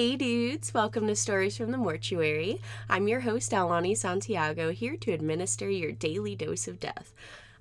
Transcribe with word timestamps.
Hey 0.00 0.16
dudes, 0.16 0.72
welcome 0.72 1.06
to 1.08 1.14
Stories 1.14 1.58
from 1.58 1.72
the 1.72 1.76
Mortuary. 1.76 2.58
I'm 2.88 3.06
your 3.06 3.20
host, 3.20 3.52
Alani 3.52 3.94
Santiago, 3.94 4.72
here 4.72 4.96
to 4.96 5.12
administer 5.12 5.68
your 5.68 5.92
daily 5.92 6.34
dose 6.34 6.66
of 6.66 6.80
death. 6.80 7.12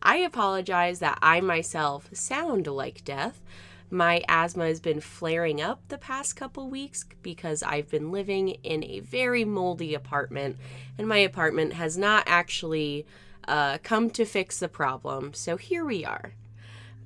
I 0.01 0.19
apologize 0.19 0.99
that 0.99 1.19
I 1.21 1.41
myself 1.41 2.07
sound 2.13 2.65
like 2.65 3.03
death. 3.03 3.41
My 3.91 4.23
asthma 4.29 4.67
has 4.67 4.79
been 4.79 5.01
flaring 5.01 5.59
up 5.59 5.81
the 5.89 5.97
past 5.97 6.37
couple 6.37 6.69
weeks 6.69 7.03
because 7.21 7.61
I've 7.61 7.89
been 7.89 8.09
living 8.09 8.51
in 8.63 8.85
a 8.85 9.01
very 9.01 9.43
moldy 9.43 9.93
apartment, 9.93 10.55
and 10.97 11.09
my 11.09 11.17
apartment 11.17 11.73
has 11.73 11.97
not 11.97 12.23
actually 12.25 13.05
uh, 13.49 13.79
come 13.83 14.09
to 14.11 14.23
fix 14.23 14.59
the 14.59 14.69
problem. 14.69 15.33
So 15.33 15.57
here 15.57 15.83
we 15.83 16.05
are 16.05 16.31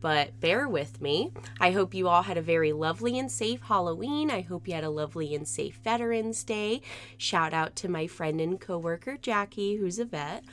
but 0.04 0.38
bear 0.42 0.68
with 0.68 1.00
me. 1.02 1.32
I 1.62 1.72
hope 1.72 1.94
you 1.94 2.10
all 2.10 2.24
had 2.24 2.38
a 2.38 2.42
very 2.42 2.74
lovely 2.74 3.18
and 3.18 3.32
safe 3.32 3.62
Halloween. 3.62 4.30
I 4.30 4.42
hope 4.42 4.68
you 4.68 4.74
had 4.74 4.84
a 4.84 4.90
lovely 4.90 5.34
and 5.34 5.48
safe 5.48 5.80
Veterans 5.82 6.44
Day. 6.44 6.82
Shout 7.18 7.54
out 7.54 7.78
to 7.78 7.88
my 7.88 8.06
friend 8.06 8.42
and 8.42 8.60
coworker 8.60 9.16
Jackie, 9.16 9.78
who's 9.78 10.00
a 10.00 10.06
vet. 10.06 10.44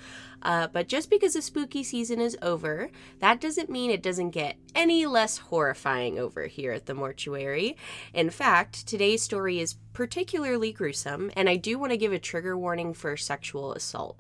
Uh, 0.41 0.69
but 0.69 0.87
just 0.87 1.11
because 1.11 1.35
the 1.35 1.43
spooky 1.43 1.83
season 1.83 2.21
is 2.21 2.39
over, 2.41 2.91
that 3.19 3.41
doesn't 3.41 3.69
mean 3.69 3.91
it 3.91 4.05
doesn't 4.05 4.31
get 4.31 4.57
any 4.77 5.05
less 5.05 5.39
horrifying 5.39 6.17
over 6.17 6.47
here 6.47 6.71
at 6.71 6.87
the 6.87 6.95
mortuary. 6.95 7.77
In 8.15 8.31
fact, 8.31 8.87
today's 8.87 9.25
story 9.25 9.59
is 9.59 9.75
particularly 9.93 10.71
gruesome, 10.71 11.33
and 11.35 11.49
I 11.49 11.57
do 11.57 11.77
want 11.77 11.91
to 11.91 11.99
give 11.99 12.13
a 12.13 12.21
trigger 12.21 12.57
warning 12.57 12.95
for 12.95 13.17
sexual 13.17 13.73
assault. 13.73 14.17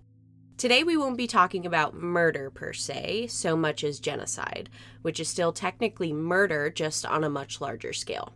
Today, 0.60 0.84
we 0.84 0.98
won't 0.98 1.16
be 1.16 1.26
talking 1.26 1.64
about 1.64 1.94
murder 1.94 2.50
per 2.50 2.74
se, 2.74 3.28
so 3.28 3.56
much 3.56 3.82
as 3.82 3.98
genocide, 3.98 4.68
which 5.00 5.18
is 5.18 5.26
still 5.26 5.54
technically 5.54 6.12
murder 6.12 6.68
just 6.68 7.06
on 7.06 7.24
a 7.24 7.30
much 7.30 7.62
larger 7.62 7.94
scale. 7.94 8.34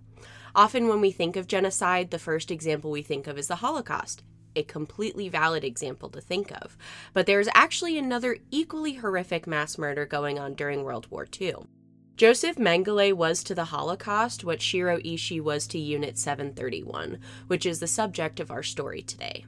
Often, 0.54 0.88
when 0.88 1.02
we 1.02 1.10
think 1.10 1.36
of 1.36 1.46
genocide, 1.46 2.10
the 2.10 2.18
first 2.18 2.50
example 2.50 2.90
we 2.90 3.02
think 3.02 3.26
of 3.26 3.36
is 3.36 3.48
the 3.48 3.56
Holocaust, 3.56 4.22
a 4.56 4.62
completely 4.62 5.28
valid 5.28 5.64
example 5.64 6.08
to 6.08 6.20
think 6.22 6.50
of. 6.62 6.78
But 7.12 7.26
there's 7.26 7.50
actually 7.54 7.98
another 7.98 8.38
equally 8.50 8.94
horrific 8.94 9.46
mass 9.46 9.76
murder 9.76 10.06
going 10.06 10.38
on 10.38 10.54
during 10.54 10.82
World 10.82 11.06
War 11.10 11.26
II. 11.38 11.56
Josef 12.16 12.56
Mengele 12.56 13.12
was 13.12 13.44
to 13.44 13.54
the 13.54 13.66
Holocaust 13.66 14.44
what 14.44 14.62
Shiro 14.62 14.96
Ishii 15.00 15.42
was 15.42 15.66
to 15.66 15.78
Unit 15.78 16.16
731, 16.16 17.18
which 17.48 17.66
is 17.66 17.80
the 17.80 17.86
subject 17.86 18.40
of 18.40 18.50
our 18.50 18.62
story 18.62 19.02
today. 19.02 19.44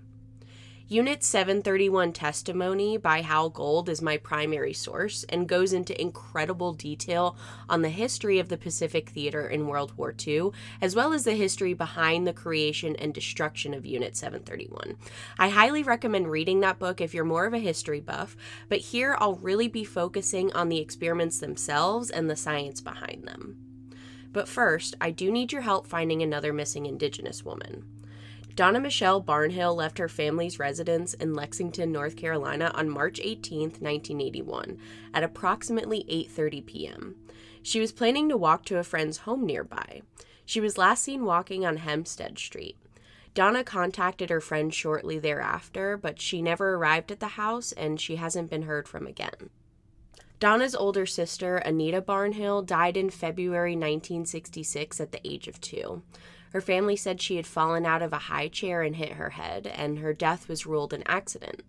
Unit 0.88 1.24
731 1.24 2.12
testimony 2.12 2.96
by 2.96 3.20
Hal 3.20 3.50
Gold 3.50 3.88
is 3.88 4.00
my 4.00 4.18
primary 4.18 4.72
source 4.72 5.24
and 5.28 5.48
goes 5.48 5.72
into 5.72 6.00
incredible 6.00 6.74
detail 6.74 7.36
on 7.68 7.82
the 7.82 7.88
history 7.88 8.38
of 8.38 8.48
the 8.48 8.56
Pacific 8.56 9.08
Theater 9.08 9.48
in 9.48 9.66
World 9.66 9.94
War 9.96 10.14
II, 10.24 10.50
as 10.80 10.94
well 10.94 11.12
as 11.12 11.24
the 11.24 11.32
history 11.32 11.74
behind 11.74 12.24
the 12.24 12.32
creation 12.32 12.94
and 12.94 13.12
destruction 13.12 13.74
of 13.74 13.84
Unit 13.84 14.16
731. 14.16 14.96
I 15.40 15.48
highly 15.48 15.82
recommend 15.82 16.30
reading 16.30 16.60
that 16.60 16.78
book 16.78 17.00
if 17.00 17.12
you're 17.12 17.24
more 17.24 17.46
of 17.46 17.54
a 17.54 17.58
history 17.58 18.00
buff, 18.00 18.36
but 18.68 18.78
here 18.78 19.16
I'll 19.18 19.34
really 19.34 19.66
be 19.66 19.82
focusing 19.82 20.52
on 20.52 20.68
the 20.68 20.78
experiments 20.78 21.40
themselves 21.40 22.10
and 22.10 22.30
the 22.30 22.36
science 22.36 22.80
behind 22.80 23.24
them. 23.26 23.56
But 24.32 24.46
first, 24.46 24.94
I 25.00 25.10
do 25.10 25.32
need 25.32 25.50
your 25.50 25.62
help 25.62 25.88
finding 25.88 26.22
another 26.22 26.52
missing 26.52 26.86
Indigenous 26.86 27.44
woman. 27.44 27.95
Donna 28.56 28.80
Michele 28.80 29.22
Barnhill 29.22 29.76
left 29.76 29.98
her 29.98 30.08
family's 30.08 30.58
residence 30.58 31.12
in 31.12 31.34
Lexington, 31.34 31.92
North 31.92 32.16
Carolina 32.16 32.72
on 32.74 32.88
March 32.88 33.20
18, 33.22 33.60
1981, 33.60 34.78
at 35.12 35.22
approximately 35.22 36.04
8:30 36.08 36.64
p.m. 36.64 37.16
She 37.62 37.80
was 37.80 37.92
planning 37.92 38.30
to 38.30 38.36
walk 38.38 38.64
to 38.64 38.78
a 38.78 38.82
friend's 38.82 39.18
home 39.18 39.44
nearby. 39.44 40.00
She 40.47 40.62
was 40.62 40.78
last 40.78 41.03
seen 41.03 41.26
walking 41.26 41.66
on 41.66 41.76
Hempstead 41.76 42.38
Street. 42.38 42.78
Donna 43.34 43.62
contacted 43.62 44.31
her 44.31 44.41
friend 44.41 44.72
shortly 44.72 45.19
thereafter, 45.19 45.98
but 45.98 46.19
she 46.19 46.41
never 46.41 46.76
arrived 46.76 47.12
at 47.12 47.20
the 47.20 47.36
house 47.36 47.72
and 47.72 48.00
she 48.00 48.16
hasn't 48.16 48.48
been 48.48 48.62
heard 48.62 48.88
from 48.88 49.06
again. 49.06 49.50
Donna's 50.41 50.75
older 50.75 51.04
sister, 51.04 51.58
Anita 51.58 52.00
Barnhill, 52.00 52.64
died 52.64 52.97
in 52.97 53.10
February 53.10 53.72
1966 53.72 54.98
at 54.98 55.12
the 55.12 55.20
age 55.28 55.47
of 55.47 55.60
two. 55.60 56.02
Her 56.52 56.60
family 56.60 56.96
said 56.96 57.20
she 57.20 57.36
had 57.36 57.46
fallen 57.46 57.84
out 57.84 58.02
of 58.02 58.12
a 58.12 58.18
high 58.18 58.48
chair 58.48 58.82
and 58.82 58.96
hit 58.96 59.12
her 59.12 59.30
head, 59.30 59.66
and 59.66 59.98
her 59.98 60.12
death 60.12 60.48
was 60.48 60.66
ruled 60.66 60.92
an 60.92 61.02
accident. 61.06 61.62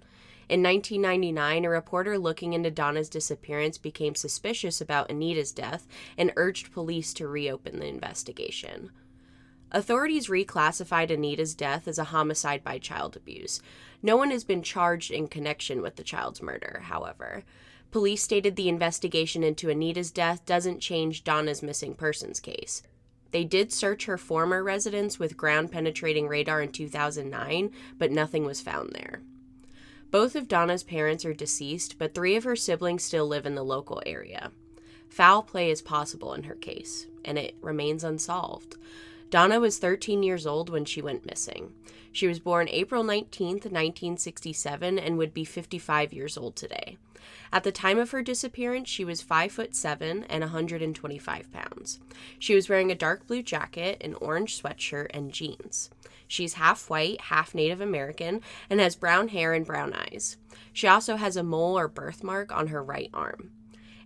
In 0.49 0.63
1999, 0.63 1.65
a 1.65 1.69
reporter 1.69 2.17
looking 2.17 2.53
into 2.53 2.71
Donna's 2.71 3.09
disappearance 3.09 3.77
became 3.77 4.15
suspicious 4.15 4.79
about 4.79 5.09
Anita's 5.09 5.51
death 5.51 5.88
and 6.17 6.31
urged 6.38 6.71
police 6.71 7.13
to 7.15 7.27
reopen 7.27 7.79
the 7.79 7.88
investigation. 7.88 8.91
Authorities 9.71 10.27
reclassified 10.27 11.11
Anita's 11.11 11.53
death 11.53 11.85
as 11.85 11.99
a 11.99 12.05
homicide 12.05 12.63
by 12.63 12.79
child 12.79 13.17
abuse. 13.17 13.61
No 14.01 14.15
one 14.15 14.31
has 14.31 14.45
been 14.45 14.63
charged 14.63 15.11
in 15.11 15.27
connection 15.27 15.81
with 15.81 15.97
the 15.97 16.03
child's 16.03 16.41
murder, 16.41 16.83
however. 16.85 17.44
Police 17.91 18.23
stated 18.23 18.55
the 18.55 18.69
investigation 18.69 19.44
into 19.44 19.69
Anita's 19.69 20.11
death 20.11 20.45
doesn't 20.45 20.79
change 20.79 21.25
Donna's 21.25 21.61
missing 21.61 21.94
persons 21.94 22.39
case. 22.39 22.83
They 23.31 23.43
did 23.43 23.71
search 23.71 24.05
her 24.05 24.17
former 24.17 24.63
residence 24.63 25.19
with 25.19 25.38
ground 25.38 25.71
penetrating 25.71 26.27
radar 26.27 26.61
in 26.61 26.71
2009, 26.71 27.71
but 27.97 28.11
nothing 28.11 28.45
was 28.45 28.61
found 28.61 28.91
there. 28.93 29.21
Both 30.09 30.35
of 30.35 30.47
Donna's 30.47 30.83
parents 30.83 31.25
are 31.25 31.33
deceased, 31.33 31.97
but 31.99 32.13
three 32.13 32.35
of 32.35 32.45
her 32.45 32.55
siblings 32.55 33.03
still 33.03 33.27
live 33.27 33.45
in 33.45 33.55
the 33.55 33.63
local 33.63 34.01
area. 34.05 34.51
Foul 35.09 35.43
play 35.43 35.69
is 35.69 35.81
possible 35.81 36.33
in 36.33 36.43
her 36.43 36.55
case, 36.55 37.07
and 37.25 37.38
it 37.38 37.55
remains 37.61 38.03
unsolved. 38.03 38.77
Donna 39.29 39.59
was 39.59 39.77
13 39.77 40.23
years 40.23 40.47
old 40.47 40.69
when 40.69 40.85
she 40.85 41.01
went 41.01 41.25
missing. 41.25 41.73
She 42.13 42.27
was 42.27 42.39
born 42.39 42.69
April 42.69 43.03
19, 43.03 43.47
1967, 43.47 44.97
and 44.97 45.17
would 45.17 45.33
be 45.33 45.43
55 45.43 46.13
years 46.13 46.38
old 46.38 46.55
today. 46.55 46.97
At 47.51 47.63
the 47.63 47.71
time 47.71 47.99
of 47.99 48.11
her 48.11 48.21
disappearance, 48.21 48.88
she 48.88 49.03
was 49.03 49.21
5 49.21 49.51
foot 49.51 49.75
7 49.75 50.23
and 50.29 50.41
125 50.41 51.51
pounds. 51.51 51.99
She 52.39 52.55
was 52.55 52.69
wearing 52.69 52.89
a 52.89 52.95
dark 52.95 53.27
blue 53.27 53.43
jacket, 53.43 54.01
an 54.01 54.15
orange 54.15 54.61
sweatshirt, 54.61 55.07
and 55.13 55.33
jeans. 55.33 55.89
She's 56.27 56.53
half 56.53 56.89
white, 56.89 57.21
half 57.21 57.53
Native 57.53 57.81
American, 57.81 58.41
and 58.69 58.79
has 58.79 58.95
brown 58.95 59.29
hair 59.29 59.53
and 59.53 59.65
brown 59.65 59.94
eyes. 59.94 60.38
She 60.73 60.88
also 60.88 61.17
has 61.17 61.35
a 61.35 61.44
mole 61.44 61.77
or 61.77 61.88
birthmark 61.88 62.51
on 62.51 62.67
her 62.67 62.83
right 62.83 63.09
arm. 63.13 63.51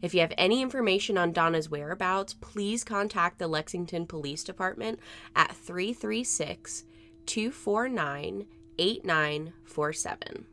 If 0.01 0.13
you 0.15 0.21
have 0.21 0.33
any 0.37 0.61
information 0.61 1.17
on 1.17 1.31
Donna's 1.31 1.69
whereabouts, 1.69 2.33
please 2.33 2.83
contact 2.83 3.37
the 3.37 3.47
Lexington 3.47 4.07
Police 4.07 4.43
Department 4.43 4.99
at 5.35 5.55
336 5.55 6.85
249 7.25 8.45
8947. 8.79 10.45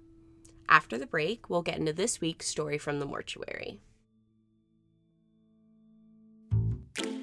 After 0.68 0.98
the 0.98 1.06
break, 1.06 1.48
we'll 1.48 1.62
get 1.62 1.78
into 1.78 1.94
this 1.94 2.20
week's 2.20 2.46
story 2.46 2.76
from 2.76 2.98
the 2.98 3.06
mortuary. 3.06 3.80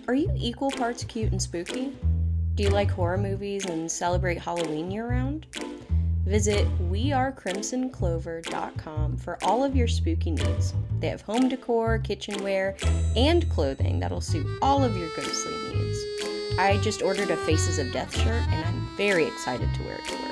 Are 0.07 0.15
you 0.15 0.31
equal 0.35 0.71
parts 0.71 1.03
cute 1.03 1.31
and 1.31 1.41
spooky? 1.41 1.95
Do 2.55 2.63
you 2.63 2.69
like 2.69 2.89
horror 2.89 3.17
movies 3.17 3.65
and 3.65 3.91
celebrate 3.91 4.39
Halloween 4.39 4.89
year 4.89 5.07
round? 5.07 5.45
Visit 6.25 6.67
wearecrimsonclover.com 6.89 9.17
for 9.17 9.37
all 9.43 9.63
of 9.63 9.75
your 9.75 9.87
spooky 9.87 10.31
needs. 10.31 10.73
They 10.99 11.09
have 11.09 11.21
home 11.21 11.49
decor, 11.49 11.99
kitchenware, 11.99 12.75
and 13.15 13.47
clothing 13.49 13.99
that'll 13.99 14.21
suit 14.21 14.47
all 14.61 14.83
of 14.83 14.97
your 14.97 15.09
ghostly 15.15 15.53
needs. 15.73 15.99
I 16.57 16.79
just 16.81 17.01
ordered 17.01 17.29
a 17.29 17.37
Faces 17.37 17.77
of 17.77 17.91
Death 17.91 18.15
shirt 18.15 18.43
and 18.49 18.65
I'm 18.65 18.87
very 18.97 19.25
excited 19.25 19.69
to 19.75 19.83
wear 19.83 19.95
it 19.95 20.05
to 20.07 20.13
work 20.13 20.25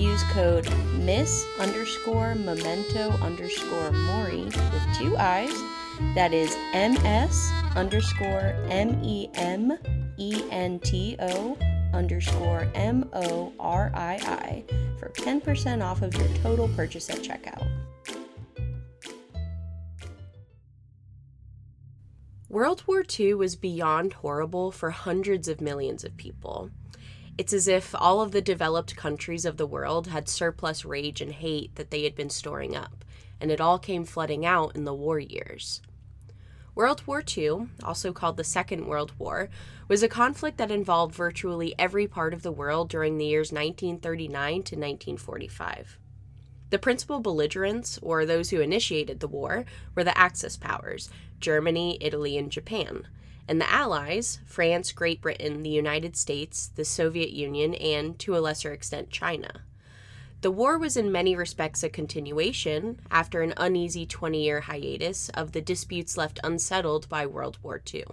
use 0.00 0.22
code 0.32 0.66
miss 0.94 1.44
underscore 1.58 2.34
memento 2.34 3.10
underscore 3.20 3.92
mori 3.92 4.44
with 4.44 4.96
two 4.96 5.14
eyes. 5.18 5.52
That 6.14 6.32
is 6.32 6.56
ms 6.72 7.50
underscore 7.76 8.54
m 8.70 8.98
e 9.04 9.28
m 9.34 9.76
e 10.16 10.42
n 10.50 10.80
t 10.80 11.16
o 11.20 11.56
underscore 11.92 12.70
m 12.74 13.08
o 13.12 13.52
r 13.58 13.90
i 13.94 14.14
i 14.16 14.64
for 14.98 15.08
10% 15.10 15.82
off 15.82 16.02
of 16.02 16.14
your 16.14 16.28
total 16.42 16.68
purchase 16.68 17.08
at 17.10 17.18
checkout. 17.18 17.66
World 22.48 22.82
War 22.86 23.04
II 23.18 23.34
was 23.34 23.54
beyond 23.54 24.12
horrible 24.14 24.72
for 24.72 24.90
hundreds 24.90 25.46
of 25.46 25.60
millions 25.60 26.02
of 26.02 26.16
people. 26.16 26.70
It's 27.38 27.52
as 27.52 27.68
if 27.68 27.94
all 27.94 28.20
of 28.20 28.32
the 28.32 28.42
developed 28.42 28.96
countries 28.96 29.44
of 29.44 29.56
the 29.56 29.66
world 29.68 30.08
had 30.08 30.28
surplus 30.28 30.84
rage 30.84 31.20
and 31.20 31.32
hate 31.32 31.76
that 31.76 31.90
they 31.90 32.02
had 32.02 32.16
been 32.16 32.28
storing 32.28 32.76
up, 32.76 33.04
and 33.40 33.50
it 33.50 33.60
all 33.60 33.78
came 33.78 34.04
flooding 34.04 34.44
out 34.44 34.74
in 34.74 34.84
the 34.84 34.92
war 34.92 35.18
years. 35.18 35.80
World 36.74 37.02
War 37.06 37.22
II, 37.36 37.68
also 37.82 38.12
called 38.12 38.36
the 38.36 38.44
Second 38.44 38.86
World 38.86 39.12
War, 39.18 39.48
was 39.88 40.02
a 40.02 40.08
conflict 40.08 40.58
that 40.58 40.70
involved 40.70 41.14
virtually 41.14 41.74
every 41.78 42.06
part 42.06 42.32
of 42.32 42.42
the 42.42 42.52
world 42.52 42.88
during 42.88 43.18
the 43.18 43.26
years 43.26 43.52
1939 43.52 44.52
to 44.52 44.76
1945. 44.76 45.98
The 46.70 46.78
principal 46.78 47.20
belligerents, 47.20 47.98
or 48.00 48.24
those 48.24 48.50
who 48.50 48.60
initiated 48.60 49.20
the 49.20 49.28
war, 49.28 49.64
were 49.94 50.04
the 50.04 50.16
Axis 50.16 50.56
powers 50.56 51.10
Germany, 51.40 51.98
Italy, 52.00 52.38
and 52.38 52.50
Japan 52.50 53.06
and 53.50 53.60
the 53.60 53.68
Allies 53.68 54.38
France, 54.46 54.92
Great 54.92 55.20
Britain, 55.20 55.64
the 55.64 55.70
United 55.70 56.16
States, 56.16 56.68
the 56.68 56.84
Soviet 56.84 57.30
Union, 57.30 57.74
and, 57.74 58.16
to 58.20 58.36
a 58.36 58.38
lesser 58.38 58.72
extent, 58.72 59.10
China. 59.10 59.64
The 60.42 60.50
war 60.50 60.78
was 60.78 60.96
in 60.96 61.12
many 61.12 61.36
respects 61.36 61.82
a 61.82 61.90
continuation, 61.90 63.00
after 63.10 63.42
an 63.42 63.52
uneasy 63.58 64.06
20 64.06 64.42
year 64.42 64.62
hiatus, 64.62 65.28
of 65.30 65.52
the 65.52 65.60
disputes 65.60 66.16
left 66.16 66.40
unsettled 66.42 67.10
by 67.10 67.26
World 67.26 67.58
War 67.62 67.82
II. 67.92 68.04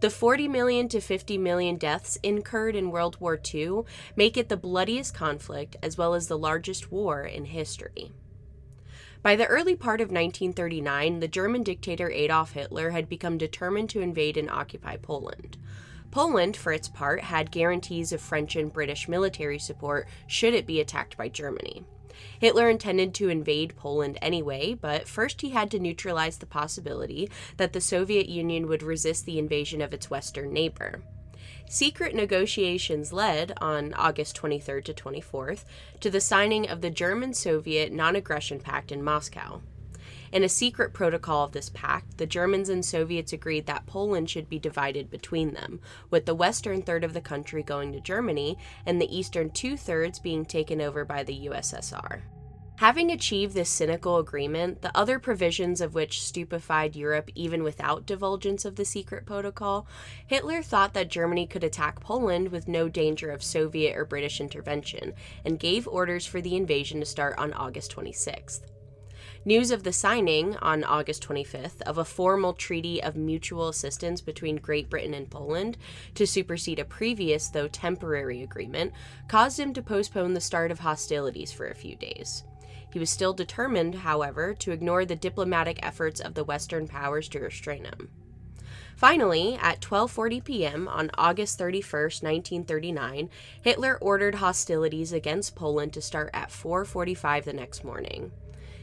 The 0.00 0.10
40 0.10 0.46
million 0.46 0.88
to 0.90 1.00
50 1.00 1.36
million 1.38 1.76
deaths 1.76 2.18
incurred 2.22 2.76
in 2.76 2.92
World 2.92 3.20
War 3.20 3.36
II 3.52 3.80
make 4.14 4.36
it 4.36 4.48
the 4.48 4.56
bloodiest 4.56 5.12
conflict 5.12 5.74
as 5.82 5.98
well 5.98 6.14
as 6.14 6.28
the 6.28 6.38
largest 6.38 6.92
war 6.92 7.24
in 7.24 7.46
history. 7.46 8.12
By 9.20 9.34
the 9.34 9.46
early 9.46 9.74
part 9.74 10.00
of 10.00 10.12
1939, 10.12 11.18
the 11.18 11.26
German 11.26 11.64
dictator 11.64 12.12
Adolf 12.12 12.52
Hitler 12.52 12.90
had 12.90 13.08
become 13.08 13.38
determined 13.38 13.90
to 13.90 14.00
invade 14.00 14.36
and 14.36 14.48
occupy 14.48 14.96
Poland. 14.96 15.58
Poland, 16.10 16.56
for 16.56 16.72
its 16.72 16.88
part, 16.88 17.20
had 17.20 17.50
guarantees 17.50 18.12
of 18.12 18.20
French 18.20 18.56
and 18.56 18.72
British 18.72 19.08
military 19.08 19.58
support 19.58 20.08
should 20.26 20.54
it 20.54 20.66
be 20.66 20.80
attacked 20.80 21.16
by 21.16 21.28
Germany. 21.28 21.84
Hitler 22.40 22.68
intended 22.68 23.14
to 23.14 23.28
invade 23.28 23.76
Poland 23.76 24.18
anyway, 24.20 24.74
but 24.74 25.08
first 25.08 25.40
he 25.40 25.50
had 25.50 25.70
to 25.70 25.78
neutralize 25.78 26.38
the 26.38 26.46
possibility 26.46 27.30
that 27.56 27.72
the 27.72 27.80
Soviet 27.80 28.28
Union 28.28 28.66
would 28.66 28.82
resist 28.82 29.26
the 29.26 29.38
invasion 29.38 29.80
of 29.80 29.92
its 29.92 30.10
western 30.10 30.52
neighbor. 30.52 31.02
Secret 31.68 32.14
negotiations 32.14 33.12
led, 33.12 33.52
on 33.60 33.92
August 33.94 34.36
23rd 34.36 34.84
to 34.84 34.94
24th, 34.94 35.64
to 36.00 36.10
the 36.10 36.20
signing 36.20 36.68
of 36.68 36.80
the 36.80 36.90
German 36.90 37.34
Soviet 37.34 37.92
Non 37.92 38.16
Aggression 38.16 38.58
Pact 38.58 38.90
in 38.90 39.02
Moscow. 39.02 39.60
In 40.30 40.44
a 40.44 40.48
secret 40.48 40.92
protocol 40.92 41.44
of 41.44 41.52
this 41.52 41.70
pact, 41.70 42.18
the 42.18 42.26
Germans 42.26 42.68
and 42.68 42.84
Soviets 42.84 43.32
agreed 43.32 43.66
that 43.66 43.86
Poland 43.86 44.28
should 44.28 44.48
be 44.48 44.58
divided 44.58 45.10
between 45.10 45.54
them, 45.54 45.80
with 46.10 46.26
the 46.26 46.34
western 46.34 46.82
third 46.82 47.04
of 47.04 47.14
the 47.14 47.20
country 47.20 47.62
going 47.62 47.92
to 47.92 48.00
Germany 48.00 48.58
and 48.84 49.00
the 49.00 49.16
eastern 49.16 49.50
two 49.50 49.76
thirds 49.76 50.18
being 50.18 50.44
taken 50.44 50.80
over 50.80 51.04
by 51.04 51.22
the 51.22 51.46
USSR. 51.46 52.22
Having 52.78 53.10
achieved 53.10 53.54
this 53.54 53.68
cynical 53.68 54.18
agreement, 54.18 54.82
the 54.82 54.96
other 54.96 55.18
provisions 55.18 55.80
of 55.80 55.94
which 55.94 56.22
stupefied 56.22 56.94
Europe 56.94 57.28
even 57.34 57.64
without 57.64 58.06
divulgence 58.06 58.64
of 58.64 58.76
the 58.76 58.84
secret 58.84 59.26
protocol, 59.26 59.88
Hitler 60.28 60.62
thought 60.62 60.94
that 60.94 61.08
Germany 61.08 61.44
could 61.44 61.64
attack 61.64 61.98
Poland 61.98 62.52
with 62.52 62.68
no 62.68 62.88
danger 62.88 63.32
of 63.32 63.42
Soviet 63.42 63.96
or 63.96 64.04
British 64.04 64.40
intervention, 64.40 65.14
and 65.44 65.58
gave 65.58 65.88
orders 65.88 66.24
for 66.24 66.40
the 66.40 66.54
invasion 66.54 67.00
to 67.00 67.06
start 67.06 67.36
on 67.36 67.52
August 67.52 67.96
26th. 67.96 68.60
News 69.48 69.70
of 69.70 69.82
the 69.82 69.94
signing 69.94 70.56
on 70.56 70.84
August 70.84 71.26
25th 71.26 71.80
of 71.86 71.96
a 71.96 72.04
formal 72.04 72.52
treaty 72.52 73.02
of 73.02 73.16
mutual 73.16 73.68
assistance 73.68 74.20
between 74.20 74.56
Great 74.56 74.90
Britain 74.90 75.14
and 75.14 75.30
Poland 75.30 75.78
to 76.16 76.26
supersede 76.26 76.78
a 76.78 76.84
previous, 76.84 77.48
though 77.48 77.66
temporary, 77.66 78.42
agreement 78.42 78.92
caused 79.26 79.58
him 79.58 79.72
to 79.72 79.80
postpone 79.80 80.34
the 80.34 80.40
start 80.42 80.70
of 80.70 80.80
hostilities 80.80 81.50
for 81.50 81.66
a 81.66 81.74
few 81.74 81.96
days. 81.96 82.44
He 82.92 82.98
was 82.98 83.08
still 83.08 83.32
determined, 83.32 83.94
however, 83.94 84.52
to 84.52 84.70
ignore 84.70 85.06
the 85.06 85.16
diplomatic 85.16 85.78
efforts 85.82 86.20
of 86.20 86.34
the 86.34 86.44
Western 86.44 86.86
powers 86.86 87.26
to 87.30 87.40
restrain 87.40 87.86
him. 87.86 88.10
Finally, 88.96 89.58
at 89.62 89.80
12:40 89.80 90.44
p.m. 90.44 90.88
on 90.88 91.10
August 91.16 91.58
31st, 91.58 92.22
1939, 92.22 93.30
Hitler 93.62 93.96
ordered 94.02 94.34
hostilities 94.34 95.14
against 95.14 95.56
Poland 95.56 95.94
to 95.94 96.02
start 96.02 96.28
at 96.34 96.50
4:45 96.50 97.44
the 97.44 97.54
next 97.54 97.82
morning 97.82 98.30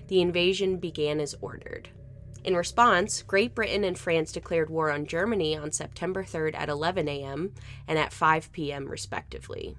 the 0.08 0.22
invasion 0.22 0.78
began 0.78 1.20
as 1.20 1.36
ordered. 1.42 1.90
In 2.44 2.56
response, 2.56 3.24
Great 3.24 3.56
Britain 3.56 3.84
and 3.84 3.98
France 3.98 4.32
declared 4.32 4.70
war 4.70 4.92
on 4.92 5.08
Germany 5.08 5.58
on 5.58 5.72
September 5.72 6.24
3rd 6.24 6.54
at 6.56 6.70
11 6.70 7.08
a.m. 7.08 7.54
and 7.88 7.98
at 7.98 8.14
5 8.14 8.52
p.m., 8.52 8.88
respectively. 8.88 9.76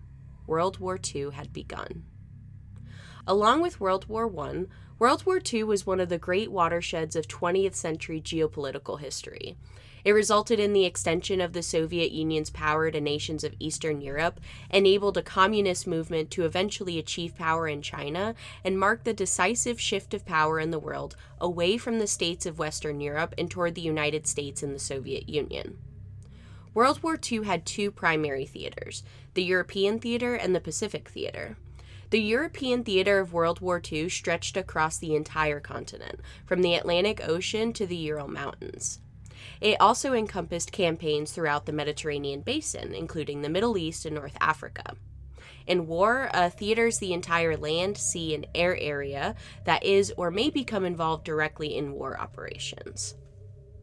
World 0.46 0.78
War 0.78 0.98
II 1.14 1.30
had 1.30 1.52
begun. 1.52 2.04
Along 3.26 3.60
with 3.60 3.80
World 3.80 4.08
War 4.08 4.32
I, 4.40 4.64
World 4.98 5.26
War 5.26 5.40
II 5.52 5.64
was 5.64 5.86
one 5.86 6.00
of 6.00 6.08
the 6.08 6.18
great 6.18 6.50
watersheds 6.50 7.14
of 7.14 7.28
20th 7.28 7.74
century 7.74 8.20
geopolitical 8.20 8.98
history. 8.98 9.56
It 10.06 10.12
resulted 10.12 10.60
in 10.60 10.72
the 10.72 10.84
extension 10.84 11.40
of 11.40 11.52
the 11.52 11.64
Soviet 11.64 12.12
Union's 12.12 12.48
power 12.48 12.92
to 12.92 13.00
nations 13.00 13.42
of 13.42 13.56
Eastern 13.58 14.00
Europe, 14.00 14.38
enabled 14.70 15.16
a 15.16 15.22
communist 15.22 15.84
movement 15.84 16.30
to 16.30 16.44
eventually 16.44 16.96
achieve 16.96 17.34
power 17.34 17.66
in 17.66 17.82
China, 17.82 18.36
and 18.62 18.78
marked 18.78 19.04
the 19.04 19.12
decisive 19.12 19.80
shift 19.80 20.14
of 20.14 20.24
power 20.24 20.60
in 20.60 20.70
the 20.70 20.78
world 20.78 21.16
away 21.40 21.76
from 21.76 21.98
the 21.98 22.06
states 22.06 22.46
of 22.46 22.56
Western 22.56 23.00
Europe 23.00 23.34
and 23.36 23.50
toward 23.50 23.74
the 23.74 23.80
United 23.80 24.28
States 24.28 24.62
and 24.62 24.72
the 24.72 24.78
Soviet 24.78 25.28
Union. 25.28 25.76
World 26.72 27.02
War 27.02 27.18
II 27.20 27.42
had 27.42 27.66
two 27.66 27.90
primary 27.90 28.46
theaters 28.46 29.02
the 29.34 29.42
European 29.42 29.98
theater 29.98 30.36
and 30.36 30.54
the 30.54 30.60
Pacific 30.60 31.08
theater. 31.08 31.56
The 32.10 32.22
European 32.22 32.84
theater 32.84 33.18
of 33.18 33.32
World 33.32 33.58
War 33.58 33.82
II 33.84 34.08
stretched 34.08 34.56
across 34.56 34.98
the 34.98 35.16
entire 35.16 35.58
continent, 35.58 36.20
from 36.44 36.62
the 36.62 36.74
Atlantic 36.76 37.26
Ocean 37.26 37.72
to 37.72 37.88
the 37.88 37.96
Ural 37.96 38.28
Mountains. 38.28 39.00
It 39.60 39.80
also 39.80 40.12
encompassed 40.12 40.72
campaigns 40.72 41.32
throughout 41.32 41.66
the 41.66 41.72
Mediterranean 41.72 42.40
basin, 42.40 42.94
including 42.94 43.42
the 43.42 43.48
Middle 43.48 43.76
East 43.78 44.04
and 44.04 44.14
North 44.14 44.36
Africa. 44.40 44.96
In 45.66 45.86
war, 45.86 46.30
uh, 46.32 46.48
theaters 46.48 46.98
the 46.98 47.12
entire 47.12 47.56
land, 47.56 47.98
sea, 47.98 48.34
and 48.34 48.46
air 48.54 48.76
area 48.78 49.34
that 49.64 49.82
is 49.84 50.12
or 50.16 50.30
may 50.30 50.50
become 50.50 50.84
involved 50.84 51.24
directly 51.24 51.76
in 51.76 51.92
war 51.92 52.18
operations. 52.18 53.14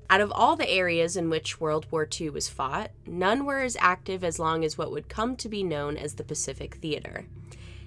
Out 0.09 0.21
of 0.21 0.31
all 0.31 0.55
the 0.55 0.69
areas 0.69 1.17
in 1.17 1.29
which 1.29 1.59
World 1.59 1.87
War 1.89 2.07
II 2.07 2.29
was 2.29 2.47
fought, 2.47 2.91
none 3.05 3.45
were 3.45 3.61
as 3.61 3.75
active 3.79 4.23
as 4.23 4.39
long 4.39 4.63
as 4.63 4.77
what 4.77 4.91
would 4.91 5.09
come 5.09 5.35
to 5.37 5.49
be 5.49 5.63
known 5.63 5.97
as 5.97 6.15
the 6.15 6.23
Pacific 6.23 6.75
Theater. 6.75 7.25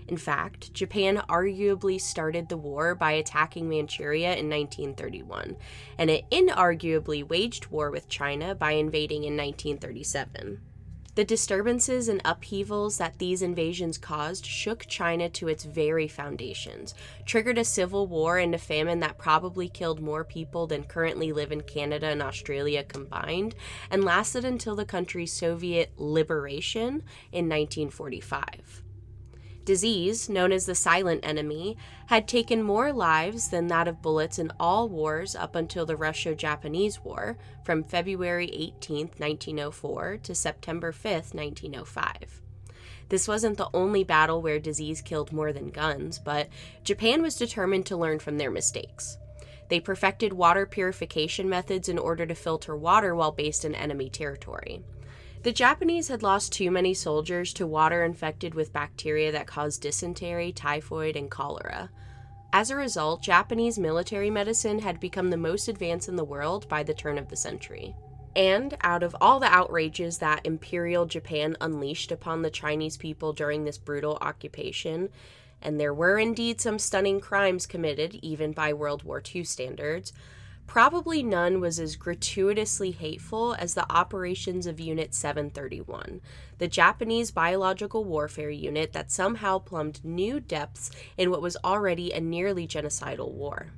In 0.09 0.17
fact, 0.17 0.73
Japan 0.73 1.23
arguably 1.29 2.01
started 2.01 2.49
the 2.49 2.57
war 2.57 2.95
by 2.95 3.13
attacking 3.13 3.69
Manchuria 3.69 4.37
in 4.37 4.49
1931, 4.49 5.57
and 5.99 6.11
it 6.11 6.31
inarguably 6.31 7.27
waged 7.27 7.67
war 7.67 7.91
with 7.91 8.09
China 8.09 8.55
by 8.55 8.73
invading 8.73 9.25
in 9.25 9.37
1937. 9.37 10.61
The 11.17 11.25
disturbances 11.25 12.09
and 12.09 12.21
upheavals 12.27 12.99
that 12.99 13.19
these 13.19 13.41
invasions 13.41 13.97
caused 13.97 14.45
shook 14.45 14.87
China 14.87 15.31
to 15.31 15.49
its 15.49 15.65
very 15.65 16.07
foundations, 16.07 16.95
triggered 17.25 17.57
a 17.57 17.65
civil 17.65 18.07
war 18.07 18.39
and 18.39 18.55
a 18.55 18.59
famine 18.59 19.01
that 19.01 19.17
probably 19.17 19.69
killed 19.69 19.99
more 20.01 20.25
people 20.25 20.67
than 20.67 20.85
currently 20.85 21.33
live 21.33 21.51
in 21.51 21.63
Canada 21.63 22.09
and 22.09 22.23
Australia 22.23 22.85
combined, 22.85 23.55
and 23.91 24.05
lasted 24.05 24.45
until 24.45 24.77
the 24.77 24.85
country's 24.85 25.33
Soviet 25.33 25.91
liberation 25.97 27.03
in 27.33 27.49
1945 27.49 28.83
disease, 29.67 30.31
known 30.31 30.53
as 30.53 30.65
the 30.65 30.75
silent 30.75 31.21
enemy, 31.23 31.77
had 32.07 32.27
taken 32.27 32.63
more 32.63 32.91
lives 32.93 33.49
than 33.49 33.67
that 33.67 33.87
of 33.87 34.01
bullets 34.01 34.39
in 34.39 34.51
all 34.59 34.89
wars 34.89 35.37
up 35.37 35.55
until 35.55 35.85
the 35.85 35.97
Russo 35.97 36.35
Japanese 36.35 37.05
War 37.05 37.37
from 37.63 37.85
February 37.85 38.49
18, 38.51 39.09
1904 39.19 40.19
to 40.23 40.35
September 40.35 40.93
5, 40.93 41.35
1905. 41.35 42.41
This 43.09 43.29
wasn't 43.29 43.59
the 43.59 43.71
only 43.75 44.03
battle 44.03 44.41
where 44.41 44.59
disease 44.59 45.03
killed 45.03 45.33
more 45.33 45.53
than 45.53 45.69
guns, 45.69 46.19
but 46.19 46.49
Japan 46.83 47.21
was 47.21 47.37
determined 47.37 47.87
to 47.87 47.97
learn 47.97 48.19
from 48.19 48.39
their 48.39 48.51
mistakes. 48.51 49.19
They 49.69 49.81
perfected 49.81 50.33
water 50.33 50.65
purification 50.65 51.49
methods 51.49 51.89
in 51.89 51.99
order 51.99 52.25
to 52.25 52.35
filter 52.35 52.77
water 52.77 53.15
while 53.15 53.33
based 53.33 53.65
in 53.65 53.75
enemy 53.75 54.09
territory. 54.09 54.83
The 55.43 55.53
Japanese 55.53 56.09
had 56.09 56.23
lost 56.23 56.53
too 56.53 56.71
many 56.71 56.93
soldiers 56.93 57.53
to 57.55 57.67
water 57.67 58.03
infected 58.03 58.55
with 58.55 58.73
bacteria 58.73 59.31
that 59.33 59.47
caused 59.47 59.83
dysentery, 59.83 60.53
typhoid, 60.53 61.15
and 61.15 61.31
cholera. 61.31 61.91
As 62.53 62.71
a 62.71 62.77
result, 62.77 63.23
Japanese 63.23 63.79
military 63.79 64.31
medicine 64.31 64.79
had 64.79 64.99
become 64.99 65.31
the 65.31 65.37
most 65.37 65.69
advanced 65.69 66.09
in 66.09 66.17
the 66.17 66.25
world 66.25 66.69
by 66.69 66.83
the 66.83 66.95
turn 66.95 67.19
of 67.19 67.29
the 67.29 67.37
century. 67.37 67.95
And 68.35 68.77
out 68.83 69.03
of 69.03 69.17
all 69.21 69.41
the 69.41 69.47
outrages 69.47 70.19
that 70.19 70.45
Imperial 70.45 71.07
Japan 71.07 71.57
unleashed 71.61 72.13
upon 72.13 72.43
the 72.43 72.51
Chinese 72.51 72.97
people 72.97 73.33
during 73.33 73.65
this 73.65 73.79
brutal 73.79 74.19
occupation, 74.21 75.11
and 75.63 75.81
there 75.81 75.95
were 75.95 76.19
indeed 76.19 76.61
some 76.61 76.79
stunning 76.79 77.21
crimes 77.21 77.67
committed, 77.67 78.15
even 78.17 78.53
by 78.53 78.73
World 78.73 79.05
War 79.05 79.23
II 79.35 79.45
standards, 79.45 80.13
Probably 80.67 81.23
none 81.23 81.61
was 81.61 81.79
as 81.79 81.97
gratuitously 81.97 82.91
hateful 82.91 83.55
as 83.55 83.75
the 83.75 83.91
operations 83.91 84.67
of 84.67 84.81
Unit 84.81 85.15
731, 85.15 86.21
the 86.59 86.69
Japanese 86.69 87.31
biological 87.31 88.05
warfare 88.05 88.51
unit 88.51 88.93
that 88.93 89.11
somehow 89.11 89.59
plumbed 89.59 90.05
new 90.05 90.41
depths 90.41 90.91
in 91.17 91.31
what 91.31 91.41
was 91.41 91.57
already 91.65 92.13
a 92.13 92.21
nearly 92.21 92.67
genocidal 92.67 93.33
war. 93.33 93.69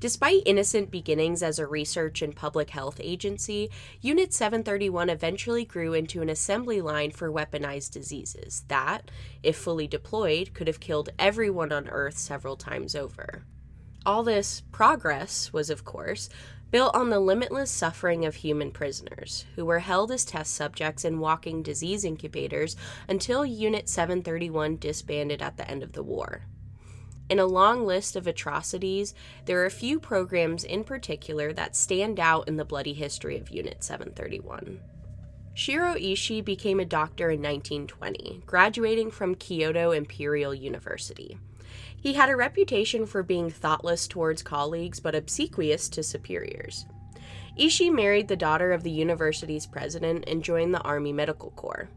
Despite 0.00 0.44
innocent 0.46 0.92
beginnings 0.92 1.42
as 1.42 1.58
a 1.58 1.66
research 1.66 2.22
and 2.22 2.36
public 2.36 2.70
health 2.70 3.00
agency, 3.02 3.68
Unit 4.00 4.32
731 4.32 5.10
eventually 5.10 5.64
grew 5.64 5.92
into 5.92 6.22
an 6.22 6.28
assembly 6.28 6.80
line 6.80 7.10
for 7.10 7.32
weaponized 7.32 7.90
diseases 7.90 8.62
that, 8.68 9.10
if 9.42 9.56
fully 9.56 9.88
deployed, 9.88 10.54
could 10.54 10.68
have 10.68 10.78
killed 10.78 11.08
everyone 11.18 11.72
on 11.72 11.88
Earth 11.88 12.16
several 12.16 12.54
times 12.54 12.94
over. 12.94 13.44
All 14.08 14.22
this 14.22 14.62
progress 14.72 15.52
was, 15.52 15.68
of 15.68 15.84
course, 15.84 16.30
built 16.70 16.96
on 16.96 17.10
the 17.10 17.20
limitless 17.20 17.70
suffering 17.70 18.24
of 18.24 18.36
human 18.36 18.70
prisoners, 18.70 19.44
who 19.54 19.66
were 19.66 19.80
held 19.80 20.10
as 20.10 20.24
test 20.24 20.54
subjects 20.54 21.04
in 21.04 21.20
walking 21.20 21.62
disease 21.62 22.06
incubators 22.06 22.74
until 23.06 23.44
Unit 23.44 23.86
731 23.86 24.78
disbanded 24.78 25.42
at 25.42 25.58
the 25.58 25.70
end 25.70 25.82
of 25.82 25.92
the 25.92 26.02
war. 26.02 26.46
In 27.28 27.38
a 27.38 27.44
long 27.44 27.84
list 27.84 28.16
of 28.16 28.26
atrocities, 28.26 29.12
there 29.44 29.60
are 29.60 29.66
a 29.66 29.70
few 29.70 30.00
programs 30.00 30.64
in 30.64 30.84
particular 30.84 31.52
that 31.52 31.76
stand 31.76 32.18
out 32.18 32.48
in 32.48 32.56
the 32.56 32.64
bloody 32.64 32.94
history 32.94 33.36
of 33.36 33.50
Unit 33.50 33.84
731. 33.84 34.80
Shiro 35.52 35.96
Ishii 35.96 36.42
became 36.42 36.80
a 36.80 36.86
doctor 36.86 37.30
in 37.30 37.42
1920, 37.42 38.44
graduating 38.46 39.10
from 39.10 39.34
Kyoto 39.34 39.90
Imperial 39.90 40.54
University. 40.54 41.36
He 42.00 42.14
had 42.14 42.30
a 42.30 42.36
reputation 42.36 43.06
for 43.06 43.22
being 43.22 43.50
thoughtless 43.50 44.06
towards 44.06 44.42
colleagues 44.42 45.00
but 45.00 45.14
obsequious 45.14 45.88
to 45.90 46.02
superiors. 46.02 46.86
Ishii 47.58 47.92
married 47.92 48.28
the 48.28 48.36
daughter 48.36 48.72
of 48.72 48.84
the 48.84 48.90
university's 48.90 49.66
president 49.66 50.24
and 50.28 50.44
joined 50.44 50.72
the 50.72 50.80
Army 50.82 51.12
Medical 51.12 51.50
Corps. 51.50 51.88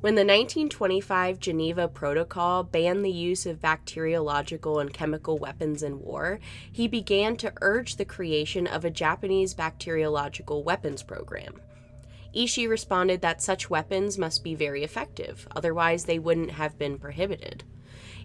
When 0.00 0.14
the 0.14 0.20
1925 0.20 1.38
Geneva 1.38 1.88
Protocol 1.88 2.62
banned 2.62 3.04
the 3.04 3.10
use 3.10 3.44
of 3.44 3.60
bacteriological 3.60 4.78
and 4.78 4.92
chemical 4.92 5.38
weapons 5.38 5.82
in 5.82 6.00
war, 6.00 6.38
he 6.70 6.86
began 6.86 7.36
to 7.36 7.52
urge 7.60 7.96
the 7.96 8.04
creation 8.04 8.66
of 8.66 8.84
a 8.84 8.90
Japanese 8.90 9.54
bacteriological 9.54 10.62
weapons 10.62 11.02
program. 11.02 11.60
Ishii 12.34 12.68
responded 12.68 13.22
that 13.22 13.42
such 13.42 13.70
weapons 13.70 14.18
must 14.18 14.44
be 14.44 14.54
very 14.54 14.84
effective, 14.84 15.48
otherwise, 15.56 16.04
they 16.04 16.18
wouldn't 16.18 16.52
have 16.52 16.78
been 16.78 16.98
prohibited. 16.98 17.64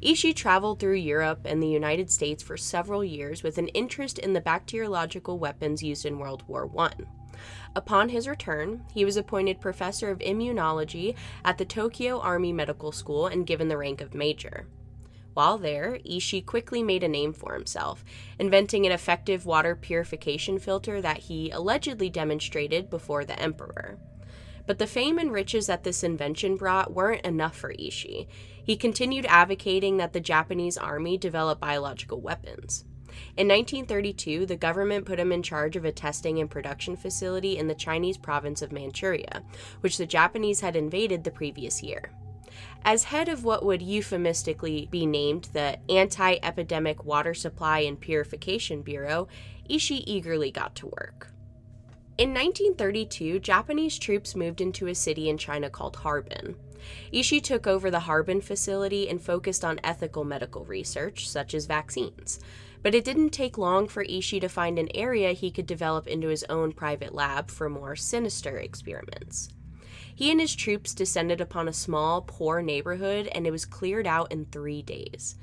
Ishii 0.01 0.35
traveled 0.35 0.79
through 0.79 0.95
Europe 0.95 1.41
and 1.45 1.61
the 1.61 1.67
United 1.67 2.09
States 2.09 2.41
for 2.41 2.57
several 2.57 3.03
years 3.03 3.43
with 3.43 3.59
an 3.59 3.67
interest 3.69 4.17
in 4.17 4.33
the 4.33 4.41
bacteriological 4.41 5.37
weapons 5.37 5.83
used 5.83 6.05
in 6.05 6.17
World 6.17 6.43
War 6.47 6.69
I. 6.77 6.91
Upon 7.75 8.09
his 8.09 8.27
return, 8.27 8.83
he 8.93 9.05
was 9.05 9.15
appointed 9.15 9.61
professor 9.61 10.09
of 10.09 10.19
immunology 10.19 11.15
at 11.45 11.57
the 11.57 11.65
Tokyo 11.65 12.19
Army 12.19 12.51
Medical 12.51 12.91
School 12.91 13.27
and 13.27 13.45
given 13.45 13.67
the 13.67 13.77
rank 13.77 14.01
of 14.01 14.15
major. 14.15 14.67
While 15.33 15.57
there, 15.57 15.99
Ishii 16.05 16.45
quickly 16.45 16.83
made 16.83 17.03
a 17.03 17.07
name 17.07 17.31
for 17.31 17.53
himself, 17.53 18.03
inventing 18.37 18.85
an 18.85 18.91
effective 18.91 19.45
water 19.45 19.75
purification 19.75 20.59
filter 20.59 20.99
that 21.01 21.19
he 21.19 21.51
allegedly 21.51 22.09
demonstrated 22.09 22.89
before 22.89 23.23
the 23.23 23.39
emperor. 23.39 23.97
But 24.71 24.79
the 24.79 24.87
fame 24.87 25.17
and 25.17 25.33
riches 25.33 25.67
that 25.67 25.83
this 25.83 26.01
invention 26.01 26.55
brought 26.55 26.93
weren't 26.93 27.25
enough 27.25 27.57
for 27.57 27.73
Ishii. 27.73 28.27
He 28.63 28.77
continued 28.77 29.25
advocating 29.25 29.97
that 29.97 30.13
the 30.13 30.21
Japanese 30.21 30.77
army 30.77 31.17
develop 31.17 31.59
biological 31.59 32.21
weapons. 32.21 32.85
In 33.35 33.49
1932, 33.49 34.45
the 34.45 34.55
government 34.55 35.05
put 35.05 35.19
him 35.19 35.33
in 35.33 35.43
charge 35.43 35.75
of 35.75 35.83
a 35.83 35.91
testing 35.91 36.39
and 36.39 36.49
production 36.49 36.95
facility 36.95 37.57
in 37.57 37.67
the 37.67 37.75
Chinese 37.75 38.17
province 38.17 38.61
of 38.61 38.71
Manchuria, 38.71 39.43
which 39.81 39.97
the 39.97 40.05
Japanese 40.05 40.61
had 40.61 40.77
invaded 40.77 41.25
the 41.25 41.31
previous 41.31 41.83
year. 41.83 42.13
As 42.85 43.03
head 43.03 43.27
of 43.27 43.43
what 43.43 43.65
would 43.65 43.81
euphemistically 43.81 44.87
be 44.89 45.05
named 45.05 45.49
the 45.51 45.79
Anti 45.89 46.37
Epidemic 46.41 47.03
Water 47.03 47.33
Supply 47.33 47.79
and 47.79 47.99
Purification 47.99 48.83
Bureau, 48.83 49.27
Ishii 49.69 50.05
eagerly 50.07 50.49
got 50.49 50.75
to 50.75 50.87
work. 50.87 51.30
In 52.17 52.33
1932, 52.33 53.39
Japanese 53.39 53.97
troops 53.97 54.35
moved 54.35 54.61
into 54.61 54.87
a 54.87 54.93
city 54.93 55.29
in 55.29 55.37
China 55.37 55.69
called 55.69 55.95
Harbin. 55.97 56.55
Ishii 57.11 57.41
took 57.41 57.65
over 57.65 57.89
the 57.89 58.01
Harbin 58.01 58.41
facility 58.41 59.07
and 59.07 59.21
focused 59.21 59.63
on 59.63 59.79
ethical 59.83 60.23
medical 60.23 60.65
research, 60.65 61.27
such 61.29 61.53
as 61.53 61.65
vaccines. 61.65 62.39
But 62.83 62.93
it 62.95 63.05
didn't 63.05 63.29
take 63.29 63.57
long 63.57 63.87
for 63.87 64.03
Ishii 64.03 64.41
to 64.41 64.49
find 64.49 64.77
an 64.77 64.89
area 64.93 65.31
he 65.31 65.51
could 65.51 65.65
develop 65.65 66.05
into 66.05 66.27
his 66.27 66.43
own 66.49 66.73
private 66.73 67.13
lab 67.13 67.49
for 67.49 67.69
more 67.69 67.95
sinister 67.95 68.57
experiments. 68.57 69.49
He 70.13 70.29
and 70.29 70.39
his 70.39 70.55
troops 70.55 70.93
descended 70.93 71.39
upon 71.41 71.67
a 71.67 71.73
small, 71.73 72.21
poor 72.21 72.61
neighborhood, 72.61 73.27
and 73.31 73.47
it 73.47 73.51
was 73.51 73.65
cleared 73.65 74.05
out 74.05 74.31
in 74.31 74.45
three 74.45 74.81
days. 74.81 75.35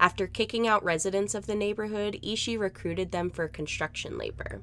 After 0.00 0.26
kicking 0.26 0.66
out 0.66 0.84
residents 0.84 1.34
of 1.34 1.46
the 1.46 1.54
neighborhood, 1.54 2.18
Ishii 2.22 2.58
recruited 2.58 3.12
them 3.12 3.30
for 3.30 3.48
construction 3.48 4.18
labor. 4.18 4.62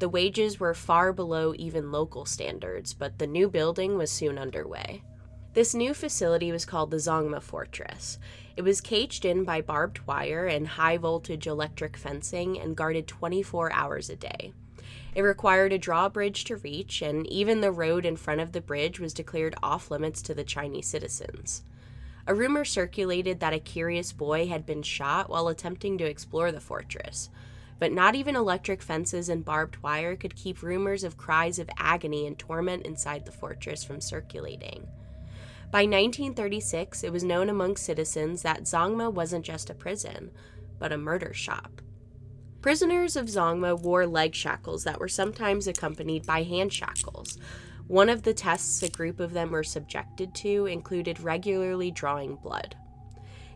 The 0.00 0.08
wages 0.08 0.58
were 0.58 0.72
far 0.72 1.12
below 1.12 1.52
even 1.58 1.92
local 1.92 2.24
standards, 2.24 2.94
but 2.94 3.18
the 3.18 3.26
new 3.26 3.50
building 3.50 3.98
was 3.98 4.10
soon 4.10 4.38
underway. 4.38 5.02
This 5.52 5.74
new 5.74 5.92
facility 5.92 6.50
was 6.50 6.64
called 6.64 6.90
the 6.90 6.96
Zhongma 6.96 7.42
Fortress. 7.42 8.18
It 8.56 8.62
was 8.62 8.80
caged 8.80 9.26
in 9.26 9.44
by 9.44 9.60
barbed 9.60 10.06
wire 10.06 10.46
and 10.46 10.66
high 10.66 10.96
voltage 10.96 11.46
electric 11.46 11.98
fencing 11.98 12.58
and 12.58 12.74
guarded 12.74 13.08
24 13.08 13.74
hours 13.74 14.08
a 14.08 14.16
day. 14.16 14.54
It 15.14 15.20
required 15.20 15.74
a 15.74 15.78
drawbridge 15.78 16.44
to 16.44 16.56
reach, 16.56 17.02
and 17.02 17.26
even 17.26 17.60
the 17.60 17.70
road 17.70 18.06
in 18.06 18.16
front 18.16 18.40
of 18.40 18.52
the 18.52 18.62
bridge 18.62 18.98
was 19.00 19.12
declared 19.12 19.54
off 19.62 19.90
limits 19.90 20.22
to 20.22 20.34
the 20.34 20.44
Chinese 20.44 20.86
citizens. 20.86 21.62
A 22.26 22.34
rumor 22.34 22.64
circulated 22.64 23.40
that 23.40 23.52
a 23.52 23.58
curious 23.58 24.12
boy 24.12 24.46
had 24.46 24.64
been 24.64 24.82
shot 24.82 25.28
while 25.28 25.48
attempting 25.48 25.98
to 25.98 26.06
explore 26.06 26.52
the 26.52 26.60
fortress, 26.60 27.28
but 27.80 27.90
not 27.90 28.14
even 28.14 28.36
electric 28.36 28.82
fences 28.82 29.28
and 29.28 29.44
barbed 29.44 29.82
wire 29.82 30.14
could 30.14 30.36
keep 30.36 30.62
rumors 30.62 31.02
of 31.02 31.16
cries 31.16 31.58
of 31.58 31.68
agony 31.78 32.26
and 32.26 32.38
torment 32.38 32.86
inside 32.86 33.24
the 33.24 33.32
fortress 33.32 33.82
from 33.82 34.00
circulating. 34.00 34.86
By 35.72 35.82
1936, 35.82 37.02
it 37.02 37.12
was 37.12 37.24
known 37.24 37.48
among 37.48 37.76
citizens 37.76 38.42
that 38.42 38.62
Zhongma 38.64 39.12
wasn't 39.12 39.44
just 39.44 39.70
a 39.70 39.74
prison, 39.74 40.30
but 40.78 40.92
a 40.92 40.98
murder 40.98 41.32
shop. 41.32 41.80
Prisoners 42.60 43.16
of 43.16 43.26
Zhongma 43.26 43.80
wore 43.80 44.06
leg 44.06 44.34
shackles 44.34 44.84
that 44.84 45.00
were 45.00 45.08
sometimes 45.08 45.66
accompanied 45.66 46.26
by 46.26 46.42
hand 46.42 46.72
shackles. 46.72 47.38
One 47.86 48.10
of 48.10 48.24
the 48.24 48.34
tests 48.34 48.82
a 48.82 48.90
group 48.90 49.18
of 49.18 49.32
them 49.32 49.50
were 49.50 49.64
subjected 49.64 50.34
to 50.36 50.66
included 50.66 51.20
regularly 51.20 51.90
drawing 51.90 52.36
blood. 52.36 52.76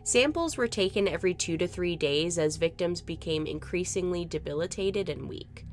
Samples 0.05 0.55
were 0.55 0.67
taken 0.67 1.07
every 1.07 1.33
two 1.33 1.57
to 1.57 1.67
three 1.67 1.95
days 1.95 2.37
as 2.37 2.57
victims 2.57 3.01
became 3.01 3.47
increasingly 3.47 4.23
debilitated 4.23 5.09
and 5.09 5.27
weak. 5.27 5.65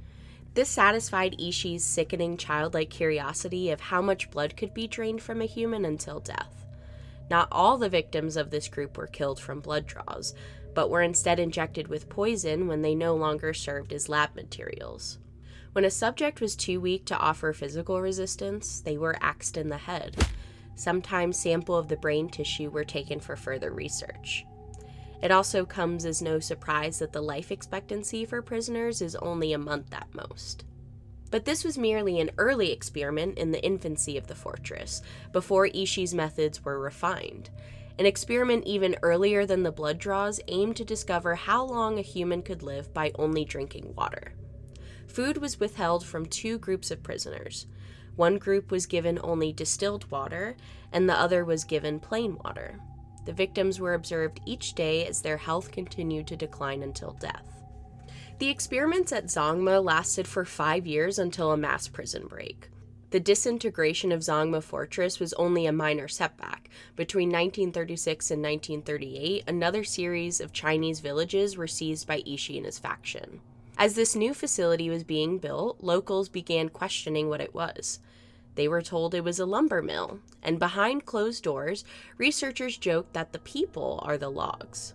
This 0.54 0.70
satisfied 0.70 1.36
Ishii's 1.38 1.84
sickening 1.84 2.38
childlike 2.38 2.88
curiosity 2.88 3.68
of 3.68 3.82
how 3.82 4.00
much 4.00 4.30
blood 4.30 4.56
could 4.56 4.72
be 4.72 4.88
drained 4.88 5.20
from 5.20 5.42
a 5.42 5.46
human 5.46 5.84
until 5.84 6.18
death. 6.18 6.64
Not 7.28 7.48
all 7.52 7.76
the 7.76 7.90
victims 7.90 8.38
of 8.38 8.48
this 8.50 8.68
group 8.68 8.96
were 8.96 9.06
killed 9.06 9.38
from 9.38 9.60
blood 9.60 9.86
draws, 9.86 10.34
but 10.74 10.88
were 10.88 11.02
instead 11.02 11.38
injected 11.38 11.88
with 11.88 12.08
poison 12.08 12.66
when 12.66 12.80
they 12.80 12.94
no 12.94 13.14
longer 13.14 13.52
served 13.52 13.92
as 13.92 14.08
lab 14.08 14.34
materials. 14.34 15.18
When 15.74 15.84
a 15.84 15.90
subject 15.90 16.40
was 16.40 16.56
too 16.56 16.80
weak 16.80 17.04
to 17.04 17.18
offer 17.18 17.52
physical 17.52 18.00
resistance, 18.00 18.80
they 18.80 18.96
were 18.96 19.18
axed 19.20 19.58
in 19.58 19.68
the 19.68 19.76
head. 19.76 20.16
Sometimes 20.74 21.38
sample 21.38 21.76
of 21.76 21.88
the 21.88 21.96
brain 21.96 22.28
tissue 22.28 22.70
were 22.70 22.84
taken 22.84 23.20
for 23.20 23.36
further 23.36 23.72
research. 23.72 24.44
It 25.22 25.30
also 25.30 25.64
comes 25.64 26.04
as 26.04 26.20
no 26.20 26.40
surprise 26.40 26.98
that 26.98 27.12
the 27.12 27.22
life 27.22 27.52
expectancy 27.52 28.24
for 28.24 28.42
prisoners 28.42 29.00
is 29.00 29.14
only 29.16 29.52
a 29.52 29.58
month 29.58 29.94
at 29.94 30.14
most. 30.14 30.64
But 31.30 31.44
this 31.44 31.64
was 31.64 31.78
merely 31.78 32.20
an 32.20 32.30
early 32.38 32.72
experiment 32.72 33.38
in 33.38 33.52
the 33.52 33.64
infancy 33.64 34.18
of 34.18 34.26
the 34.26 34.34
fortress, 34.34 35.00
before 35.32 35.68
Ishii's 35.68 36.12
methods 36.12 36.64
were 36.64 36.78
refined. 36.78 37.50
An 37.98 38.06
experiment 38.06 38.64
even 38.66 38.96
earlier 39.02 39.46
than 39.46 39.62
the 39.62 39.70
blood 39.70 39.98
draws 39.98 40.40
aimed 40.48 40.76
to 40.76 40.84
discover 40.84 41.34
how 41.34 41.64
long 41.64 41.98
a 41.98 42.02
human 42.02 42.42
could 42.42 42.62
live 42.62 42.92
by 42.92 43.12
only 43.14 43.44
drinking 43.44 43.94
water. 43.94 44.34
Food 45.06 45.36
was 45.36 45.60
withheld 45.60 46.04
from 46.04 46.26
two 46.26 46.58
groups 46.58 46.90
of 46.90 47.02
prisoners. 47.02 47.66
One 48.16 48.38
group 48.38 48.70
was 48.70 48.86
given 48.86 49.18
only 49.22 49.52
distilled 49.52 50.10
water, 50.10 50.56
and 50.92 51.08
the 51.08 51.18
other 51.18 51.44
was 51.44 51.64
given 51.64 52.00
plain 52.00 52.36
water. 52.44 52.78
The 53.24 53.32
victims 53.32 53.80
were 53.80 53.94
observed 53.94 54.40
each 54.44 54.74
day 54.74 55.06
as 55.06 55.22
their 55.22 55.36
health 55.36 55.70
continued 55.70 56.26
to 56.26 56.36
decline 56.36 56.82
until 56.82 57.12
death. 57.12 57.62
The 58.38 58.48
experiments 58.48 59.12
at 59.12 59.26
Zhongma 59.26 59.82
lasted 59.82 60.26
for 60.26 60.44
five 60.44 60.86
years 60.86 61.18
until 61.18 61.52
a 61.52 61.56
mass 61.56 61.86
prison 61.88 62.26
break. 62.26 62.68
The 63.10 63.20
disintegration 63.20 64.10
of 64.10 64.20
Zhongma 64.20 64.62
Fortress 64.62 65.20
was 65.20 65.34
only 65.34 65.66
a 65.66 65.72
minor 65.72 66.08
setback. 66.08 66.70
Between 66.96 67.28
1936 67.28 68.30
and 68.30 68.42
1938, 68.42 69.44
another 69.46 69.84
series 69.84 70.40
of 70.40 70.52
Chinese 70.52 71.00
villages 71.00 71.56
were 71.56 71.66
seized 71.66 72.06
by 72.06 72.22
Ishii 72.22 72.56
and 72.56 72.66
his 72.66 72.78
faction. 72.78 73.40
As 73.78 73.94
this 73.94 74.14
new 74.14 74.34
facility 74.34 74.90
was 74.90 75.04
being 75.04 75.38
built, 75.38 75.82
locals 75.82 76.28
began 76.28 76.68
questioning 76.68 77.28
what 77.28 77.40
it 77.40 77.54
was. 77.54 78.00
They 78.54 78.68
were 78.68 78.82
told 78.82 79.14
it 79.14 79.24
was 79.24 79.38
a 79.38 79.46
lumber 79.46 79.82
mill, 79.82 80.20
and 80.42 80.58
behind 80.58 81.06
closed 81.06 81.42
doors, 81.42 81.84
researchers 82.18 82.76
joked 82.76 83.14
that 83.14 83.32
the 83.32 83.38
people 83.38 84.00
are 84.02 84.18
the 84.18 84.28
logs. 84.28 84.94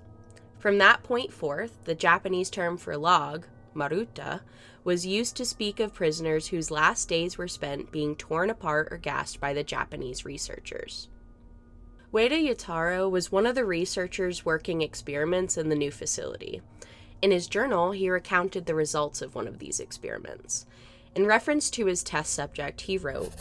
From 0.60 0.77
that 0.77 1.03
point 1.03 1.34
forth, 1.34 1.84
the 1.86 1.96
Japanese 1.96 2.50
term 2.50 2.77
for 2.77 2.96
log, 2.98 3.48
maruta, 3.75 4.41
was 4.84 5.05
used 5.05 5.36
to 5.36 5.46
speak 5.46 5.79
of 5.79 5.93
prisoners 5.93 6.48
whose 6.48 6.72
last 6.72 7.10
days 7.10 7.38
were 7.38 7.48
spent 7.48 7.91
being 7.91 8.15
torn 8.15 8.50
apart 8.50 8.88
or 8.91 8.98
gassed 8.98 9.39
by 9.39 9.53
the 9.53 9.63
Japanese 9.63 10.24
researchers. 10.24 11.10
Ueda 12.13 12.41
Yotaro 12.41 13.12
was 13.12 13.31
one 13.31 13.46
of 13.46 13.55
the 13.55 13.65
researchers 13.65 14.46
working 14.46 14.81
experiments 14.81 15.57
in 15.57 15.69
the 15.69 15.75
new 15.75 15.91
facility. 15.91 16.62
In 17.21 17.31
his 17.31 17.47
journal, 17.47 17.91
he 17.91 18.09
recounted 18.09 18.65
the 18.65 18.75
results 18.75 19.21
of 19.21 19.33
one 19.33 19.47
of 19.47 19.59
these 19.59 19.79
experiments. 19.79 20.65
In 21.15 21.25
reference 21.25 21.69
to 21.71 21.88
his 21.88 22.03
test 22.03 22.33
subject, 22.33 22.81
he 22.81 22.97
wrote, 22.97 23.33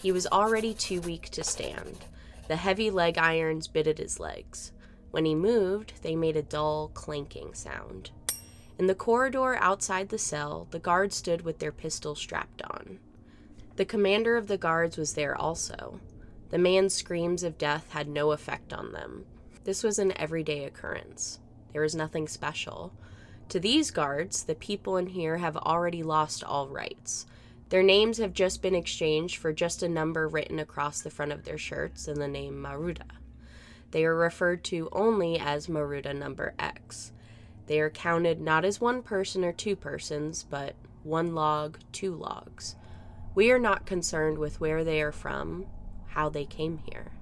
He 0.00 0.10
was 0.10 0.26
already 0.26 0.74
too 0.74 1.00
weak 1.00 1.28
to 1.30 1.44
stand. 1.44 2.06
The 2.48 2.56
heavy 2.56 2.90
leg 2.90 3.16
irons 3.18 3.68
bit 3.68 3.86
at 3.86 3.98
his 3.98 4.18
legs. 4.18 4.72
When 5.12 5.24
he 5.24 5.34
moved, 5.34 5.92
they 6.02 6.16
made 6.16 6.36
a 6.36 6.42
dull, 6.42 6.90
clanking 6.94 7.54
sound. 7.54 8.10
In 8.78 8.88
the 8.88 8.94
corridor 8.94 9.54
outside 9.56 10.08
the 10.08 10.18
cell, 10.18 10.66
the 10.70 10.80
guards 10.80 11.14
stood 11.14 11.42
with 11.42 11.60
their 11.60 11.70
pistols 11.70 12.18
strapped 12.18 12.62
on. 12.62 12.98
The 13.76 13.84
commander 13.84 14.36
of 14.36 14.48
the 14.48 14.58
guards 14.58 14.96
was 14.96 15.14
there 15.14 15.36
also. 15.36 16.00
The 16.50 16.58
man's 16.58 16.94
screams 16.94 17.42
of 17.44 17.56
death 17.56 17.92
had 17.92 18.08
no 18.08 18.32
effect 18.32 18.72
on 18.72 18.92
them. 18.92 19.26
This 19.64 19.84
was 19.84 19.98
an 19.98 20.12
everyday 20.18 20.64
occurrence. 20.64 21.38
There 21.72 21.82
was 21.82 21.94
nothing 21.94 22.28
special. 22.28 22.92
To 23.48 23.60
these 23.60 23.90
guards, 23.90 24.44
the 24.44 24.54
people 24.54 24.96
in 24.96 25.08
here 25.08 25.38
have 25.38 25.56
already 25.56 26.02
lost 26.02 26.44
all 26.44 26.68
rights. 26.68 27.26
Their 27.68 27.82
names 27.82 28.18
have 28.18 28.34
just 28.34 28.62
been 28.62 28.74
exchanged 28.74 29.36
for 29.36 29.52
just 29.52 29.82
a 29.82 29.88
number 29.88 30.28
written 30.28 30.58
across 30.58 31.00
the 31.00 31.10
front 31.10 31.32
of 31.32 31.44
their 31.44 31.58
shirts 31.58 32.06
and 32.06 32.20
the 32.20 32.28
name 32.28 32.54
Maruta. 32.54 33.10
They 33.90 34.04
are 34.04 34.14
referred 34.14 34.64
to 34.64 34.88
only 34.92 35.38
as 35.38 35.66
Maruta 35.66 36.14
number 36.14 36.54
X. 36.58 37.12
They 37.66 37.80
are 37.80 37.90
counted 37.90 38.40
not 38.40 38.64
as 38.64 38.80
one 38.80 39.02
person 39.02 39.44
or 39.44 39.52
two 39.52 39.76
persons, 39.76 40.44
but 40.48 40.74
one 41.02 41.34
log, 41.34 41.78
two 41.92 42.14
logs. 42.14 42.76
We 43.34 43.50
are 43.50 43.58
not 43.58 43.86
concerned 43.86 44.38
with 44.38 44.60
where 44.60 44.84
they 44.84 45.00
are 45.00 45.12
from, 45.12 45.66
how 46.08 46.28
they 46.28 46.44
came 46.44 46.78
here. 46.90 47.12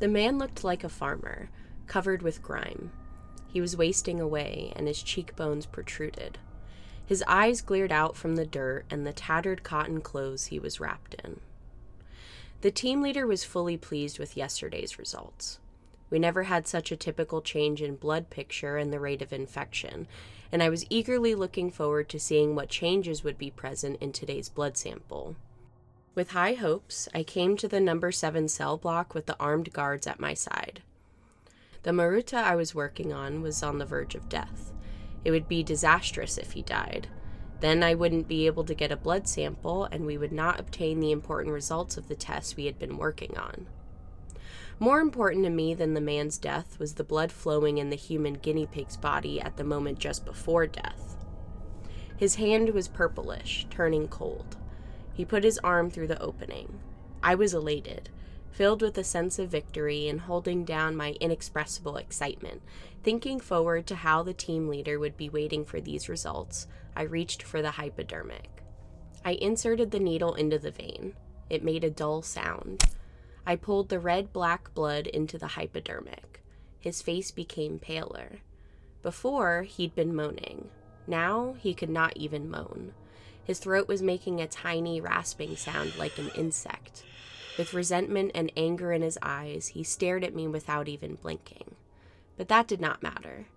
The 0.00 0.08
man 0.08 0.38
looked 0.38 0.64
like 0.64 0.82
a 0.82 0.88
farmer, 0.88 1.50
covered 1.86 2.22
with 2.22 2.42
grime. 2.42 2.90
He 3.52 3.60
was 3.60 3.76
wasting 3.76 4.20
away, 4.20 4.72
and 4.76 4.86
his 4.86 5.02
cheekbones 5.02 5.66
protruded. 5.66 6.38
His 7.04 7.24
eyes 7.26 7.60
glared 7.60 7.90
out 7.90 8.16
from 8.16 8.36
the 8.36 8.46
dirt 8.46 8.84
and 8.88 9.04
the 9.04 9.12
tattered 9.12 9.64
cotton 9.64 10.00
clothes 10.00 10.46
he 10.46 10.60
was 10.60 10.78
wrapped 10.78 11.14
in. 11.24 11.40
The 12.60 12.70
team 12.70 13.02
leader 13.02 13.26
was 13.26 13.42
fully 13.42 13.76
pleased 13.76 14.18
with 14.18 14.36
yesterday's 14.36 14.98
results. 14.98 15.58
We 16.10 16.18
never 16.18 16.44
had 16.44 16.68
such 16.68 16.92
a 16.92 16.96
typical 16.96 17.40
change 17.40 17.82
in 17.82 17.96
blood 17.96 18.30
picture 18.30 18.76
and 18.76 18.92
the 18.92 19.00
rate 19.00 19.22
of 19.22 19.32
infection, 19.32 20.06
and 20.52 20.62
I 20.62 20.68
was 20.68 20.84
eagerly 20.90 21.34
looking 21.34 21.70
forward 21.70 22.08
to 22.10 22.20
seeing 22.20 22.54
what 22.54 22.68
changes 22.68 23.24
would 23.24 23.38
be 23.38 23.50
present 23.50 24.00
in 24.00 24.12
today's 24.12 24.48
blood 24.48 24.76
sample. 24.76 25.36
With 26.14 26.32
high 26.32 26.54
hopes, 26.54 27.08
I 27.14 27.22
came 27.22 27.56
to 27.56 27.68
the 27.68 27.80
number 27.80 28.12
7 28.12 28.48
cell 28.48 28.76
block 28.76 29.14
with 29.14 29.26
the 29.26 29.36
armed 29.38 29.72
guards 29.72 30.06
at 30.06 30.20
my 30.20 30.34
side. 30.34 30.82
The 31.82 31.92
Maruta 31.92 32.34
I 32.34 32.56
was 32.56 32.74
working 32.74 33.10
on 33.12 33.40
was 33.40 33.62
on 33.62 33.78
the 33.78 33.86
verge 33.86 34.14
of 34.14 34.28
death. 34.28 34.72
It 35.24 35.30
would 35.30 35.48
be 35.48 35.62
disastrous 35.62 36.36
if 36.36 36.52
he 36.52 36.62
died. 36.62 37.08
Then 37.60 37.82
I 37.82 37.94
wouldn't 37.94 38.28
be 38.28 38.46
able 38.46 38.64
to 38.64 38.74
get 38.74 38.92
a 38.92 38.96
blood 38.96 39.26
sample, 39.26 39.84
and 39.84 40.04
we 40.04 40.18
would 40.18 40.32
not 40.32 40.60
obtain 40.60 41.00
the 41.00 41.12
important 41.12 41.54
results 41.54 41.96
of 41.96 42.08
the 42.08 42.14
tests 42.14 42.56
we 42.56 42.66
had 42.66 42.78
been 42.78 42.98
working 42.98 43.36
on. 43.38 43.66
More 44.78 45.00
important 45.00 45.44
to 45.44 45.50
me 45.50 45.74
than 45.74 45.94
the 45.94 46.00
man's 46.00 46.38
death 46.38 46.78
was 46.78 46.94
the 46.94 47.04
blood 47.04 47.32
flowing 47.32 47.78
in 47.78 47.90
the 47.90 47.96
human 47.96 48.34
guinea 48.34 48.66
pig's 48.66 48.96
body 48.96 49.40
at 49.40 49.56
the 49.56 49.64
moment 49.64 49.98
just 49.98 50.24
before 50.24 50.66
death. 50.66 51.16
His 52.16 52.36
hand 52.36 52.70
was 52.70 52.88
purplish, 52.88 53.66
turning 53.70 54.08
cold. 54.08 54.56
He 55.14 55.24
put 55.24 55.44
his 55.44 55.58
arm 55.58 55.90
through 55.90 56.08
the 56.08 56.20
opening. 56.20 56.80
I 57.22 57.34
was 57.34 57.54
elated 57.54 58.10
filled 58.50 58.82
with 58.82 58.98
a 58.98 59.04
sense 59.04 59.38
of 59.38 59.50
victory 59.50 60.08
and 60.08 60.20
holding 60.20 60.64
down 60.64 60.96
my 60.96 61.12
inexpressible 61.20 61.96
excitement. 61.96 62.62
Thinking 63.02 63.40
forward 63.40 63.86
to 63.86 63.96
how 63.96 64.22
the 64.22 64.34
team 64.34 64.68
leader 64.68 64.98
would 64.98 65.16
be 65.16 65.28
waiting 65.28 65.64
for 65.64 65.80
these 65.80 66.08
results, 66.08 66.66
I 66.94 67.02
reached 67.02 67.42
for 67.42 67.62
the 67.62 67.72
hypodermic. 67.72 68.62
I 69.24 69.32
inserted 69.32 69.90
the 69.90 70.00
needle 70.00 70.34
into 70.34 70.58
the 70.58 70.70
vein. 70.70 71.14
It 71.48 71.64
made 71.64 71.84
a 71.84 71.90
dull 71.90 72.22
sound. 72.22 72.84
I 73.46 73.56
pulled 73.56 73.88
the 73.88 73.98
red 73.98 74.32
black 74.32 74.74
blood 74.74 75.06
into 75.06 75.38
the 75.38 75.48
hypodermic. 75.48 76.42
His 76.78 77.02
face 77.02 77.30
became 77.30 77.78
paler. 77.78 78.40
Before, 79.02 79.62
he'd 79.62 79.94
been 79.94 80.14
moaning. 80.14 80.68
Now, 81.06 81.54
he 81.58 81.74
could 81.74 81.90
not 81.90 82.16
even 82.16 82.50
moan. 82.50 82.92
His 83.44 83.58
throat 83.58 83.88
was 83.88 84.02
making 84.02 84.40
a 84.40 84.46
tiny 84.46 85.00
rasping 85.00 85.56
sound 85.56 85.96
like 85.96 86.18
an 86.18 86.30
insect. 86.34 87.04
With 87.60 87.74
resentment 87.74 88.30
and 88.34 88.50
anger 88.56 88.90
in 88.90 89.02
his 89.02 89.18
eyes, 89.20 89.66
he 89.66 89.82
stared 89.82 90.24
at 90.24 90.34
me 90.34 90.48
without 90.48 90.88
even 90.88 91.16
blinking. 91.16 91.74
But 92.38 92.48
that 92.48 92.66
did 92.66 92.80
not 92.80 93.02
matter. 93.02 93.48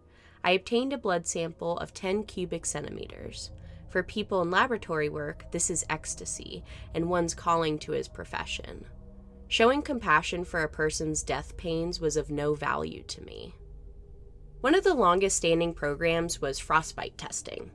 I 0.44 0.52
obtained 0.52 0.92
a 0.92 0.98
blood 0.98 1.26
sample 1.26 1.78
of 1.78 1.94
10 1.94 2.26
cubic 2.26 2.66
centimeters. 2.66 3.52
For 3.88 4.04
people 4.04 4.42
in 4.42 4.52
laboratory 4.52 5.08
work, 5.08 5.50
this 5.52 5.70
is 5.70 5.86
ecstasy, 5.90 6.66
and 6.94 7.10
one's 7.10 7.34
calling 7.34 7.80
to 7.80 7.94
his 7.94 8.10
profession. 8.10 8.84
Showing 9.48 9.82
compassion 9.82 10.44
for 10.44 10.64
a 10.64 10.68
person's 10.68 11.24
death 11.24 11.56
pains 11.56 12.02
was 12.02 12.18
of 12.18 12.30
no 12.30 12.56
value 12.56 13.04
to 13.04 13.24
me. 13.24 13.56
One 14.60 14.76
of 14.76 14.84
the 14.84 14.96
longest 14.96 15.38
standing 15.38 15.74
programs 15.74 16.42
was 16.42 16.60
frostbite 16.60 17.18
testing. 17.18 17.72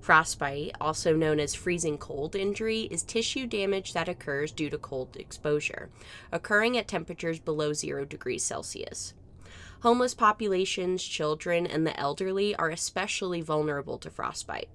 Frostbite, 0.00 0.74
also 0.80 1.14
known 1.14 1.40
as 1.40 1.54
freezing 1.54 1.98
cold 1.98 2.34
injury, 2.34 2.82
is 2.90 3.02
tissue 3.02 3.46
damage 3.46 3.92
that 3.92 4.08
occurs 4.08 4.52
due 4.52 4.70
to 4.70 4.78
cold 4.78 5.16
exposure, 5.16 5.90
occurring 6.32 6.78
at 6.78 6.88
temperatures 6.88 7.38
below 7.38 7.72
0 7.72 8.04
degrees 8.04 8.44
Celsius. 8.44 9.14
Homeless 9.82 10.14
populations, 10.14 11.04
children, 11.04 11.66
and 11.66 11.86
the 11.86 11.98
elderly 11.98 12.54
are 12.56 12.70
especially 12.70 13.40
vulnerable 13.40 13.98
to 13.98 14.10
frostbite. 14.10 14.68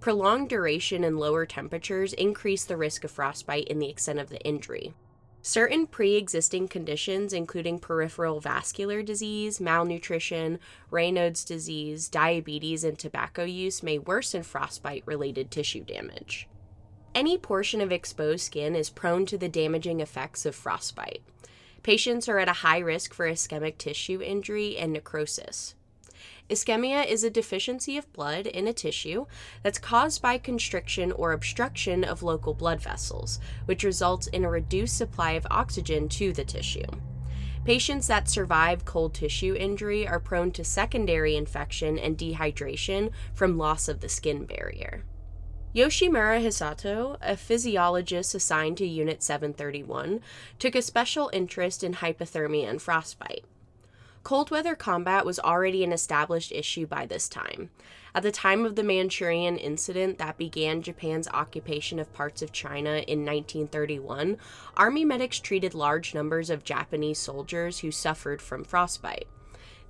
Prolonged 0.00 0.48
duration 0.48 1.04
and 1.04 1.18
lower 1.18 1.46
temperatures 1.46 2.12
increase 2.12 2.64
the 2.64 2.76
risk 2.76 3.04
of 3.04 3.10
frostbite 3.10 3.68
in 3.68 3.78
the 3.78 3.88
extent 3.88 4.18
of 4.18 4.30
the 4.30 4.40
injury. 4.40 4.94
Certain 5.48 5.86
pre 5.86 6.16
existing 6.16 6.66
conditions, 6.66 7.32
including 7.32 7.78
peripheral 7.78 8.40
vascular 8.40 9.00
disease, 9.00 9.60
malnutrition, 9.60 10.58
Raynaud's 10.90 11.44
disease, 11.44 12.08
diabetes, 12.08 12.82
and 12.82 12.98
tobacco 12.98 13.44
use, 13.44 13.80
may 13.80 13.96
worsen 13.96 14.42
frostbite 14.42 15.04
related 15.06 15.52
tissue 15.52 15.84
damage. 15.84 16.48
Any 17.14 17.38
portion 17.38 17.80
of 17.80 17.92
exposed 17.92 18.44
skin 18.44 18.74
is 18.74 18.90
prone 18.90 19.24
to 19.26 19.38
the 19.38 19.48
damaging 19.48 20.00
effects 20.00 20.46
of 20.46 20.56
frostbite. 20.56 21.22
Patients 21.84 22.28
are 22.28 22.40
at 22.40 22.48
a 22.48 22.62
high 22.64 22.80
risk 22.80 23.14
for 23.14 23.30
ischemic 23.30 23.78
tissue 23.78 24.20
injury 24.20 24.76
and 24.76 24.92
necrosis. 24.92 25.75
Ischemia 26.48 27.04
is 27.04 27.24
a 27.24 27.30
deficiency 27.30 27.96
of 27.96 28.12
blood 28.12 28.46
in 28.46 28.68
a 28.68 28.72
tissue 28.72 29.26
that's 29.64 29.78
caused 29.78 30.22
by 30.22 30.38
constriction 30.38 31.10
or 31.10 31.32
obstruction 31.32 32.04
of 32.04 32.22
local 32.22 32.54
blood 32.54 32.80
vessels, 32.80 33.40
which 33.64 33.82
results 33.82 34.28
in 34.28 34.44
a 34.44 34.50
reduced 34.50 34.96
supply 34.96 35.32
of 35.32 35.46
oxygen 35.50 36.08
to 36.10 36.32
the 36.32 36.44
tissue. 36.44 36.86
Patients 37.64 38.06
that 38.06 38.28
survive 38.28 38.84
cold 38.84 39.12
tissue 39.12 39.56
injury 39.56 40.06
are 40.06 40.20
prone 40.20 40.52
to 40.52 40.62
secondary 40.62 41.34
infection 41.34 41.98
and 41.98 42.16
dehydration 42.16 43.10
from 43.34 43.58
loss 43.58 43.88
of 43.88 43.98
the 43.98 44.08
skin 44.08 44.44
barrier. 44.44 45.02
Yoshimura 45.74 46.40
Hisato, 46.40 47.16
a 47.20 47.36
physiologist 47.36 48.36
assigned 48.36 48.76
to 48.78 48.86
Unit 48.86 49.20
731, 49.20 50.20
took 50.60 50.76
a 50.76 50.80
special 50.80 51.28
interest 51.32 51.82
in 51.82 51.94
hypothermia 51.94 52.70
and 52.70 52.80
frostbite. 52.80 53.44
Cold 54.26 54.50
weather 54.50 54.74
combat 54.74 55.24
was 55.24 55.38
already 55.38 55.84
an 55.84 55.92
established 55.92 56.50
issue 56.50 56.84
by 56.84 57.06
this 57.06 57.28
time. 57.28 57.70
At 58.12 58.24
the 58.24 58.32
time 58.32 58.64
of 58.64 58.74
the 58.74 58.82
Manchurian 58.82 59.56
incident 59.56 60.18
that 60.18 60.36
began 60.36 60.82
Japan's 60.82 61.28
occupation 61.28 62.00
of 62.00 62.12
parts 62.12 62.42
of 62.42 62.50
China 62.50 63.04
in 63.06 63.24
1931, 63.24 64.36
army 64.76 65.04
medics 65.04 65.38
treated 65.38 65.74
large 65.74 66.12
numbers 66.12 66.50
of 66.50 66.64
Japanese 66.64 67.20
soldiers 67.20 67.78
who 67.78 67.92
suffered 67.92 68.42
from 68.42 68.64
frostbite. 68.64 69.28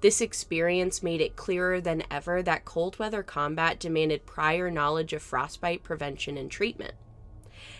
This 0.02 0.20
experience 0.20 1.02
made 1.02 1.22
it 1.22 1.36
clearer 1.36 1.80
than 1.80 2.04
ever 2.10 2.42
that 2.42 2.66
cold 2.66 2.98
weather 2.98 3.22
combat 3.22 3.80
demanded 3.80 4.26
prior 4.26 4.70
knowledge 4.70 5.14
of 5.14 5.22
frostbite 5.22 5.82
prevention 5.82 6.36
and 6.36 6.50
treatment. 6.50 6.92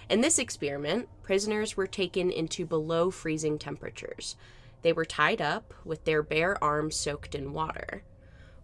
In 0.08 0.22
this 0.22 0.38
experiment, 0.38 1.10
prisoners 1.22 1.76
were 1.76 1.86
taken 1.86 2.30
into 2.30 2.64
below 2.64 3.10
freezing 3.10 3.58
temperatures. 3.58 4.36
They 4.86 4.92
were 4.92 5.04
tied 5.04 5.42
up 5.42 5.74
with 5.84 6.04
their 6.04 6.22
bare 6.22 6.62
arms 6.62 6.94
soaked 6.94 7.34
in 7.34 7.52
water. 7.52 8.04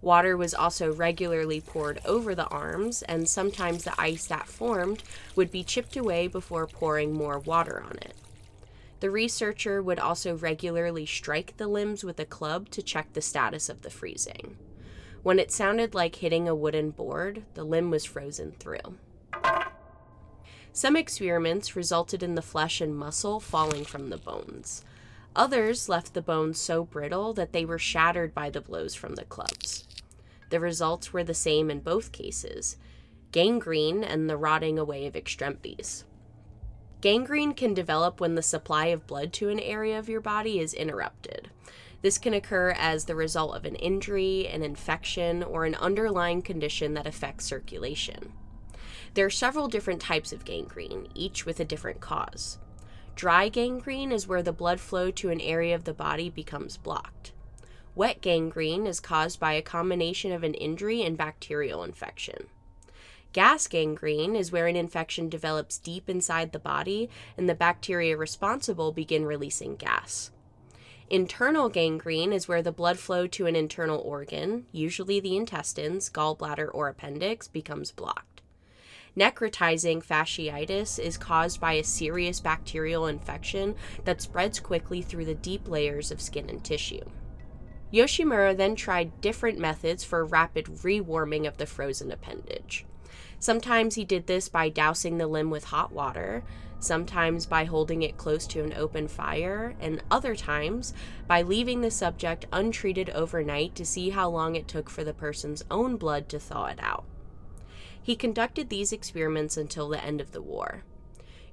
Water 0.01 0.37
was 0.37 0.55
also 0.55 0.95
regularly 0.95 1.61
poured 1.61 2.01
over 2.05 2.33
the 2.33 2.47
arms, 2.47 3.03
and 3.03 3.29
sometimes 3.29 3.83
the 3.83 4.01
ice 4.01 4.29
that 4.29 4.47
formed 4.47 5.03
would 5.35 5.51
be 5.51 5.65
chipped 5.65 5.97
away 5.97 6.29
before 6.29 6.69
pouring 6.69 7.13
more 7.13 7.41
water 7.41 7.83
on 7.85 7.97
it. 7.97 8.15
The 9.01 9.11
researcher 9.11 9.83
would 9.83 9.99
also 9.99 10.37
regularly 10.37 11.07
strike 11.07 11.57
the 11.57 11.67
limbs 11.67 12.05
with 12.05 12.21
a 12.21 12.25
club 12.25 12.71
to 12.71 12.85
check 12.85 13.15
the 13.15 13.21
status 13.21 13.69
of 13.69 13.83
the 13.83 13.91
freezing. 13.91 14.57
When 15.25 15.41
it 15.41 15.51
sounded 15.51 15.93
like 15.93 16.15
hitting 16.15 16.47
a 16.47 16.55
wooden 16.55 16.93
board, 16.93 17.43
the 17.55 17.65
limb 17.65 17.91
was 17.91 18.05
frozen 18.05 18.53
through. 18.53 18.97
Some 20.73 20.95
experiments 20.95 21.75
resulted 21.75 22.23
in 22.23 22.37
the 22.37 22.43
flesh 22.43 22.81
and 22.81 22.97
muscle 22.97 23.41
falling 23.41 23.85
from 23.85 24.11
the 24.11 24.19
bones. 24.19 24.85
Others 25.35 25.89
left 25.89 26.13
the 26.13 26.23
bones 26.23 26.61
so 26.61 26.85
brittle 26.85 27.33
that 27.35 27.53
they 27.53 27.65
were 27.65 27.79
shattered 27.79 28.35
by 28.35 28.51
the 28.51 28.61
blows 28.61 28.95
from 28.95 29.15
the 29.15 29.25
clubs. 29.25 29.87
The 30.51 30.61
results 30.61 31.13
were 31.13 31.25
the 31.25 31.35
same 31.35 31.71
in 31.71 31.81
both 31.81 32.13
cases 32.13 32.77
gangrene 33.33 34.05
and 34.05 34.29
the 34.29 34.37
rotting 34.37 34.79
away 34.79 35.07
of 35.07 35.17
extremities. 35.17 36.05
Gangrene 37.01 37.55
can 37.55 37.73
develop 37.73 38.21
when 38.21 38.35
the 38.35 38.43
supply 38.43 38.87
of 38.87 39.07
blood 39.07 39.33
to 39.33 39.49
an 39.49 39.59
area 39.59 39.99
of 39.99 40.09
your 40.09 40.21
body 40.21 40.61
is 40.61 40.75
interrupted. 40.75 41.49
This 42.03 42.19
can 42.19 42.35
occur 42.35 42.75
as 42.77 43.07
the 43.07 43.15
result 43.15 43.57
of 43.57 43.65
an 43.65 43.77
injury, 43.77 44.47
an 44.47 44.63
infection, 44.63 45.43
or 45.43 45.65
an 45.65 45.75
underlying 45.77 46.43
condition 46.43 46.93
that 46.95 47.07
affects 47.07 47.47
circulation. 47.47 48.35
There 49.15 49.25
are 49.25 49.31
several 49.31 49.69
different 49.69 50.03
types 50.03 50.33
of 50.33 50.45
gangrene, 50.45 51.09
each 51.15 51.47
with 51.47 51.59
a 51.59 51.65
different 51.65 52.01
cause. 52.01 52.59
Dry 53.15 53.49
gangrene 53.49 54.11
is 54.11 54.27
where 54.27 54.43
the 54.43 54.53
blood 54.53 54.81
flow 54.81 55.11
to 55.13 55.31
an 55.31 55.41
area 55.41 55.75
of 55.75 55.85
the 55.85 55.93
body 55.93 56.31
becomes 56.31 56.77
blocked. 56.77 57.33
Wet 57.95 58.21
gangrene 58.21 58.87
is 58.87 59.01
caused 59.01 59.39
by 59.39 59.53
a 59.53 59.63
combination 59.63 60.33
of 60.33 60.43
an 60.43 60.55
injury 60.55 61.03
and 61.03 61.17
bacterial 61.17 61.85
infection. 61.85 62.47
Gas 63.33 63.67
gangrene 63.67 64.35
is 64.35 64.51
where 64.51 64.67
an 64.67 64.77
infection 64.77 65.29
develops 65.29 65.79
deep 65.79 66.09
inside 66.09 66.53
the 66.53 66.59
body 66.59 67.11
and 67.37 67.49
the 67.49 67.55
bacteria 67.55 68.17
responsible 68.17 68.93
begin 68.93 69.25
releasing 69.25 69.77
gas. 69.77 70.31
Internal 71.11 71.69
gangrene 71.69 72.33
is 72.33 72.49
where 72.49 72.63
the 72.63 72.73
blood 72.73 72.99
flow 72.99 73.27
to 73.27 73.47
an 73.47 73.55
internal 73.55 74.01
organ, 74.01 74.65
usually 74.73 75.21
the 75.21 75.37
intestines, 75.37 76.09
gallbladder, 76.09 76.71
or 76.73 76.89
appendix, 76.89 77.47
becomes 77.47 77.93
blocked. 77.93 78.32
Necrotizing 79.17 80.03
fasciitis 80.03 80.99
is 80.99 81.19
caused 81.19 81.61
by 81.61 81.75
a 81.75 81.85
serious 81.85 82.41
bacterial 82.41 83.07
infection 83.07 83.75
that 84.05 84.23
spreads 84.23 84.59
quickly 84.59 85.03
through 85.03 85.27
the 85.27 85.35
deep 85.35 85.69
layers 85.69 86.11
of 86.11 86.21
skin 86.21 86.49
and 86.49 86.65
tissue. 86.65 87.05
Yoshimura 87.93 88.57
then 88.57 88.75
tried 88.75 89.21
different 89.21 89.59
methods 89.59 90.03
for 90.03 90.25
rapid 90.25 90.65
rewarming 90.83 91.47
of 91.47 91.59
the 91.59 91.67
frozen 91.67 92.11
appendage. 92.11 92.87
Sometimes 93.39 93.97
he 93.97 94.05
did 94.05 94.27
this 94.27 94.49
by 94.49 94.71
dousing 94.71 95.19
the 95.19 95.27
limb 95.27 95.51
with 95.51 95.65
hot 95.65 95.93
water, 95.93 96.43
sometimes 96.81 97.45
by 97.45 97.65
holding 97.65 98.03
it 98.03 98.17
close 98.17 98.47
to 98.47 98.65
an 98.65 98.73
open 98.73 99.09
fire, 99.09 99.75
and 99.79 100.03
other 100.11 100.35
times 100.35 100.95
by 101.27 101.43
leaving 101.43 101.83
the 101.83 101.91
subject 101.91 102.47
untreated 102.51 103.11
overnight 103.11 103.75
to 103.75 103.85
see 103.85 104.11
how 104.11 104.31
long 104.31 104.57
it 104.57 104.69
took 104.69 104.89
for 104.89 105.05
the 105.05 105.13
person's 105.13 105.65
own 105.71 105.97
blood 105.97 106.31
to 106.31 106.39
thaw 106.39 106.67
it 106.67 106.79
out. 106.81 107.05
He 108.03 108.17
conducted 108.17 108.69
these 108.69 108.93
experiments 108.93 109.57
until 109.57 109.89
the 109.89 110.03
end 110.03 110.21
of 110.21 110.33
the 110.33 110.43
war. 110.43 110.85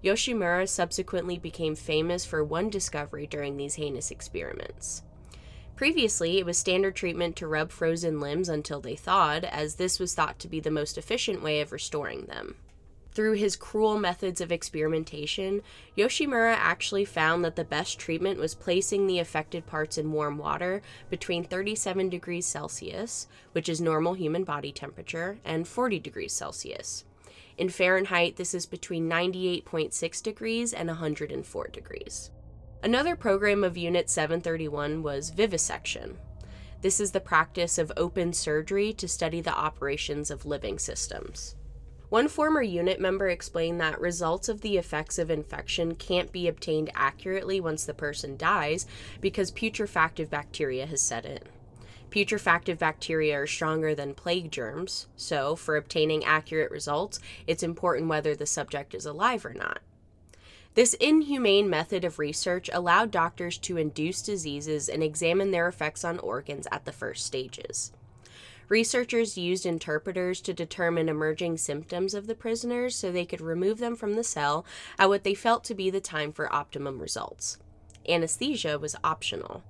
Yoshimura 0.04 0.68
subsequently 0.68 1.38
became 1.38 1.76
famous 1.76 2.26
for 2.26 2.44
one 2.44 2.70
discovery 2.70 3.28
during 3.28 3.58
these 3.58 3.76
heinous 3.76 4.12
experiments. 4.12 5.04
Previously, 5.76 6.40
it 6.40 6.46
was 6.46 6.58
standard 6.58 6.96
treatment 6.96 7.36
to 7.38 7.48
rub 7.48 7.72
frozen 7.72 8.20
limbs 8.20 8.50
until 8.50 8.82
they 8.82 8.96
thawed, 8.96 9.46
as 9.46 9.76
this 9.76 10.00
was 10.00 10.14
thought 10.14 10.40
to 10.40 10.48
be 10.48 10.60
the 10.60 10.72
most 10.72 10.98
efficient 10.98 11.42
way 11.42 11.62
of 11.62 11.72
restoring 11.72 12.26
them. 12.26 12.56
Through 13.20 13.34
his 13.34 13.58
cruel 13.58 14.00
methods 14.00 14.40
of 14.40 14.50
experimentation, 14.50 15.62
Yoshimura 15.98 16.56
actually 16.58 17.04
found 17.04 17.44
that 17.44 17.58
the 17.58 17.66
best 17.66 18.00
treatment 18.00 18.40
was 18.40 18.56
placing 18.56 19.08
the 19.08 19.20
affected 19.20 19.66
parts 19.66 19.98
in 19.98 20.14
warm 20.14 20.38
water 20.38 20.82
between 21.10 21.44
37 21.44 22.08
degrees 22.08 22.46
Celsius, 22.46 23.28
which 23.52 23.68
is 23.68 23.82
normal 23.82 24.14
human 24.14 24.46
body 24.46 24.72
temperature, 24.72 25.38
and 25.44 25.68
40 25.68 26.00
degrees 26.00 26.32
Celsius. 26.32 27.04
In 27.58 27.68
Fahrenheit, 27.68 28.38
this 28.38 28.54
is 28.54 28.66
between 28.66 29.10
98.6 29.10 30.24
degrees 30.24 30.72
and 30.72 30.88
104 30.88 31.68
degrees. 31.68 32.32
Another 32.82 33.18
program 33.18 33.66
of 33.66 33.76
Unit 33.76 34.10
731 34.10 35.04
was 35.04 35.32
vivisection. 35.32 36.18
This 36.82 37.02
is 37.02 37.12
the 37.12 37.20
practice 37.20 37.78
of 37.78 37.92
open 37.98 38.32
surgery 38.32 38.94
to 38.94 39.10
study 39.10 39.42
the 39.42 39.54
operations 39.54 40.32
of 40.32 40.46
living 40.46 40.80
systems. 40.80 41.58
One 42.10 42.28
former 42.28 42.64
unit 42.64 43.00
member 43.00 43.30
explained 43.30 43.80
that 43.82 44.02
results 44.02 44.50
of 44.50 44.62
the 44.62 44.78
effects 44.78 45.20
of 45.20 45.30
infection 45.30 45.94
can't 45.94 46.32
be 46.32 46.48
obtained 46.48 46.90
accurately 46.96 47.62
once 47.62 47.86
the 47.86 47.94
person 47.94 48.36
dies 48.36 48.88
because 49.22 49.52
putrefactive 49.52 50.28
bacteria 50.28 50.88
has 50.88 51.02
set 51.02 51.24
in. 51.26 51.40
Putrefactive 52.10 52.80
bacteria 52.80 53.40
are 53.40 53.46
stronger 53.46 53.94
than 53.94 54.16
plague 54.16 54.52
germs, 54.52 55.06
so 55.16 55.56
for 55.56 55.76
obtaining 55.78 56.26
accurate 56.26 56.72
results, 56.72 57.20
it's 57.46 57.62
important 57.62 58.10
whether 58.10 58.36
the 58.36 58.48
subject 58.48 58.96
is 58.96 59.06
alive 59.06 59.46
or 59.46 59.54
not. 59.54 59.80
This 60.74 60.96
inhumane 60.96 61.70
method 61.70 62.04
of 62.04 62.18
research 62.18 62.72
allowed 62.74 63.12
doctors 63.12 63.60
to 63.60 63.78
induce 63.78 64.24
diseases 64.24 64.90
and 64.90 65.04
examine 65.04 65.52
their 65.52 65.68
effects 65.68 66.04
on 66.04 66.18
organs 66.20 66.68
at 66.72 66.86
the 66.86 66.92
first 66.92 67.26
stages. 67.26 67.92
Researchers 68.70 69.36
used 69.36 69.66
interpreters 69.66 70.40
to 70.42 70.54
determine 70.54 71.10
emerging 71.10 71.58
symptoms 71.58 72.14
of 72.14 72.28
the 72.28 72.36
prisoners 72.36 72.96
so 72.96 73.12
they 73.12 73.26
could 73.26 73.42
remove 73.42 73.80
them 73.80 73.96
from 73.96 74.14
the 74.16 74.24
cell 74.24 74.64
at 75.00 75.10
what 75.10 75.24
they 75.24 75.34
felt 75.34 75.64
to 75.66 75.74
be 75.74 75.90
the 75.90 76.00
time 76.00 76.32
for 76.32 76.54
optimum 76.54 77.00
results. 77.00 77.58
Anesthesia 78.08 78.78
was 78.78 78.96
optional. 79.04 79.64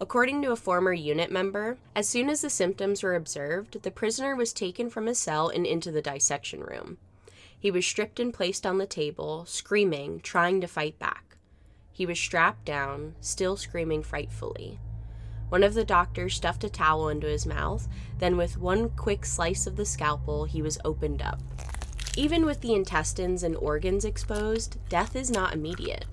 According 0.00 0.42
to 0.42 0.52
a 0.52 0.56
former 0.56 0.92
unit 0.92 1.32
member, 1.32 1.78
as 1.96 2.08
soon 2.08 2.30
as 2.30 2.40
the 2.40 2.48
symptoms 2.48 3.02
were 3.02 3.16
observed, 3.16 3.82
the 3.82 3.90
prisoner 3.90 4.36
was 4.36 4.52
taken 4.52 4.88
from 4.88 5.06
his 5.06 5.18
cell 5.18 5.48
and 5.48 5.66
into 5.66 5.90
the 5.90 6.00
dissection 6.00 6.60
room. 6.60 6.98
He 7.58 7.72
was 7.72 7.84
stripped 7.84 8.20
and 8.20 8.32
placed 8.32 8.64
on 8.64 8.78
the 8.78 8.86
table, 8.86 9.44
screaming, 9.46 10.20
trying 10.20 10.60
to 10.60 10.68
fight 10.68 10.96
back. 11.00 11.36
He 11.90 12.06
was 12.06 12.20
strapped 12.20 12.64
down, 12.64 13.16
still 13.20 13.56
screaming 13.56 14.04
frightfully. 14.04 14.78
One 15.48 15.62
of 15.62 15.74
the 15.74 15.84
doctors 15.84 16.34
stuffed 16.34 16.64
a 16.64 16.68
towel 16.68 17.08
into 17.08 17.26
his 17.26 17.46
mouth, 17.46 17.88
then, 18.18 18.36
with 18.36 18.58
one 18.58 18.90
quick 18.90 19.24
slice 19.24 19.66
of 19.66 19.76
the 19.76 19.86
scalpel, 19.86 20.44
he 20.44 20.60
was 20.60 20.78
opened 20.84 21.22
up. 21.22 21.40
Even 22.16 22.44
with 22.44 22.60
the 22.60 22.74
intestines 22.74 23.42
and 23.42 23.56
organs 23.56 24.04
exposed, 24.04 24.76
death 24.88 25.14
is 25.14 25.30
not 25.30 25.54
immediate. 25.54 26.04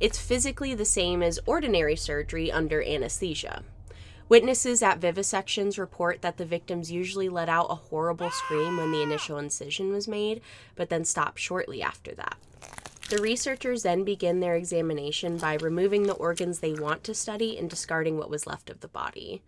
It's 0.00 0.18
physically 0.18 0.74
the 0.74 0.84
same 0.84 1.22
as 1.22 1.38
ordinary 1.44 1.96
surgery 1.96 2.50
under 2.50 2.82
anesthesia. 2.82 3.62
Witnesses 4.30 4.82
at 4.82 5.00
vivisections 5.00 5.76
report 5.76 6.22
that 6.22 6.36
the 6.36 6.44
victims 6.44 6.90
usually 6.90 7.28
let 7.28 7.48
out 7.48 7.66
a 7.68 7.74
horrible 7.74 8.30
scream 8.30 8.76
when 8.76 8.92
the 8.92 9.02
initial 9.02 9.38
incision 9.38 9.92
was 9.92 10.08
made, 10.08 10.40
but 10.76 10.88
then 10.88 11.04
stop 11.04 11.36
shortly 11.36 11.82
after 11.82 12.14
that. 12.14 12.36
The 13.10 13.18
researchers 13.20 13.82
then 13.82 14.04
begin 14.04 14.38
their 14.38 14.54
examination 14.54 15.36
by 15.36 15.54
removing 15.54 16.04
the 16.04 16.12
organs 16.12 16.60
they 16.60 16.74
want 16.74 17.02
to 17.02 17.12
study 17.12 17.58
and 17.58 17.68
discarding 17.68 18.16
what 18.16 18.30
was 18.30 18.46
left 18.46 18.70
of 18.70 18.78
the 18.78 18.86
body. 18.86 19.42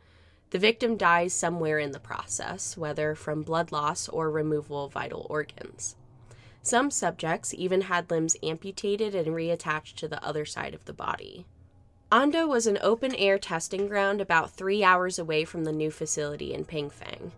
The 0.50 0.58
victim 0.58 0.96
dies 0.96 1.32
somewhere 1.32 1.78
in 1.78 1.92
the 1.92 2.00
process, 2.00 2.76
whether 2.76 3.14
from 3.14 3.44
blood 3.44 3.70
loss 3.70 4.08
or 4.08 4.32
removal 4.32 4.86
of 4.86 4.92
vital 4.92 5.28
organs. 5.30 5.94
Some 6.64 6.90
subjects 6.90 7.54
even 7.54 7.82
had 7.82 8.10
limbs 8.10 8.36
amputated 8.42 9.14
and 9.14 9.28
reattached 9.28 9.94
to 9.98 10.08
the 10.08 10.22
other 10.24 10.44
side 10.44 10.74
of 10.74 10.84
the 10.86 10.92
body. 10.92 11.46
Anda 12.10 12.48
was 12.48 12.66
an 12.66 12.80
open 12.82 13.14
air 13.14 13.38
testing 13.38 13.86
ground 13.86 14.20
about 14.20 14.50
three 14.50 14.82
hours 14.82 15.20
away 15.20 15.44
from 15.44 15.62
the 15.62 15.72
new 15.72 15.92
facility 15.92 16.52
in 16.52 16.64
Pingfang. 16.64 17.30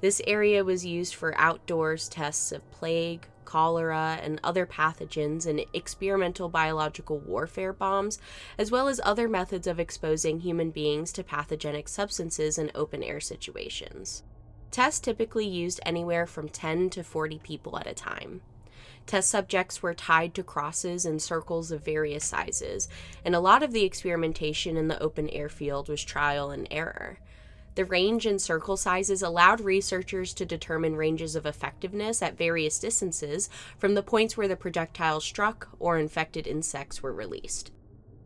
This 0.00 0.22
area 0.26 0.62
was 0.62 0.86
used 0.86 1.14
for 1.14 1.36
outdoors 1.36 2.08
tests 2.08 2.52
of 2.52 2.70
plague, 2.70 3.26
cholera, 3.44 4.20
and 4.22 4.38
other 4.44 4.64
pathogens 4.64 5.44
and 5.44 5.64
experimental 5.72 6.48
biological 6.48 7.18
warfare 7.18 7.72
bombs, 7.72 8.18
as 8.58 8.70
well 8.70 8.86
as 8.86 9.00
other 9.02 9.28
methods 9.28 9.66
of 9.66 9.80
exposing 9.80 10.40
human 10.40 10.70
beings 10.70 11.10
to 11.12 11.24
pathogenic 11.24 11.88
substances 11.88 12.58
in 12.58 12.70
open 12.74 13.02
air 13.02 13.18
situations. 13.18 14.22
Tests 14.70 15.00
typically 15.00 15.46
used 15.46 15.80
anywhere 15.84 16.26
from 16.26 16.48
10 16.48 16.90
to 16.90 17.02
40 17.02 17.38
people 17.38 17.78
at 17.78 17.86
a 17.86 17.94
time. 17.94 18.42
Test 19.06 19.30
subjects 19.30 19.82
were 19.82 19.94
tied 19.94 20.34
to 20.34 20.42
crosses 20.42 21.06
in 21.06 21.18
circles 21.18 21.72
of 21.72 21.82
various 21.82 22.26
sizes, 22.26 22.88
and 23.24 23.34
a 23.34 23.40
lot 23.40 23.62
of 23.62 23.72
the 23.72 23.84
experimentation 23.84 24.76
in 24.76 24.88
the 24.88 25.02
open 25.02 25.30
air 25.30 25.48
field 25.48 25.88
was 25.88 26.04
trial 26.04 26.50
and 26.50 26.68
error. 26.70 27.18
The 27.74 27.84
range 27.84 28.26
and 28.26 28.40
circle 28.40 28.76
sizes 28.76 29.22
allowed 29.22 29.60
researchers 29.60 30.34
to 30.34 30.44
determine 30.44 30.96
ranges 30.96 31.36
of 31.36 31.46
effectiveness 31.46 32.22
at 32.22 32.36
various 32.36 32.78
distances 32.78 33.48
from 33.78 33.94
the 33.94 34.02
points 34.02 34.36
where 34.36 34.48
the 34.48 34.56
projectile 34.56 35.20
struck 35.20 35.68
or 35.78 35.98
infected 35.98 36.46
insects 36.46 37.02
were 37.02 37.12
released. 37.12 37.70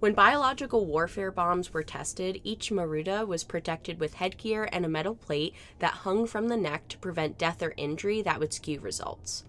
When 0.02 0.14
biological 0.14 0.84
warfare 0.84 1.30
bombs 1.30 1.72
were 1.72 1.84
tested, 1.84 2.40
each 2.42 2.72
Maruta 2.72 3.24
was 3.24 3.44
protected 3.44 4.00
with 4.00 4.14
headgear 4.14 4.68
and 4.72 4.84
a 4.84 4.88
metal 4.88 5.14
plate 5.14 5.54
that 5.78 5.92
hung 5.92 6.26
from 6.26 6.48
the 6.48 6.56
neck 6.56 6.88
to 6.88 6.98
prevent 6.98 7.38
death 7.38 7.62
or 7.62 7.72
injury 7.76 8.20
that 8.22 8.40
would 8.40 8.52
skew 8.52 8.80
results. 8.80 9.44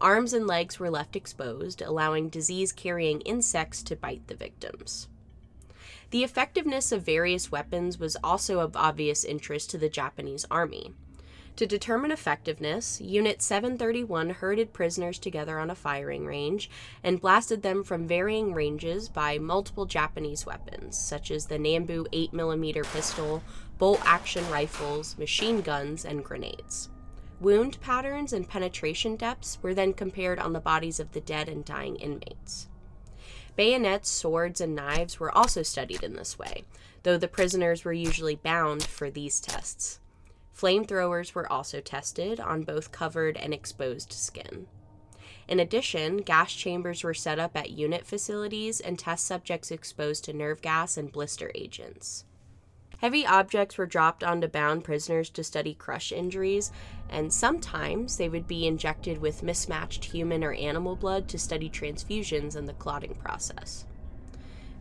Arms 0.00 0.32
and 0.32 0.48
legs 0.48 0.80
were 0.80 0.90
left 0.90 1.14
exposed, 1.14 1.80
allowing 1.80 2.30
disease 2.30 2.72
carrying 2.72 3.20
insects 3.20 3.80
to 3.84 3.94
bite 3.94 4.26
the 4.26 4.34
victims. 4.34 5.06
The 6.12 6.24
effectiveness 6.24 6.92
of 6.92 7.06
various 7.06 7.50
weapons 7.50 7.98
was 7.98 8.18
also 8.22 8.60
of 8.60 8.76
obvious 8.76 9.24
interest 9.24 9.70
to 9.70 9.78
the 9.78 9.88
Japanese 9.88 10.44
army. 10.50 10.92
To 11.56 11.66
determine 11.66 12.10
effectiveness, 12.10 13.00
Unit 13.00 13.40
731 13.40 14.28
herded 14.28 14.74
prisoners 14.74 15.18
together 15.18 15.58
on 15.58 15.70
a 15.70 15.74
firing 15.74 16.26
range 16.26 16.68
and 17.02 17.18
blasted 17.18 17.62
them 17.62 17.82
from 17.82 18.06
varying 18.06 18.52
ranges 18.52 19.08
by 19.08 19.38
multiple 19.38 19.86
Japanese 19.86 20.44
weapons, 20.44 20.98
such 20.98 21.30
as 21.30 21.46
the 21.46 21.56
Nambu 21.56 22.06
8mm 22.12 22.92
pistol, 22.92 23.42
bolt 23.78 24.02
action 24.04 24.46
rifles, 24.50 25.16
machine 25.16 25.62
guns, 25.62 26.04
and 26.04 26.22
grenades. 26.22 26.90
Wound 27.40 27.80
patterns 27.80 28.34
and 28.34 28.46
penetration 28.46 29.16
depths 29.16 29.58
were 29.62 29.72
then 29.72 29.94
compared 29.94 30.38
on 30.38 30.52
the 30.52 30.60
bodies 30.60 31.00
of 31.00 31.12
the 31.12 31.22
dead 31.22 31.48
and 31.48 31.64
dying 31.64 31.96
inmates. 31.96 32.68
Bayonets, 33.56 34.08
swords, 34.08 34.60
and 34.60 34.74
knives 34.74 35.20
were 35.20 35.36
also 35.36 35.62
studied 35.62 36.02
in 36.02 36.14
this 36.14 36.38
way, 36.38 36.64
though 37.02 37.18
the 37.18 37.28
prisoners 37.28 37.84
were 37.84 37.92
usually 37.92 38.36
bound 38.36 38.82
for 38.82 39.10
these 39.10 39.40
tests. 39.40 40.00
Flamethrowers 40.56 41.34
were 41.34 41.50
also 41.50 41.80
tested 41.80 42.40
on 42.40 42.62
both 42.62 42.92
covered 42.92 43.36
and 43.36 43.52
exposed 43.52 44.12
skin. 44.12 44.66
In 45.48 45.60
addition, 45.60 46.18
gas 46.18 46.52
chambers 46.52 47.02
were 47.02 47.14
set 47.14 47.38
up 47.38 47.56
at 47.56 47.70
unit 47.70 48.06
facilities 48.06 48.80
and 48.80 48.98
test 48.98 49.26
subjects 49.26 49.70
exposed 49.70 50.24
to 50.24 50.32
nerve 50.32 50.62
gas 50.62 50.96
and 50.96 51.10
blister 51.10 51.50
agents. 51.54 52.24
Heavy 53.02 53.26
objects 53.26 53.76
were 53.76 53.84
dropped 53.84 54.22
onto 54.22 54.46
bound 54.46 54.84
prisoners 54.84 55.28
to 55.30 55.42
study 55.42 55.74
crush 55.74 56.12
injuries, 56.12 56.70
and 57.10 57.32
sometimes 57.32 58.16
they 58.16 58.28
would 58.28 58.46
be 58.46 58.64
injected 58.64 59.18
with 59.18 59.42
mismatched 59.42 60.04
human 60.04 60.44
or 60.44 60.52
animal 60.52 60.94
blood 60.94 61.26
to 61.30 61.36
study 61.36 61.68
transfusions 61.68 62.54
and 62.54 62.68
the 62.68 62.74
clotting 62.74 63.16
process. 63.16 63.86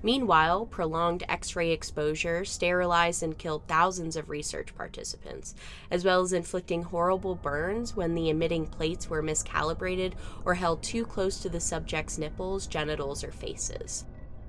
Meanwhile, 0.03 0.67
prolonged 0.67 1.23
X 1.27 1.55
ray 1.55 1.71
exposure 1.71 2.45
sterilized 2.45 3.23
and 3.23 3.39
killed 3.39 3.63
thousands 3.67 4.15
of 4.15 4.29
research 4.29 4.75
participants, 4.75 5.55
as 5.89 6.05
well 6.05 6.21
as 6.21 6.31
inflicting 6.31 6.83
horrible 6.83 7.33
burns 7.33 7.95
when 7.95 8.13
the 8.13 8.29
emitting 8.29 8.67
plates 8.67 9.09
were 9.09 9.23
miscalibrated 9.23 10.13
or 10.45 10.53
held 10.53 10.83
too 10.83 11.07
close 11.07 11.39
to 11.39 11.49
the 11.49 11.59
subject's 11.59 12.19
nipples, 12.19 12.67
genitals, 12.67 13.23
or 13.23 13.31
faces 13.31 14.05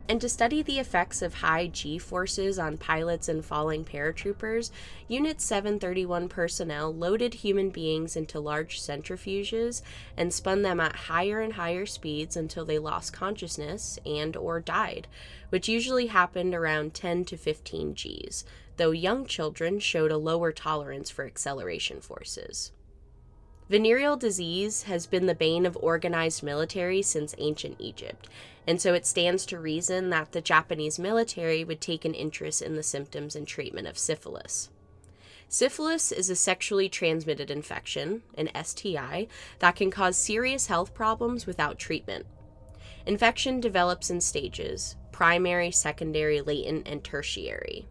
and 0.08 0.20
to 0.20 0.28
study 0.28 0.62
the 0.62 0.78
effects 0.78 1.22
of 1.22 1.34
high 1.34 1.68
G 1.68 1.96
forces 1.98 2.58
on 2.58 2.76
pilots 2.76 3.28
and 3.28 3.44
falling 3.44 3.84
paratroopers, 3.84 4.70
Unit 5.08 5.40
731 5.40 6.28
personnel 6.28 6.92
loaded 6.92 7.34
human 7.34 7.70
beings 7.70 8.16
into 8.16 8.40
large 8.40 8.80
centrifuges 8.80 9.82
and 10.16 10.32
spun 10.32 10.62
them 10.62 10.80
at 10.80 10.96
higher 10.96 11.40
and 11.40 11.54
higher 11.54 11.86
speeds 11.86 12.36
until 12.36 12.64
they 12.64 12.78
lost 12.78 13.12
consciousness 13.12 13.98
and 14.04 14.36
or 14.36 14.60
died, 14.60 15.06
which 15.50 15.68
usually 15.68 16.06
happened 16.06 16.54
around 16.54 16.94
10 16.94 17.24
to 17.26 17.36
15 17.36 17.94
Gs, 17.94 18.44
though 18.76 18.90
young 18.90 19.24
children 19.24 19.78
showed 19.78 20.10
a 20.10 20.18
lower 20.18 20.50
tolerance 20.50 21.10
for 21.10 21.24
acceleration 21.24 22.00
forces. 22.00 22.72
Venereal 23.68 24.16
disease 24.18 24.82
has 24.82 25.06
been 25.06 25.24
the 25.24 25.34
bane 25.34 25.64
of 25.64 25.78
organized 25.80 26.42
military 26.42 27.00
since 27.00 27.34
ancient 27.38 27.76
Egypt, 27.78 28.28
and 28.66 28.80
so 28.80 28.94
it 28.94 29.06
stands 29.06 29.44
to 29.46 29.58
reason 29.58 30.10
that 30.10 30.32
the 30.32 30.40
Japanese 30.40 30.98
military 30.98 31.64
would 31.64 31.80
take 31.80 32.04
an 32.04 32.14
interest 32.14 32.62
in 32.62 32.76
the 32.76 32.82
symptoms 32.82 33.34
and 33.34 33.46
treatment 33.46 33.86
of 33.86 33.98
syphilis. 33.98 34.70
Syphilis 35.48 36.12
is 36.12 36.30
a 36.30 36.36
sexually 36.36 36.88
transmitted 36.88 37.50
infection, 37.50 38.22
an 38.38 38.48
STI, 38.64 39.26
that 39.58 39.76
can 39.76 39.90
cause 39.90 40.16
serious 40.16 40.68
health 40.68 40.94
problems 40.94 41.46
without 41.46 41.78
treatment. 41.78 42.24
Infection 43.04 43.60
develops 43.60 44.10
in 44.10 44.20
stages 44.20 44.96
primary, 45.10 45.70
secondary, 45.70 46.40
latent, 46.40 46.88
and 46.88 47.04
tertiary. 47.04 47.86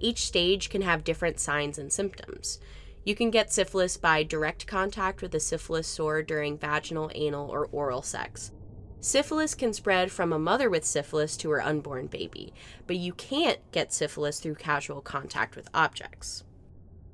Each 0.00 0.26
stage 0.26 0.68
can 0.68 0.82
have 0.82 1.04
different 1.04 1.38
signs 1.38 1.78
and 1.78 1.92
symptoms. 1.92 2.58
You 3.04 3.14
can 3.14 3.30
get 3.30 3.52
syphilis 3.52 3.96
by 3.96 4.24
direct 4.24 4.66
contact 4.66 5.22
with 5.22 5.34
a 5.34 5.40
syphilis 5.40 5.86
sore 5.86 6.22
during 6.22 6.58
vaginal, 6.58 7.10
anal, 7.14 7.48
or 7.48 7.66
oral 7.70 8.02
sex. 8.02 8.50
Syphilis 9.02 9.54
can 9.54 9.72
spread 9.72 10.12
from 10.12 10.30
a 10.30 10.38
mother 10.38 10.68
with 10.68 10.84
syphilis 10.84 11.34
to 11.38 11.48
her 11.50 11.62
unborn 11.62 12.06
baby, 12.06 12.52
but 12.86 12.96
you 12.96 13.14
can't 13.14 13.58
get 13.72 13.94
syphilis 13.94 14.40
through 14.40 14.56
casual 14.56 15.00
contact 15.00 15.56
with 15.56 15.70
objects. 15.72 16.44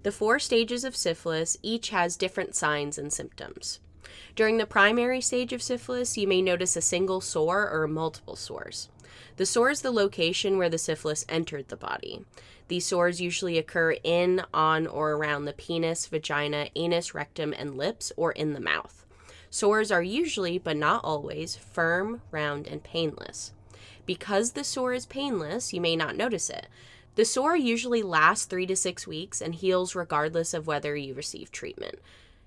The 0.03 0.11
four 0.11 0.41
stages 0.41 0.83
of 0.83 0.97
syphilis 0.97 1.57
each 1.63 1.91
has 1.91 2.17
different 2.17 2.57
signs 2.57 2.99
and 2.99 3.13
symptoms. 3.13 3.79
During 4.35 4.59
the 4.59 4.67
primary 4.67 5.21
stage 5.21 5.53
of 5.53 5.63
syphilis, 5.63 6.19
you 6.19 6.27
may 6.27 6.43
notice 6.43 6.77
a 6.77 6.83
single 6.83 7.21
sore 7.21 7.71
or 7.71 7.87
multiple 7.87 8.37
sores. 8.37 8.89
The 9.37 9.47
sore 9.47 9.71
is 9.71 9.83
the 9.83 9.93
location 9.93 10.59
where 10.59 10.69
the 10.69 10.79
syphilis 10.79 11.25
entered 11.29 11.69
the 11.69 11.77
body. 11.77 12.25
These 12.67 12.87
sores 12.87 13.21
usually 13.21 13.59
occur 13.59 13.93
in, 14.03 14.43
on, 14.53 14.89
or 14.89 15.13
around 15.13 15.45
the 15.45 15.53
penis, 15.53 16.07
vagina, 16.07 16.69
anus, 16.75 17.15
rectum, 17.15 17.55
and 17.57 17.77
lips, 17.77 18.13
or 18.17 18.33
in 18.33 18.55
the 18.55 18.61
mouth. 18.61 19.06
Sores 19.57 19.91
are 19.91 20.03
usually, 20.03 20.59
but 20.59 20.77
not 20.77 21.03
always, 21.03 21.57
firm, 21.57 22.21
round, 22.31 22.67
and 22.67 22.85
painless. 22.85 23.55
Because 24.05 24.53
the 24.53 24.63
sore 24.63 24.93
is 24.93 25.07
painless, 25.07 25.73
you 25.73 25.81
may 25.81 25.97
not 25.97 26.15
notice 26.15 26.51
it. 26.51 26.67
The 27.15 27.25
sore 27.25 27.57
usually 27.57 28.03
lasts 28.03 28.45
three 28.45 28.67
to 28.67 28.77
six 28.77 29.07
weeks 29.07 29.41
and 29.41 29.55
heals 29.55 29.95
regardless 29.95 30.53
of 30.53 30.67
whether 30.67 30.95
you 30.95 31.15
receive 31.15 31.51
treatment. 31.51 31.95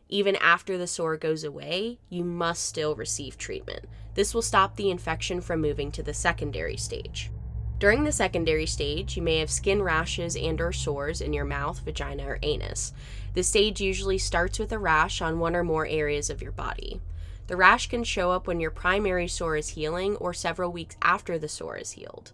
Even 0.07 0.35
after 0.35 0.77
the 0.77 0.85
sore 0.85 1.17
goes 1.17 1.43
away, 1.43 1.97
you 2.09 2.23
must 2.23 2.63
still 2.63 2.93
receive 2.93 3.39
treatment. 3.39 3.85
This 4.13 4.35
will 4.35 4.43
stop 4.43 4.75
the 4.75 4.91
infection 4.91 5.41
from 5.41 5.61
moving 5.61 5.91
to 5.93 6.03
the 6.03 6.13
secondary 6.13 6.77
stage. 6.77 7.31
During 7.79 8.03
the 8.03 8.11
secondary 8.11 8.67
stage, 8.67 9.17
you 9.17 9.23
may 9.23 9.39
have 9.39 9.49
skin 9.49 9.81
rashes 9.81 10.35
and 10.35 10.61
or 10.61 10.73
sores 10.73 11.21
in 11.21 11.33
your 11.33 11.45
mouth, 11.45 11.79
vagina, 11.79 12.27
or 12.27 12.39
anus. 12.43 12.93
The 13.33 13.43
stage 13.43 13.79
usually 13.79 14.17
starts 14.17 14.59
with 14.59 14.71
a 14.71 14.79
rash 14.79 15.21
on 15.21 15.39
one 15.39 15.55
or 15.55 15.63
more 15.63 15.85
areas 15.85 16.29
of 16.29 16.41
your 16.41 16.51
body. 16.51 16.99
The 17.47 17.57
rash 17.57 17.87
can 17.87 18.03
show 18.03 18.31
up 18.31 18.47
when 18.47 18.59
your 18.59 18.71
primary 18.71 19.27
sore 19.27 19.55
is 19.55 19.69
healing 19.69 20.15
or 20.17 20.33
several 20.33 20.71
weeks 20.71 20.95
after 21.01 21.37
the 21.37 21.47
sore 21.47 21.77
is 21.77 21.91
healed. 21.91 22.31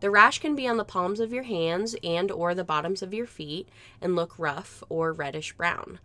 The 0.00 0.10
rash 0.10 0.40
can 0.40 0.54
be 0.54 0.68
on 0.68 0.76
the 0.76 0.84
palms 0.84 1.20
of 1.20 1.32
your 1.32 1.44
hands 1.44 1.96
and 2.04 2.30
or 2.30 2.54
the 2.54 2.64
bottoms 2.64 3.02
of 3.02 3.14
your 3.14 3.26
feet 3.26 3.68
and 4.00 4.14
look 4.14 4.38
rough 4.38 4.82
or 4.88 5.12
reddish 5.12 5.52
brown. 5.52 5.98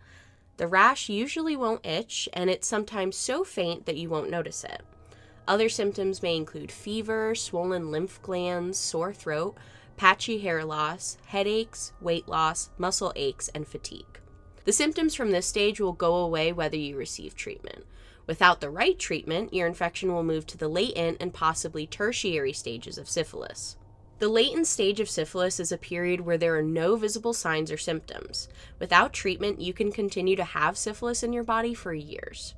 The 0.56 0.66
rash 0.66 1.08
usually 1.08 1.56
won't 1.56 1.84
itch 1.84 2.28
and 2.32 2.48
it's 2.48 2.68
sometimes 2.68 3.16
so 3.16 3.44
faint 3.44 3.86
that 3.86 3.96
you 3.96 4.08
won't 4.08 4.30
notice 4.30 4.64
it. 4.64 4.82
Other 5.46 5.68
symptoms 5.68 6.22
may 6.22 6.36
include 6.36 6.70
fever, 6.70 7.34
swollen 7.34 7.90
lymph 7.90 8.22
glands, 8.22 8.78
sore 8.78 9.12
throat, 9.12 9.56
patchy 9.96 10.38
hair 10.38 10.64
loss, 10.64 11.18
headaches, 11.26 11.92
weight 12.00 12.28
loss, 12.28 12.70
muscle 12.78 13.12
aches, 13.16 13.48
and 13.48 13.66
fatigue. 13.66 14.20
The 14.64 14.72
symptoms 14.72 15.14
from 15.14 15.32
this 15.32 15.46
stage 15.46 15.80
will 15.80 15.92
go 15.92 16.16
away 16.16 16.52
whether 16.52 16.76
you 16.76 16.96
receive 16.96 17.34
treatment. 17.34 17.84
Without 18.26 18.60
the 18.60 18.70
right 18.70 18.98
treatment, 18.98 19.52
your 19.52 19.66
infection 19.66 20.12
will 20.12 20.22
move 20.22 20.46
to 20.46 20.56
the 20.56 20.68
latent 20.68 21.16
and 21.20 21.34
possibly 21.34 21.86
tertiary 21.86 22.52
stages 22.52 22.96
of 22.96 23.08
syphilis. 23.08 23.76
The 24.20 24.28
latent 24.28 24.68
stage 24.68 25.00
of 25.00 25.10
syphilis 25.10 25.58
is 25.58 25.72
a 25.72 25.76
period 25.78 26.20
where 26.20 26.38
there 26.38 26.56
are 26.56 26.62
no 26.62 26.94
visible 26.94 27.32
signs 27.32 27.72
or 27.72 27.76
symptoms. 27.76 28.48
Without 28.78 29.12
treatment, 29.12 29.60
you 29.60 29.72
can 29.72 29.90
continue 29.90 30.36
to 30.36 30.44
have 30.44 30.78
syphilis 30.78 31.24
in 31.24 31.32
your 31.32 31.42
body 31.42 31.74
for 31.74 31.92
years. 31.92 32.54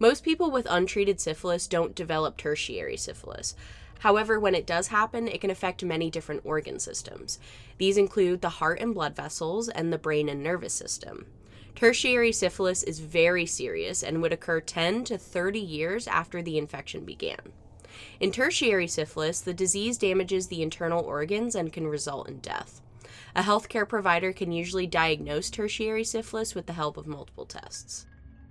Most 0.00 0.24
people 0.24 0.50
with 0.50 0.66
untreated 0.68 1.20
syphilis 1.20 1.68
don't 1.68 1.94
develop 1.94 2.36
tertiary 2.36 2.96
syphilis. 2.96 3.54
However, 4.00 4.40
when 4.40 4.54
it 4.54 4.66
does 4.66 4.88
happen, 4.88 5.28
it 5.28 5.40
can 5.40 5.50
affect 5.50 5.84
many 5.84 6.10
different 6.10 6.42
organ 6.44 6.78
systems. 6.78 7.38
These 7.78 7.98
include 7.98 8.40
the 8.40 8.48
heart 8.48 8.80
and 8.80 8.94
blood 8.94 9.14
vessels 9.14 9.68
and 9.68 9.92
the 9.92 9.98
brain 9.98 10.28
and 10.28 10.42
nervous 10.42 10.72
system. 10.74 11.26
Tertiary 11.74 12.32
syphilis 12.32 12.82
is 12.82 12.98
very 12.98 13.46
serious 13.46 14.02
and 14.02 14.20
would 14.20 14.32
occur 14.32 14.60
10 14.60 15.04
to 15.04 15.18
30 15.18 15.60
years 15.60 16.08
after 16.08 16.42
the 16.42 16.58
infection 16.58 17.04
began. 17.04 17.52
In 18.18 18.32
tertiary 18.32 18.86
syphilis, 18.86 19.40
the 19.40 19.54
disease 19.54 19.98
damages 19.98 20.46
the 20.46 20.62
internal 20.62 21.04
organs 21.04 21.54
and 21.54 21.72
can 21.72 21.86
result 21.86 22.28
in 22.28 22.38
death. 22.38 22.80
A 23.36 23.42
healthcare 23.42 23.88
provider 23.88 24.32
can 24.32 24.50
usually 24.50 24.86
diagnose 24.86 25.50
tertiary 25.50 26.04
syphilis 26.04 26.54
with 26.54 26.66
the 26.66 26.72
help 26.72 26.96
of 26.96 27.06
multiple 27.06 27.46
tests. 27.46 28.06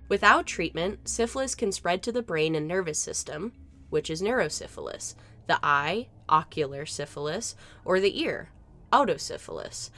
Without 0.08 0.46
treatment, 0.46 1.08
syphilis 1.08 1.54
can 1.54 1.72
spread 1.72 2.02
to 2.04 2.12
the 2.12 2.22
brain 2.22 2.54
and 2.54 2.66
nervous 2.66 2.98
system, 2.98 3.52
which 3.90 4.10
is 4.10 4.22
neurosyphilis, 4.22 5.14
the 5.50 5.58
eye, 5.64 6.06
ocular 6.28 6.86
syphilis, 6.86 7.56
or 7.84 7.98
the 7.98 8.22
ear, 8.22 8.50
otosyphilis. 8.92 9.90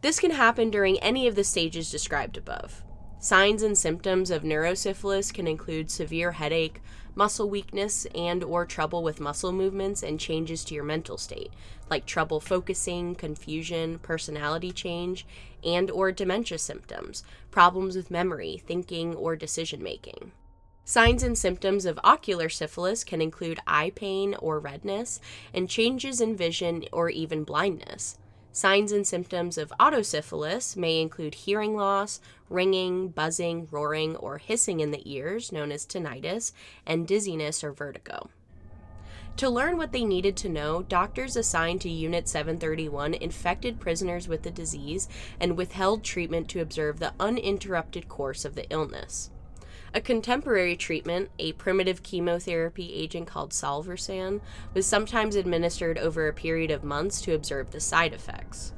This 0.00 0.18
can 0.18 0.32
happen 0.32 0.68
during 0.68 0.98
any 0.98 1.28
of 1.28 1.36
the 1.36 1.44
stages 1.44 1.92
described 1.92 2.36
above. 2.36 2.82
Signs 3.20 3.62
and 3.62 3.78
symptoms 3.78 4.32
of 4.32 4.42
neurosyphilis 4.42 5.32
can 5.32 5.46
include 5.46 5.92
severe 5.92 6.32
headache, 6.32 6.80
muscle 7.14 7.48
weakness 7.48 8.04
and 8.16 8.42
or 8.42 8.66
trouble 8.66 9.04
with 9.04 9.20
muscle 9.20 9.52
movements 9.52 10.02
and 10.02 10.18
changes 10.18 10.64
to 10.64 10.74
your 10.74 10.82
mental 10.82 11.16
state, 11.16 11.52
like 11.88 12.04
trouble 12.04 12.40
focusing, 12.40 13.14
confusion, 13.14 14.00
personality 14.00 14.72
change, 14.72 15.24
and 15.62 15.88
or 15.88 16.10
dementia 16.10 16.58
symptoms, 16.58 17.22
problems 17.52 17.94
with 17.94 18.10
memory, 18.10 18.60
thinking, 18.66 19.14
or 19.14 19.36
decision 19.36 19.80
making. 19.80 20.32
Signs 20.90 21.22
and 21.22 21.38
symptoms 21.38 21.86
of 21.86 22.00
ocular 22.02 22.48
syphilis 22.48 23.04
can 23.04 23.22
include 23.22 23.60
eye 23.64 23.92
pain 23.94 24.34
or 24.34 24.58
redness 24.58 25.20
and 25.54 25.68
changes 25.68 26.20
in 26.20 26.34
vision 26.34 26.82
or 26.92 27.08
even 27.08 27.44
blindness. 27.44 28.18
Signs 28.50 28.90
and 28.90 29.06
symptoms 29.06 29.56
of 29.56 29.72
otosyphilis 29.78 30.76
may 30.76 31.00
include 31.00 31.36
hearing 31.36 31.76
loss, 31.76 32.20
ringing, 32.48 33.06
buzzing, 33.06 33.68
roaring, 33.70 34.16
or 34.16 34.38
hissing 34.38 34.80
in 34.80 34.90
the 34.90 35.08
ears, 35.08 35.52
known 35.52 35.70
as 35.70 35.86
tinnitus, 35.86 36.50
and 36.84 37.06
dizziness 37.06 37.62
or 37.62 37.70
vertigo. 37.70 38.28
To 39.36 39.48
learn 39.48 39.76
what 39.76 39.92
they 39.92 40.04
needed 40.04 40.36
to 40.38 40.48
know, 40.48 40.82
doctors 40.82 41.36
assigned 41.36 41.82
to 41.82 41.88
Unit 41.88 42.28
731 42.28 43.14
infected 43.14 43.78
prisoners 43.78 44.26
with 44.26 44.42
the 44.42 44.50
disease 44.50 45.08
and 45.38 45.56
withheld 45.56 46.02
treatment 46.02 46.48
to 46.48 46.60
observe 46.60 46.98
the 46.98 47.14
uninterrupted 47.20 48.08
course 48.08 48.44
of 48.44 48.56
the 48.56 48.68
illness. 48.70 49.30
A 49.92 50.00
contemporary 50.00 50.76
treatment, 50.76 51.30
a 51.40 51.52
primitive 51.54 52.04
chemotherapy 52.04 52.94
agent 52.94 53.26
called 53.26 53.50
salvarsan, 53.50 54.40
was 54.72 54.86
sometimes 54.86 55.34
administered 55.34 55.98
over 55.98 56.28
a 56.28 56.32
period 56.32 56.70
of 56.70 56.84
months 56.84 57.20
to 57.22 57.34
observe 57.34 57.72
the 57.72 57.80
side 57.80 58.12
effects. 58.12 58.72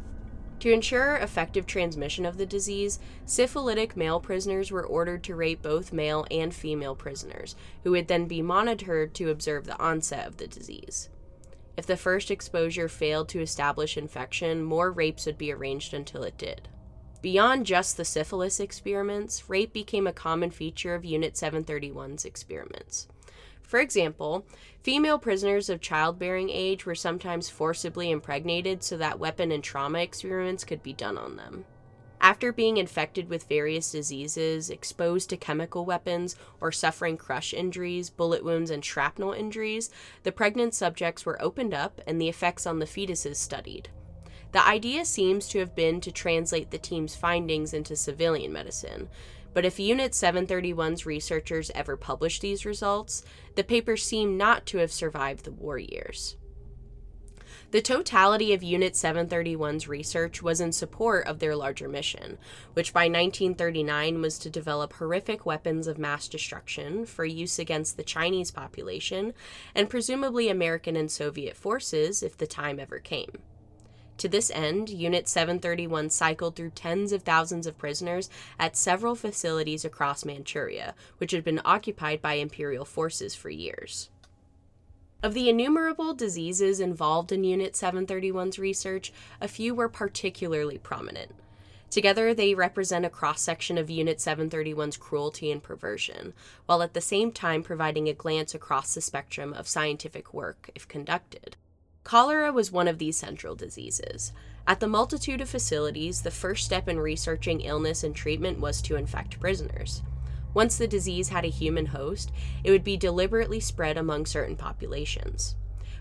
To 0.61 0.73
ensure 0.73 1.17
effective 1.17 1.67
transmission 1.67 2.25
of 2.25 2.39
the 2.39 2.47
disease, 2.47 2.99
syphilitic 3.27 3.95
male 3.95 4.21
prisoners 4.21 4.71
were 4.71 4.87
ordered 4.87 5.23
to 5.25 5.35
rape 5.35 5.61
both 5.61 5.93
male 5.93 6.25
and 6.31 6.55
female 6.55 6.95
prisoners, 6.95 7.57
who 7.83 7.91
would 7.91 8.09
then 8.09 8.27
be 8.27 8.41
monitored 8.41 9.13
to 9.15 9.29
observe 9.29 9.67
the 9.67 9.79
onset 9.79 10.27
of 10.27 10.39
the 10.39 10.47
disease. 10.47 11.11
If 11.77 11.85
the 11.85 11.97
first 11.97 12.31
exposure 12.31 12.89
failed 12.89 13.29
to 13.31 13.41
establish 13.41 13.99
infection, 13.99 14.63
more 14.63 14.91
rapes 14.91 15.27
would 15.27 15.37
be 15.37 15.53
arranged 15.53 15.93
until 15.93 16.23
it 16.23 16.39
did. 16.39 16.69
Beyond 17.23 17.67
just 17.67 17.97
the 17.97 18.05
syphilis 18.05 18.59
experiments, 18.59 19.49
rape 19.49 19.73
became 19.73 20.09
a 20.09 20.13
common 20.13 20.51
feature 20.51 20.97
of 20.97 21.05
Unit 21.05 21.35
731's 21.35 22.25
experiments. 22.25 23.07
For 23.63 23.79
example, 23.79 24.45
female 24.83 25.21
prisoners 25.21 25.71
of 25.71 25.81
childbearing 25.81 26.51
age 26.51 26.85
were 26.85 26.97
sometimes 26.97 27.49
forcibly 27.49 28.11
impregnated 28.11 28.83
so 28.83 28.97
that 28.97 29.21
weapon 29.21 29.53
and 29.53 29.63
trauma 29.63 30.01
experiments 30.01 30.65
could 30.65 30.83
be 30.83 30.93
done 30.93 31.17
on 31.17 31.37
them. 31.37 31.65
After 32.21 32.53
being 32.53 32.77
infected 32.77 33.29
with 33.29 33.49
various 33.49 33.93
diseases, 33.93 34.69
exposed 34.69 35.31
to 35.31 35.37
chemical 35.37 35.85
weapons, 35.85 36.37
or 36.61 36.73
suffering 36.73 37.17
crush 37.17 37.55
injuries, 37.55 38.11
bullet 38.11 38.45
wounds, 38.45 38.71
and 38.71 38.85
shrapnel 38.85 39.33
injuries, 39.33 39.91
the 40.25 40.33
pregnant 40.33 40.75
subjects 40.75 41.25
were 41.25 41.41
opened 41.41 41.73
up 41.73 42.01
and 42.07 42.21
the 42.21 42.29
effects 42.29 42.67
on 42.67 42.81
the 42.81 42.87
fetuses 42.87 43.37
studied. 43.37 43.91
The 44.53 44.67
idea 44.67 45.07
seems 45.07 45.49
to 45.49 45.59
have 45.61 45.75
been 45.75 46.01
to 46.03 46.13
translate 46.13 46.71
the 46.71 46.79
team's 46.79 47.17
findings 47.17 47.73
into 47.73 47.97
civilian 47.97 48.53
medicine. 48.53 49.09
But 49.55 49.65
if 49.65 49.81
Unit 49.81 50.13
731's 50.13 51.07
researchers 51.07 51.71
ever 51.75 51.97
published 51.97 52.43
these 52.43 52.67
results, 52.67 53.25
the 53.55 53.65
papers 53.65 54.05
seem 54.05 54.37
not 54.37 54.67
to 54.67 54.79
have 54.79 54.93
survived 54.93 55.45
the 55.45 55.53
war 55.53 55.79
years. 55.79 56.37
The 57.71 57.81
totality 57.81 58.53
of 58.53 58.63
Unit 58.63 58.93
731's 58.93 59.89
research 59.89 60.43
was 60.43 60.61
in 60.61 60.73
support 60.73 61.27
of 61.27 61.39
their 61.39 61.57
larger 61.57 61.89
mission, 61.89 62.37
which 62.75 62.93
by 62.93 63.05
1939 63.05 64.21
was 64.21 64.39
to 64.41 64.51
develop 64.51 64.93
horrific 64.93 65.47
weapons 65.47 65.87
of 65.87 65.97
mass 65.97 66.29
destruction 66.29 67.07
for 67.07 67.25
use 67.25 67.59
against 67.59 67.97
the 67.97 68.03
Chinese 68.03 68.51
population 68.51 69.33
and 69.75 69.89
presumably 69.89 70.51
American 70.51 70.97
and 70.97 71.11
Soviet 71.11 71.57
forces 71.57 72.23
if 72.23 72.37
the 72.37 72.47
time 72.47 72.79
ever 72.79 72.99
came. 72.99 73.39
To 74.23 74.29
this 74.29 74.53
end, 74.55 74.89
Unit 74.89 75.27
731 75.27 76.09
cycled 76.11 76.55
through 76.55 76.71
tens 76.71 77.11
of 77.11 77.25
thousands 77.25 77.67
of 77.67 77.77
prisoners 77.77 78.31
at 78.57 78.77
several 78.77 79.17
facilities 79.17 79.85
across 79.85 80.25
Manchuria, 80.25 80.95
which 81.19 81.33
had 81.33 81.43
been 81.43 81.61
occupied 81.65 82.23
by 82.23 82.35
imperial 82.35 82.85
forces 82.85 83.35
for 83.35 83.51
years. 83.51 84.11
Of 85.25 85.35
the 85.35 85.49
innumerable 85.49 86.15
diseases 86.15 86.79
involved 86.79 87.33
in 87.33 87.43
Unit 87.43 87.73
731's 87.73 88.61
research, 88.61 89.13
a 89.41 89.49
few 89.49 89.75
were 89.75 89.89
particularly 89.89 90.79
prominent. 90.79 91.35
Together, 91.91 92.33
they 92.33 92.55
represent 92.55 93.05
a 93.05 93.11
cross 93.11 93.43
section 93.43 93.77
of 93.77 93.91
Unit 93.91 94.19
731's 94.19 94.99
cruelty 94.99 95.51
and 95.51 95.65
perversion, 95.65 96.33
while 96.67 96.81
at 96.81 96.95
the 96.95 97.01
same 97.01 97.33
time 97.33 97.65
providing 97.65 98.09
a 98.09 98.15
glance 98.15 98.55
across 98.55 98.95
the 98.95 99.01
spectrum 99.01 99.53
of 99.53 99.67
scientific 99.67 100.33
work 100.33 100.71
if 100.77 100.87
conducted. 100.87 101.57
Cholera 102.05 102.53
was 102.53 102.73
one 102.73 102.89
of 102.89 102.99
these 102.99 103.17
central 103.17 103.55
diseases. 103.55 104.33
At 104.67 104.81
the 104.81 104.89
multitude 104.89 105.41
of 105.41 105.49
facilities, 105.49 106.23
the 106.23 106.31
first 106.31 106.65
step 106.65 106.89
in 106.89 107.01
researching 107.01 107.61
illness 107.61 108.05
and 108.05 108.15
treatment 108.15 108.61
was 108.61 108.83
to 108.83 108.97
infect 108.97 109.41
prisoners. 109.41 110.03
Once 110.55 110.77
the 110.77 110.87
disease 110.87 111.31
had 111.31 111.45
a 111.45 111.49
human 111.49 111.87
host, 111.87 112.31
it 112.63 112.71
would 112.71 112.85
be 112.85 112.97
deliberately 112.97 113.61
spread 113.61 113.97
among 113.97 114.27
certain 114.27 114.57
populations. 114.57 115.57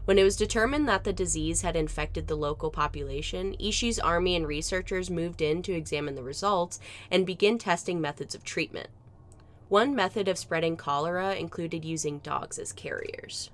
When 0.06 0.18
it 0.18 0.24
was 0.24 0.36
determined 0.36 0.90
that 0.90 1.04
the 1.04 1.14
disease 1.14 1.62
had 1.62 1.76
infected 1.76 2.28
the 2.28 2.36
local 2.36 2.72
population, 2.72 3.56
Ishii's 3.60 4.00
army 4.00 4.36
and 4.36 4.48
researchers 4.48 5.10
moved 5.12 5.42
in 5.42 5.62
to 5.64 5.74
examine 5.74 6.16
the 6.16 6.24
results 6.24 6.80
and 7.10 7.26
begin 7.26 7.58
testing 7.58 8.02
methods 8.02 8.34
of 8.34 8.44
treatment. 8.44 8.90
One 9.70 9.96
method 9.96 10.28
of 10.28 10.38
spreading 10.38 10.76
cholera 10.76 11.36
included 11.36 11.86
using 11.86 12.20
dogs 12.20 12.60
as 12.60 12.74
carriers. 12.74 13.52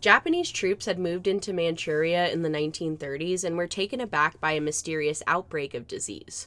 Japanese 0.00 0.52
troops 0.52 0.86
had 0.86 0.96
moved 0.96 1.26
into 1.26 1.52
Manchuria 1.52 2.30
in 2.30 2.42
the 2.42 2.48
1930s 2.48 3.42
and 3.42 3.56
were 3.56 3.66
taken 3.66 4.00
aback 4.00 4.40
by 4.40 4.52
a 4.52 4.60
mysterious 4.60 5.24
outbreak 5.26 5.74
of 5.74 5.88
disease. 5.88 6.46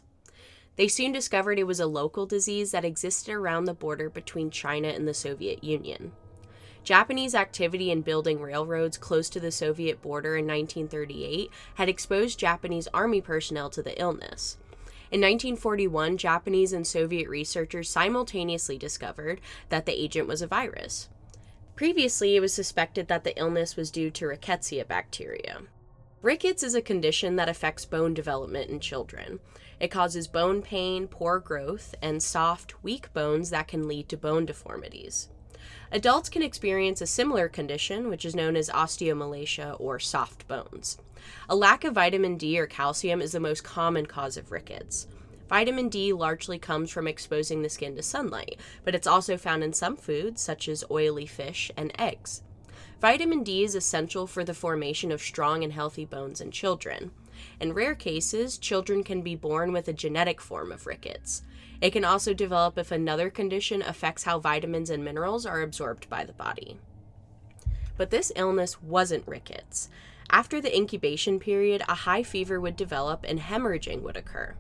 They 0.77 0.87
soon 0.87 1.11
discovered 1.11 1.59
it 1.59 1.67
was 1.67 1.81
a 1.81 1.85
local 1.85 2.25
disease 2.25 2.71
that 2.71 2.85
existed 2.85 3.33
around 3.33 3.65
the 3.65 3.73
border 3.73 4.09
between 4.09 4.51
China 4.51 4.87
and 4.87 5.05
the 5.05 5.13
Soviet 5.13 5.65
Union. 5.65 6.13
Japanese 6.85 7.35
activity 7.35 7.91
in 7.91 8.01
building 8.01 8.39
railroads 8.39 8.97
close 8.97 9.29
to 9.29 9.39
the 9.41 9.51
Soviet 9.51 10.01
border 10.01 10.37
in 10.37 10.47
1938 10.47 11.51
had 11.75 11.89
exposed 11.89 12.39
Japanese 12.39 12.87
army 12.93 13.19
personnel 13.19 13.69
to 13.69 13.83
the 13.83 13.99
illness. 13.99 14.57
In 15.11 15.19
1941, 15.19 16.17
Japanese 16.17 16.71
and 16.71 16.87
Soviet 16.87 17.27
researchers 17.27 17.89
simultaneously 17.89 18.77
discovered 18.77 19.41
that 19.67 19.85
the 19.85 20.01
agent 20.01 20.25
was 20.25 20.41
a 20.41 20.47
virus. 20.47 21.09
Previously, 21.81 22.35
it 22.35 22.41
was 22.41 22.53
suspected 22.53 23.07
that 23.07 23.23
the 23.23 23.35
illness 23.39 23.75
was 23.75 23.89
due 23.89 24.11
to 24.11 24.25
rickettsia 24.25 24.87
bacteria. 24.87 25.61
Rickets 26.21 26.61
is 26.61 26.75
a 26.75 26.81
condition 26.83 27.37
that 27.37 27.49
affects 27.49 27.85
bone 27.85 28.13
development 28.13 28.69
in 28.69 28.79
children. 28.79 29.39
It 29.79 29.87
causes 29.87 30.27
bone 30.27 30.61
pain, 30.61 31.07
poor 31.07 31.39
growth, 31.39 31.95
and 31.99 32.21
soft, 32.21 32.83
weak 32.83 33.11
bones 33.13 33.49
that 33.49 33.67
can 33.67 33.87
lead 33.87 34.09
to 34.09 34.15
bone 34.15 34.45
deformities. 34.45 35.29
Adults 35.91 36.29
can 36.29 36.43
experience 36.43 37.01
a 37.01 37.07
similar 37.07 37.49
condition, 37.49 38.09
which 38.09 38.25
is 38.25 38.35
known 38.35 38.55
as 38.55 38.69
osteomalacia 38.69 39.75
or 39.79 39.97
soft 39.97 40.47
bones. 40.47 40.99
A 41.49 41.55
lack 41.55 41.83
of 41.83 41.95
vitamin 41.95 42.37
D 42.37 42.59
or 42.59 42.67
calcium 42.67 43.23
is 43.23 43.31
the 43.31 43.39
most 43.39 43.63
common 43.63 44.05
cause 44.05 44.37
of 44.37 44.51
rickets. 44.51 45.07
Vitamin 45.51 45.89
D 45.89 46.13
largely 46.13 46.57
comes 46.57 46.89
from 46.89 47.09
exposing 47.09 47.61
the 47.61 47.67
skin 47.67 47.93
to 47.97 48.01
sunlight, 48.01 48.57
but 48.85 48.95
it's 48.95 49.05
also 49.05 49.35
found 49.35 49.65
in 49.65 49.73
some 49.73 49.97
foods, 49.97 50.41
such 50.41 50.69
as 50.69 50.85
oily 50.89 51.25
fish 51.25 51.69
and 51.75 51.91
eggs. 51.99 52.41
Vitamin 53.01 53.43
D 53.43 53.61
is 53.61 53.75
essential 53.75 54.27
for 54.27 54.45
the 54.45 54.53
formation 54.53 55.11
of 55.11 55.21
strong 55.21 55.61
and 55.61 55.73
healthy 55.73 56.05
bones 56.05 56.39
in 56.39 56.51
children. 56.51 57.11
In 57.59 57.73
rare 57.73 57.95
cases, 57.95 58.57
children 58.57 59.03
can 59.03 59.21
be 59.23 59.35
born 59.35 59.73
with 59.73 59.89
a 59.89 59.93
genetic 59.93 60.39
form 60.39 60.71
of 60.71 60.87
rickets. 60.87 61.43
It 61.81 61.91
can 61.91 62.05
also 62.05 62.33
develop 62.33 62.77
if 62.77 62.89
another 62.89 63.29
condition 63.29 63.81
affects 63.81 64.23
how 64.23 64.39
vitamins 64.39 64.89
and 64.89 65.03
minerals 65.03 65.45
are 65.45 65.61
absorbed 65.61 66.07
by 66.07 66.23
the 66.23 66.31
body. 66.31 66.79
But 67.97 68.09
this 68.09 68.31
illness 68.37 68.81
wasn't 68.81 69.27
rickets. 69.27 69.89
After 70.29 70.61
the 70.61 70.73
incubation 70.73 71.41
period, 71.41 71.83
a 71.89 71.95
high 71.95 72.23
fever 72.23 72.61
would 72.61 72.77
develop 72.77 73.25
and 73.27 73.37
hemorrhaging 73.37 74.01
would 74.03 74.15
occur 74.15 74.55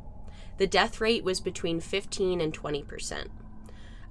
the 0.61 0.67
death 0.67 1.01
rate 1.01 1.23
was 1.23 1.39
between 1.39 1.79
15 1.79 2.39
and 2.39 2.53
20 2.53 2.83
percent. 2.83 3.31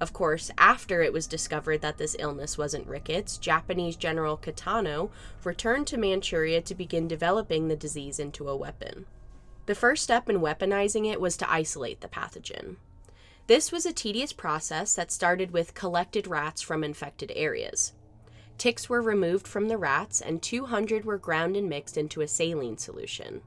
Of 0.01 0.11
course, 0.11 0.51
after 0.57 1.01
it 1.01 1.13
was 1.13 1.25
discovered 1.25 1.79
that 1.79 1.97
this 1.97 2.13
illness 2.19 2.57
wasn't 2.57 2.87
rickets, 2.87 3.37
Japanese 3.37 3.95
General 3.95 4.35
Kitano 4.35 5.11
returned 5.45 5.87
to 5.87 5.97
Manchuria 5.97 6.59
to 6.59 6.75
begin 6.75 7.07
developing 7.07 7.69
the 7.69 7.77
disease 7.77 8.19
into 8.19 8.49
a 8.49 8.57
weapon. 8.57 9.05
The 9.65 9.75
first 9.75 10.03
step 10.03 10.29
in 10.29 10.41
weaponizing 10.41 11.09
it 11.09 11.21
was 11.21 11.37
to 11.37 11.49
isolate 11.49 12.01
the 12.01 12.09
pathogen. 12.09 12.75
This 13.47 13.71
was 13.71 13.85
a 13.85 13.93
tedious 13.93 14.33
process 14.33 14.93
that 14.95 15.09
started 15.09 15.51
with 15.51 15.73
collected 15.73 16.27
rats 16.27 16.61
from 16.61 16.83
infected 16.83 17.31
areas. 17.33 17.93
Ticks 18.57 18.89
were 18.89 19.01
removed 19.01 19.47
from 19.47 19.69
the 19.69 19.77
rats, 19.77 20.19
and 20.19 20.41
200 20.41 21.05
were 21.05 21.17
ground 21.17 21.55
and 21.55 21.69
mixed 21.69 21.95
into 21.95 22.19
a 22.19 22.27
saline 22.27 22.77
solution. 22.77 23.41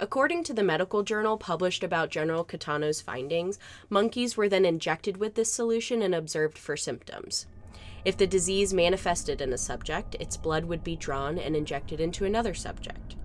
According 0.00 0.44
to 0.44 0.54
the 0.54 0.62
medical 0.62 1.02
journal 1.02 1.36
published 1.36 1.82
about 1.82 2.10
General 2.10 2.44
Kitano's 2.44 3.00
findings, 3.00 3.58
monkeys 3.90 4.36
were 4.36 4.48
then 4.48 4.64
injected 4.64 5.16
with 5.16 5.34
this 5.34 5.52
solution 5.52 6.02
and 6.02 6.14
observed 6.14 6.56
for 6.56 6.76
symptoms. 6.76 7.46
If 8.04 8.16
the 8.16 8.26
disease 8.26 8.72
manifested 8.72 9.40
in 9.40 9.52
a 9.52 9.58
subject, 9.58 10.14
its 10.20 10.36
blood 10.36 10.66
would 10.66 10.84
be 10.84 10.94
drawn 10.94 11.36
and 11.36 11.56
injected 11.56 12.00
into 12.00 12.24
another 12.24 12.54
subject. 12.54 13.16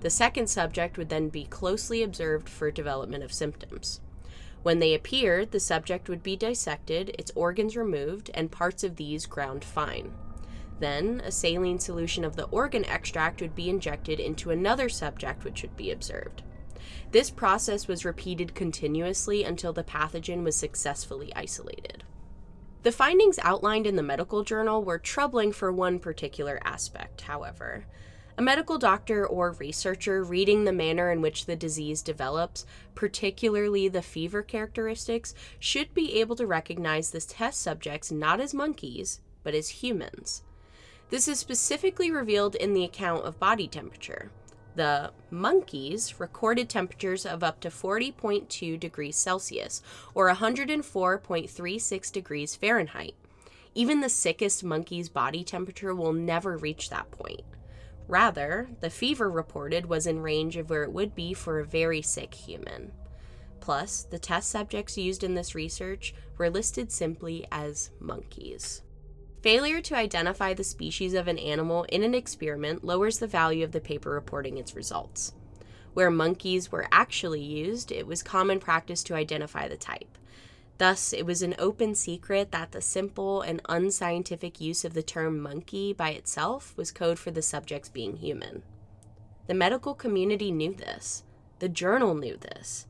The 0.00 0.08
second 0.08 0.48
subject 0.48 0.96
would 0.96 1.10
then 1.10 1.28
be 1.28 1.44
closely 1.44 2.02
observed 2.02 2.48
for 2.48 2.70
development 2.70 3.22
of 3.22 3.32
symptoms. 3.32 4.00
When 4.62 4.78
they 4.78 4.94
appeared, 4.94 5.50
the 5.50 5.60
subject 5.60 6.08
would 6.08 6.22
be 6.22 6.36
dissected, 6.36 7.10
its 7.18 7.32
organs 7.34 7.76
removed, 7.76 8.30
and 8.32 8.50
parts 8.50 8.82
of 8.82 8.96
these 8.96 9.26
ground 9.26 9.64
fine. 9.64 10.14
Then, 10.82 11.22
a 11.24 11.30
saline 11.30 11.78
solution 11.78 12.24
of 12.24 12.34
the 12.34 12.46
organ 12.46 12.84
extract 12.86 13.40
would 13.40 13.54
be 13.54 13.70
injected 13.70 14.18
into 14.18 14.50
another 14.50 14.88
subject 14.88 15.44
which 15.44 15.62
would 15.62 15.76
be 15.76 15.92
observed. 15.92 16.42
This 17.12 17.30
process 17.30 17.86
was 17.86 18.04
repeated 18.04 18.56
continuously 18.56 19.44
until 19.44 19.72
the 19.72 19.84
pathogen 19.84 20.42
was 20.42 20.56
successfully 20.56 21.32
isolated. 21.36 22.02
The 22.82 22.90
findings 22.90 23.38
outlined 23.44 23.86
in 23.86 23.94
the 23.94 24.02
medical 24.02 24.42
journal 24.42 24.82
were 24.82 24.98
troubling 24.98 25.52
for 25.52 25.70
one 25.70 26.00
particular 26.00 26.58
aspect, 26.64 27.20
however. 27.20 27.84
A 28.36 28.42
medical 28.42 28.76
doctor 28.76 29.24
or 29.24 29.52
researcher 29.52 30.24
reading 30.24 30.64
the 30.64 30.72
manner 30.72 31.12
in 31.12 31.20
which 31.20 31.46
the 31.46 31.54
disease 31.54 32.02
develops, 32.02 32.66
particularly 32.96 33.86
the 33.86 34.02
fever 34.02 34.42
characteristics, 34.42 35.32
should 35.60 35.94
be 35.94 36.18
able 36.18 36.34
to 36.34 36.44
recognize 36.44 37.12
the 37.12 37.20
test 37.20 37.60
subjects 37.62 38.10
not 38.10 38.40
as 38.40 38.52
monkeys, 38.52 39.20
but 39.44 39.54
as 39.54 39.68
humans. 39.68 40.42
This 41.12 41.28
is 41.28 41.38
specifically 41.38 42.10
revealed 42.10 42.54
in 42.54 42.72
the 42.72 42.84
account 42.84 43.26
of 43.26 43.38
body 43.38 43.68
temperature. 43.68 44.30
The 44.76 45.12
monkeys 45.30 46.18
recorded 46.18 46.70
temperatures 46.70 47.26
of 47.26 47.42
up 47.42 47.60
to 47.60 47.68
40.2 47.68 48.80
degrees 48.80 49.16
Celsius 49.16 49.82
or 50.14 50.30
104.36 50.30 52.12
degrees 52.12 52.56
Fahrenheit. 52.56 53.14
Even 53.74 54.00
the 54.00 54.08
sickest 54.08 54.64
monkey's 54.64 55.10
body 55.10 55.44
temperature 55.44 55.94
will 55.94 56.14
never 56.14 56.56
reach 56.56 56.88
that 56.88 57.10
point. 57.10 57.42
Rather, 58.08 58.70
the 58.80 58.88
fever 58.88 59.30
reported 59.30 59.84
was 59.84 60.06
in 60.06 60.22
range 60.22 60.56
of 60.56 60.70
where 60.70 60.82
it 60.82 60.92
would 60.92 61.14
be 61.14 61.34
for 61.34 61.60
a 61.60 61.64
very 61.66 62.00
sick 62.00 62.32
human. 62.32 62.90
Plus, 63.60 64.02
the 64.04 64.18
test 64.18 64.48
subjects 64.48 64.96
used 64.96 65.22
in 65.22 65.34
this 65.34 65.54
research 65.54 66.14
were 66.38 66.48
listed 66.48 66.90
simply 66.90 67.46
as 67.52 67.90
monkeys. 68.00 68.80
Failure 69.42 69.80
to 69.80 69.96
identify 69.96 70.54
the 70.54 70.62
species 70.62 71.14
of 71.14 71.26
an 71.26 71.36
animal 71.36 71.82
in 71.88 72.04
an 72.04 72.14
experiment 72.14 72.84
lowers 72.84 73.18
the 73.18 73.26
value 73.26 73.64
of 73.64 73.72
the 73.72 73.80
paper 73.80 74.10
reporting 74.10 74.56
its 74.56 74.76
results. 74.76 75.32
Where 75.94 76.12
monkeys 76.12 76.70
were 76.70 76.86
actually 76.92 77.42
used, 77.42 77.90
it 77.90 78.06
was 78.06 78.22
common 78.22 78.60
practice 78.60 79.02
to 79.02 79.16
identify 79.16 79.66
the 79.66 79.76
type. 79.76 80.16
Thus, 80.78 81.12
it 81.12 81.26
was 81.26 81.42
an 81.42 81.56
open 81.58 81.96
secret 81.96 82.52
that 82.52 82.70
the 82.70 82.80
simple 82.80 83.42
and 83.42 83.60
unscientific 83.68 84.60
use 84.60 84.84
of 84.84 84.94
the 84.94 85.02
term 85.02 85.40
monkey 85.40 85.92
by 85.92 86.10
itself 86.10 86.72
was 86.76 86.92
code 86.92 87.18
for 87.18 87.32
the 87.32 87.42
subjects 87.42 87.88
being 87.88 88.18
human. 88.18 88.62
The 89.48 89.54
medical 89.54 89.94
community 89.94 90.52
knew 90.52 90.72
this. 90.72 91.24
The 91.58 91.68
journal 91.68 92.14
knew 92.14 92.36
this. 92.36 92.86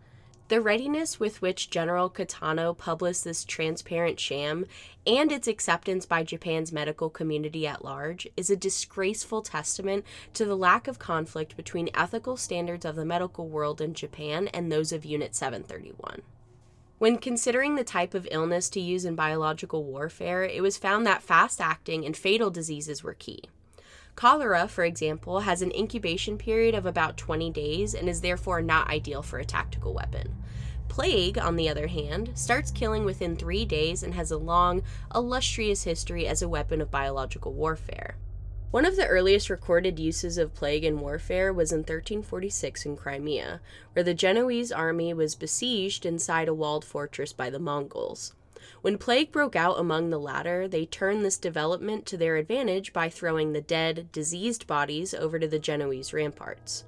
The 0.52 0.60
readiness 0.60 1.18
with 1.18 1.40
which 1.40 1.70
General 1.70 2.10
Kitano 2.10 2.76
published 2.76 3.24
this 3.24 3.42
transparent 3.42 4.20
sham 4.20 4.66
and 5.06 5.32
its 5.32 5.48
acceptance 5.48 6.04
by 6.04 6.24
Japan's 6.24 6.70
medical 6.70 7.08
community 7.08 7.66
at 7.66 7.82
large 7.82 8.28
is 8.36 8.50
a 8.50 8.54
disgraceful 8.54 9.40
testament 9.40 10.04
to 10.34 10.44
the 10.44 10.54
lack 10.54 10.88
of 10.88 10.98
conflict 10.98 11.56
between 11.56 11.88
ethical 11.94 12.36
standards 12.36 12.84
of 12.84 12.96
the 12.96 13.06
medical 13.06 13.48
world 13.48 13.80
in 13.80 13.94
Japan 13.94 14.48
and 14.48 14.70
those 14.70 14.92
of 14.92 15.06
Unit 15.06 15.34
731. 15.34 16.20
When 16.98 17.16
considering 17.16 17.76
the 17.76 17.82
type 17.82 18.12
of 18.12 18.28
illness 18.30 18.68
to 18.68 18.80
use 18.80 19.06
in 19.06 19.14
biological 19.14 19.84
warfare, 19.84 20.44
it 20.44 20.62
was 20.62 20.76
found 20.76 21.06
that 21.06 21.22
fast 21.22 21.62
acting 21.62 22.04
and 22.04 22.14
fatal 22.14 22.50
diseases 22.50 23.02
were 23.02 23.14
key. 23.14 23.44
Cholera, 24.16 24.68
for 24.68 24.84
example, 24.84 25.40
has 25.40 25.62
an 25.62 25.72
incubation 25.72 26.36
period 26.36 26.74
of 26.74 26.84
about 26.84 27.16
20 27.16 27.50
days 27.50 27.94
and 27.94 28.06
is 28.06 28.20
therefore 28.20 28.60
not 28.60 28.88
ideal 28.88 29.22
for 29.22 29.38
a 29.38 29.44
tactical 29.46 29.94
weapon. 29.94 30.41
Plague, 30.92 31.38
on 31.38 31.56
the 31.56 31.70
other 31.70 31.86
hand, 31.86 32.32
starts 32.34 32.70
killing 32.70 33.06
within 33.06 33.34
three 33.34 33.64
days 33.64 34.02
and 34.02 34.12
has 34.12 34.30
a 34.30 34.36
long, 34.36 34.82
illustrious 35.14 35.84
history 35.84 36.26
as 36.26 36.42
a 36.42 36.48
weapon 36.50 36.82
of 36.82 36.90
biological 36.90 37.54
warfare. 37.54 38.16
One 38.72 38.84
of 38.84 38.96
the 38.96 39.06
earliest 39.06 39.48
recorded 39.48 39.98
uses 39.98 40.36
of 40.36 40.52
plague 40.52 40.84
in 40.84 41.00
warfare 41.00 41.50
was 41.50 41.72
in 41.72 41.78
1346 41.78 42.84
in 42.84 42.96
Crimea, 42.98 43.62
where 43.94 44.02
the 44.02 44.12
Genoese 44.12 44.70
army 44.70 45.14
was 45.14 45.34
besieged 45.34 46.04
inside 46.04 46.46
a 46.46 46.52
walled 46.52 46.84
fortress 46.84 47.32
by 47.32 47.48
the 47.48 47.58
Mongols. 47.58 48.34
When 48.82 48.98
plague 48.98 49.32
broke 49.32 49.56
out 49.56 49.80
among 49.80 50.10
the 50.10 50.20
latter, 50.20 50.68
they 50.68 50.84
turned 50.84 51.24
this 51.24 51.38
development 51.38 52.04
to 52.04 52.18
their 52.18 52.36
advantage 52.36 52.92
by 52.92 53.08
throwing 53.08 53.54
the 53.54 53.62
dead, 53.62 54.12
diseased 54.12 54.66
bodies 54.66 55.14
over 55.14 55.38
to 55.38 55.48
the 55.48 55.58
Genoese 55.58 56.12
ramparts. 56.12 56.84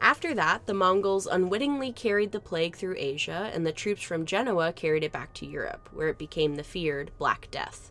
After 0.00 0.34
that, 0.34 0.66
the 0.66 0.74
Mongols 0.74 1.26
unwittingly 1.26 1.92
carried 1.92 2.32
the 2.32 2.40
plague 2.40 2.76
through 2.76 2.96
Asia, 2.98 3.50
and 3.52 3.66
the 3.66 3.72
troops 3.72 4.02
from 4.02 4.26
Genoa 4.26 4.72
carried 4.72 5.04
it 5.04 5.12
back 5.12 5.34
to 5.34 5.46
Europe, 5.46 5.88
where 5.92 6.08
it 6.08 6.18
became 6.18 6.54
the 6.56 6.64
feared 6.64 7.10
Black 7.18 7.50
Death. 7.50 7.90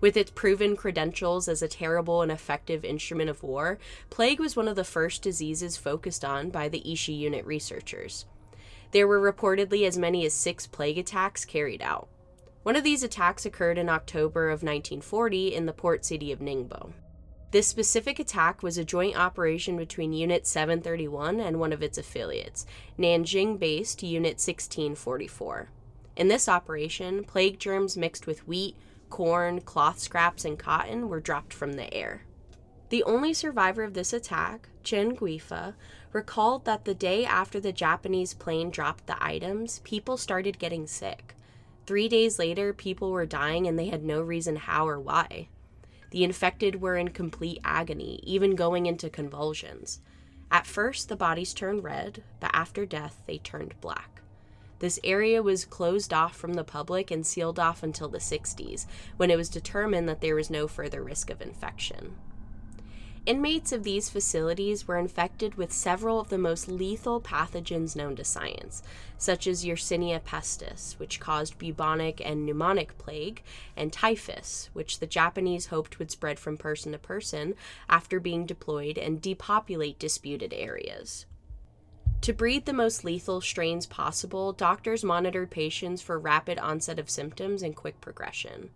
With 0.00 0.16
its 0.16 0.32
proven 0.32 0.76
credentials 0.76 1.46
as 1.48 1.62
a 1.62 1.68
terrible 1.68 2.22
and 2.22 2.32
effective 2.32 2.84
instrument 2.84 3.30
of 3.30 3.44
war, 3.44 3.78
plague 4.10 4.40
was 4.40 4.56
one 4.56 4.66
of 4.66 4.74
the 4.74 4.82
first 4.82 5.22
diseases 5.22 5.76
focused 5.76 6.24
on 6.24 6.50
by 6.50 6.68
the 6.68 6.82
Ishii 6.84 7.16
unit 7.16 7.46
researchers. 7.46 8.26
There 8.90 9.06
were 9.06 9.32
reportedly 9.32 9.86
as 9.86 9.96
many 9.96 10.26
as 10.26 10.34
six 10.34 10.66
plague 10.66 10.98
attacks 10.98 11.44
carried 11.44 11.82
out. 11.82 12.08
One 12.62 12.76
of 12.76 12.84
these 12.84 13.02
attacks 13.02 13.46
occurred 13.46 13.78
in 13.78 13.88
October 13.88 14.46
of 14.48 14.62
1940 14.62 15.54
in 15.54 15.66
the 15.66 15.72
port 15.72 16.04
city 16.04 16.30
of 16.30 16.40
Ningbo. 16.40 16.92
This 17.52 17.66
specific 17.66 18.18
attack 18.18 18.62
was 18.62 18.78
a 18.78 18.84
joint 18.84 19.14
operation 19.14 19.76
between 19.76 20.14
Unit 20.14 20.46
731 20.46 21.38
and 21.38 21.60
one 21.60 21.70
of 21.70 21.82
its 21.82 21.98
affiliates, 21.98 22.64
Nanjing 22.98 23.58
based 23.58 24.02
Unit 24.02 24.40
1644. 24.40 25.68
In 26.16 26.28
this 26.28 26.48
operation, 26.48 27.24
plague 27.24 27.58
germs 27.58 27.94
mixed 27.94 28.26
with 28.26 28.48
wheat, 28.48 28.74
corn, 29.10 29.60
cloth 29.60 29.98
scraps, 29.98 30.46
and 30.46 30.58
cotton 30.58 31.10
were 31.10 31.20
dropped 31.20 31.52
from 31.52 31.74
the 31.74 31.92
air. 31.92 32.22
The 32.88 33.04
only 33.04 33.34
survivor 33.34 33.82
of 33.82 33.92
this 33.92 34.14
attack, 34.14 34.70
Chen 34.82 35.14
Guifa, 35.14 35.74
recalled 36.14 36.64
that 36.64 36.86
the 36.86 36.94
day 36.94 37.26
after 37.26 37.60
the 37.60 37.70
Japanese 37.70 38.32
plane 38.32 38.70
dropped 38.70 39.06
the 39.06 39.22
items, 39.22 39.80
people 39.80 40.16
started 40.16 40.58
getting 40.58 40.86
sick. 40.86 41.36
Three 41.84 42.08
days 42.08 42.38
later, 42.38 42.72
people 42.72 43.10
were 43.10 43.26
dying 43.26 43.66
and 43.66 43.78
they 43.78 43.88
had 43.88 44.04
no 44.04 44.22
reason 44.22 44.56
how 44.56 44.88
or 44.88 44.98
why. 44.98 45.48
The 46.12 46.24
infected 46.24 46.82
were 46.82 46.98
in 46.98 47.08
complete 47.08 47.58
agony, 47.64 48.20
even 48.22 48.54
going 48.54 48.84
into 48.84 49.08
convulsions. 49.08 50.00
At 50.50 50.66
first, 50.66 51.08
the 51.08 51.16
bodies 51.16 51.54
turned 51.54 51.82
red, 51.82 52.22
but 52.38 52.50
after 52.52 52.84
death, 52.84 53.22
they 53.26 53.38
turned 53.38 53.80
black. 53.80 54.20
This 54.80 55.00
area 55.02 55.42
was 55.42 55.64
closed 55.64 56.12
off 56.12 56.36
from 56.36 56.52
the 56.52 56.64
public 56.64 57.10
and 57.10 57.26
sealed 57.26 57.58
off 57.58 57.82
until 57.82 58.10
the 58.10 58.18
60s, 58.18 58.84
when 59.16 59.30
it 59.30 59.38
was 59.38 59.48
determined 59.48 60.06
that 60.06 60.20
there 60.20 60.34
was 60.34 60.50
no 60.50 60.68
further 60.68 61.02
risk 61.02 61.30
of 61.30 61.40
infection. 61.40 62.16
Inmates 63.24 63.70
of 63.70 63.84
these 63.84 64.10
facilities 64.10 64.88
were 64.88 64.98
infected 64.98 65.54
with 65.54 65.72
several 65.72 66.18
of 66.18 66.28
the 66.28 66.38
most 66.38 66.66
lethal 66.66 67.20
pathogens 67.20 67.94
known 67.94 68.16
to 68.16 68.24
science, 68.24 68.82
such 69.16 69.46
as 69.46 69.64
Yersinia 69.64 70.20
pestis, 70.20 70.98
which 70.98 71.20
caused 71.20 71.56
bubonic 71.56 72.20
and 72.24 72.48
pneumonic 72.48 72.98
plague, 72.98 73.44
and 73.76 73.92
typhus, 73.92 74.70
which 74.72 74.98
the 74.98 75.06
Japanese 75.06 75.66
hoped 75.66 76.00
would 76.00 76.10
spread 76.10 76.40
from 76.40 76.56
person 76.56 76.90
to 76.90 76.98
person 76.98 77.54
after 77.88 78.18
being 78.18 78.44
deployed 78.44 78.98
and 78.98 79.22
depopulate 79.22 80.00
disputed 80.00 80.52
areas. 80.52 81.24
To 82.22 82.32
breed 82.32 82.66
the 82.66 82.72
most 82.72 83.04
lethal 83.04 83.40
strains 83.40 83.86
possible, 83.86 84.52
doctors 84.52 85.04
monitored 85.04 85.50
patients 85.50 86.02
for 86.02 86.18
rapid 86.18 86.58
onset 86.58 86.98
of 86.98 87.08
symptoms 87.08 87.62
and 87.62 87.76
quick 87.76 88.00
progression. 88.00 88.70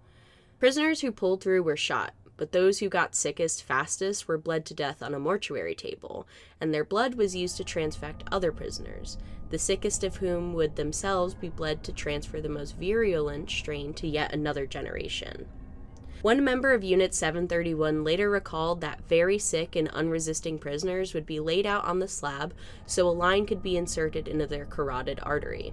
Prisoners 0.61 1.01
who 1.01 1.11
pulled 1.11 1.42
through 1.42 1.64
were 1.64 1.76
shot, 1.76 2.14
but 2.37 2.53
those 2.53 2.78
who 2.78 2.89
got 2.89 3.14
sickest 3.14 3.62
fastest 3.62 4.28
were 4.28 4.39
bled 4.39 4.64
to 4.66 4.74
death 4.74 5.03
on 5.03 5.14
a 5.14 5.18
mortuary 5.18 5.74
table, 5.74 6.26
and 6.61 6.72
their 6.72 6.84
blood 6.84 7.14
was 7.14 7.37
used 7.37 7.57
to 7.57 7.64
transfect 7.64 8.22
other 8.30 8.53
prisoners, 8.53 9.18
the 9.51 9.59
sickest 9.59 10.05
of 10.05 10.16
whom 10.16 10.53
would 10.55 10.76
themselves 10.76 11.34
be 11.34 11.49
bled 11.49 11.82
to 11.84 11.93
transfer 11.93 12.41
the 12.41 12.49
most 12.49 12.76
virulent 12.76 13.51
strain 13.51 13.95
to 13.95 14.07
yet 14.07 14.32
another 14.32 14.66
generation. 14.66 15.47
One 16.22 16.43
member 16.43 16.72
of 16.72 16.82
Unit 16.82 17.14
731 17.14 18.03
later 18.03 18.28
recalled 18.28 18.80
that 18.80 19.07
very 19.07 19.39
sick 19.39 19.76
and 19.76 19.89
unresisting 19.89 20.59
prisoners 20.59 21.14
would 21.14 21.26
be 21.26 21.39
laid 21.39 21.66
out 21.66 21.84
on 21.84 22.01
the 22.01 22.09
slab 22.09 22.53
so 22.87 23.09
a 23.09 23.11
line 23.11 23.47
could 23.47 23.62
be 23.62 23.76
inserted 23.76 24.26
into 24.26 24.47
their 24.47 24.64
carotid 24.64 25.20
artery. 25.22 25.72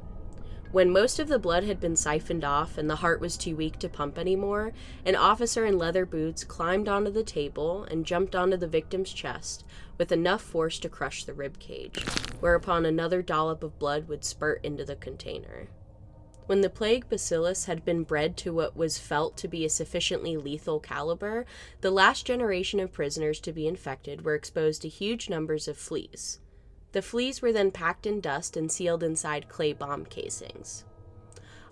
When 0.73 0.89
most 0.89 1.19
of 1.19 1.27
the 1.27 1.37
blood 1.37 1.65
had 1.65 1.79
been 1.79 1.95
siphoned 1.95 2.43
off 2.43 2.79
and 2.79 2.89
the 2.89 2.95
heart 2.95 3.21
was 3.21 3.37
too 3.37 3.55
weak 3.55 3.77
to 3.77 3.87
pump 3.87 4.17
anymore, 4.17 4.73
an 5.05 5.15
officer 5.15 5.67
in 5.67 5.77
leather 5.77 6.03
boots 6.03 6.43
climbed 6.43 6.89
onto 6.89 7.11
the 7.11 7.21
table 7.21 7.83
and 7.83 8.07
jumped 8.07 8.35
onto 8.35 8.57
the 8.57 8.65
victim's 8.65 9.13
chest 9.13 9.65
with 9.99 10.11
enough 10.11 10.41
force 10.41 10.79
to 10.79 10.89
crush 10.89 11.25
the 11.25 11.33
rib 11.35 11.59
cage, 11.59 12.03
whereupon 12.39 12.87
another 12.87 13.21
dollop 13.21 13.61
of 13.61 13.77
blood 13.77 14.07
would 14.07 14.25
spurt 14.25 14.65
into 14.65 14.83
the 14.83 14.95
container. 14.95 15.67
When 16.47 16.61
the 16.61 16.71
plague 16.71 17.07
bacillus 17.07 17.65
had 17.65 17.85
been 17.85 18.01
bred 18.01 18.35
to 18.37 18.51
what 18.51 18.75
was 18.75 18.97
felt 18.97 19.37
to 19.37 19.47
be 19.47 19.65
a 19.65 19.69
sufficiently 19.69 20.37
lethal 20.37 20.79
caliber, 20.79 21.45
the 21.81 21.91
last 21.91 22.25
generation 22.25 22.79
of 22.79 22.91
prisoners 22.91 23.39
to 23.41 23.53
be 23.53 23.67
infected 23.67 24.25
were 24.25 24.33
exposed 24.33 24.81
to 24.81 24.89
huge 24.89 25.29
numbers 25.29 25.67
of 25.67 25.77
fleas. 25.77 26.39
The 26.93 27.01
fleas 27.01 27.41
were 27.41 27.51
then 27.51 27.71
packed 27.71 28.05
in 28.05 28.21
dust 28.21 28.55
and 28.55 28.71
sealed 28.71 29.03
inside 29.03 29.49
clay 29.49 29.73
bomb 29.73 30.05
casings. 30.05 30.85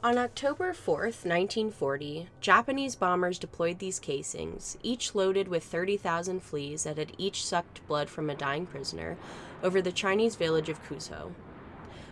On 0.03 0.17
October 0.17 0.73
4, 0.73 0.97
1940, 0.97 2.27
Japanese 2.39 2.95
bombers 2.95 3.37
deployed 3.37 3.77
these 3.77 3.99
casings, 3.99 4.79
each 4.81 5.13
loaded 5.13 5.47
with 5.47 5.63
30,000 5.63 6.41
fleas 6.41 6.85
that 6.85 6.97
had 6.97 7.13
each 7.19 7.45
sucked 7.45 7.85
blood 7.87 8.09
from 8.09 8.31
a 8.31 8.35
dying 8.35 8.65
prisoner, 8.65 9.15
over 9.61 9.79
the 9.79 9.91
Chinese 9.91 10.35
village 10.35 10.69
of 10.69 10.83
Kuzo. 10.83 11.33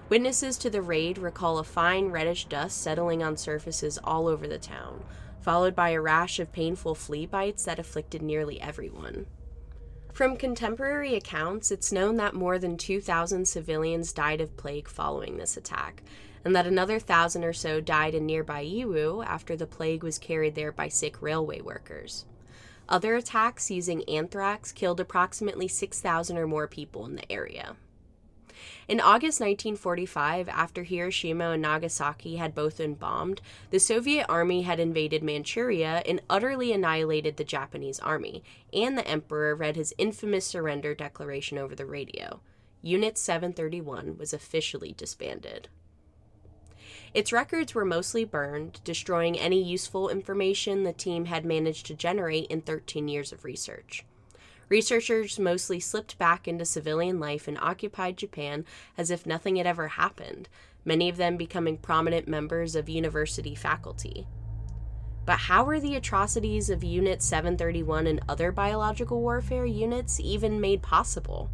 Witnesses 0.08 0.56
to 0.60 0.70
the 0.70 0.84
raid 0.84 1.18
recall 1.18 1.58
a 1.58 1.64
fine 1.64 2.10
reddish 2.10 2.46
dust 2.46 2.80
settling 2.80 3.24
on 3.24 3.38
surfaces 3.38 3.98
all 4.04 4.28
over 4.28 4.48
the 4.48 4.60
town, 4.60 5.04
followed 5.42 5.76
by 5.76 5.90
a 5.90 6.02
rash 6.02 6.40
of 6.40 6.52
painful 6.52 6.94
flea 6.94 7.26
bites 7.26 7.66
that 7.66 7.80
afflicted 7.80 8.22
nearly 8.22 8.62
everyone. 8.62 9.26
From 10.14 10.36
contemporary 10.36 11.16
accounts, 11.16 11.72
it's 11.72 11.92
known 11.92 12.18
that 12.18 12.34
more 12.34 12.60
than 12.60 12.78
2,000 12.78 13.48
civilians 13.48 14.12
died 14.12 14.42
of 14.42 14.58
plague 14.58 14.88
following 14.88 15.38
this 15.38 15.56
attack, 15.56 16.04
and 16.44 16.56
that 16.56 16.68
another 16.68 17.00
thousand 17.00 17.44
or 17.44 17.54
so 17.54 17.80
died 17.80 18.16
in 18.16 18.26
nearby 18.26 18.66
Yiwu 18.66 19.26
after 19.26 19.56
the 19.56 19.68
plague 19.68 20.04
was 20.04 20.18
carried 20.18 20.56
there 20.56 20.72
by 20.72 20.90
sick 20.90 21.22
railway 21.22 21.62
workers. 21.62 22.26
Other 22.90 23.16
attacks 23.16 23.70
using 23.70 24.04
anthrax 24.10 24.72
killed 24.72 25.00
approximately 25.00 25.68
6,000 25.68 26.38
or 26.38 26.48
more 26.48 26.68
people 26.68 27.06
in 27.06 27.16
the 27.16 27.32
area. 27.32 27.76
In 28.90 29.00
August 29.00 29.40
1945, 29.40 30.50
after 30.50 30.82
Hiroshima 30.82 31.52
and 31.52 31.62
Nagasaki 31.62 32.38
had 32.38 32.56
both 32.56 32.80
been 32.80 32.96
bombed, 32.96 33.40
the 33.70 33.80
Soviet 33.80 34.26
army 34.28 34.64
had 34.64 34.80
invaded 34.80 35.22
Manchuria 35.22 36.02
and 36.08 36.24
utterly 36.28 36.74
annihilated 36.74 37.38
the 37.38 37.44
Japanese 37.44 38.00
army, 38.00 38.44
and 38.74 38.98
the 38.98 39.08
emperor 39.08 39.54
read 39.54 39.76
his 39.76 39.94
infamous 40.00 40.48
surrender 40.48 40.96
declaration 40.96 41.60
over 41.60 41.76
the 41.76 41.86
radio. 41.86 42.40
Unit 42.82 43.16
731 43.20 44.18
was 44.18 44.34
officially 44.34 44.94
disbanded. 44.98 45.70
Its 47.14 47.32
records 47.32 47.76
were 47.76 47.86
mostly 47.86 48.26
burned, 48.26 48.82
destroying 48.84 49.38
any 49.38 49.62
useful 49.62 50.10
information 50.10 50.82
the 50.82 50.94
team 50.94 51.26
had 51.26 51.46
managed 51.46 51.86
to 51.86 51.94
generate 51.94 52.48
in 52.48 52.62
13 52.62 53.08
years 53.08 53.32
of 53.32 53.46
research. 53.46 54.04
Researchers 54.70 55.40
mostly 55.40 55.80
slipped 55.80 56.18
back 56.20 56.48
into 56.48 56.64
civilian 56.64 57.20
life 57.20 57.48
and 57.48 57.58
occupied 57.58 58.18
Japan 58.18 58.66
as 58.98 59.10
if 59.10 59.26
nothing 59.26 59.56
had 59.56 59.66
ever 59.66 59.90
happened, 59.90 60.48
many 60.86 61.10
of 61.10 61.18
them 61.18 61.38
becoming 61.38 61.78
prominent 61.78 62.28
members 62.28 62.76
of 62.76 62.88
university 62.88 63.56
faculty. 63.56 64.28
But 65.26 65.40
how 65.40 65.64
were 65.64 65.80
the 65.80 65.96
atrocities 65.96 66.70
of 66.70 66.84
Unit 66.84 67.22
731 67.22 68.08
and 68.08 68.22
other 68.30 68.52
biological 68.52 69.22
warfare 69.22 69.66
units 69.66 70.20
even 70.20 70.62
made 70.62 70.84
possible? 70.84 71.50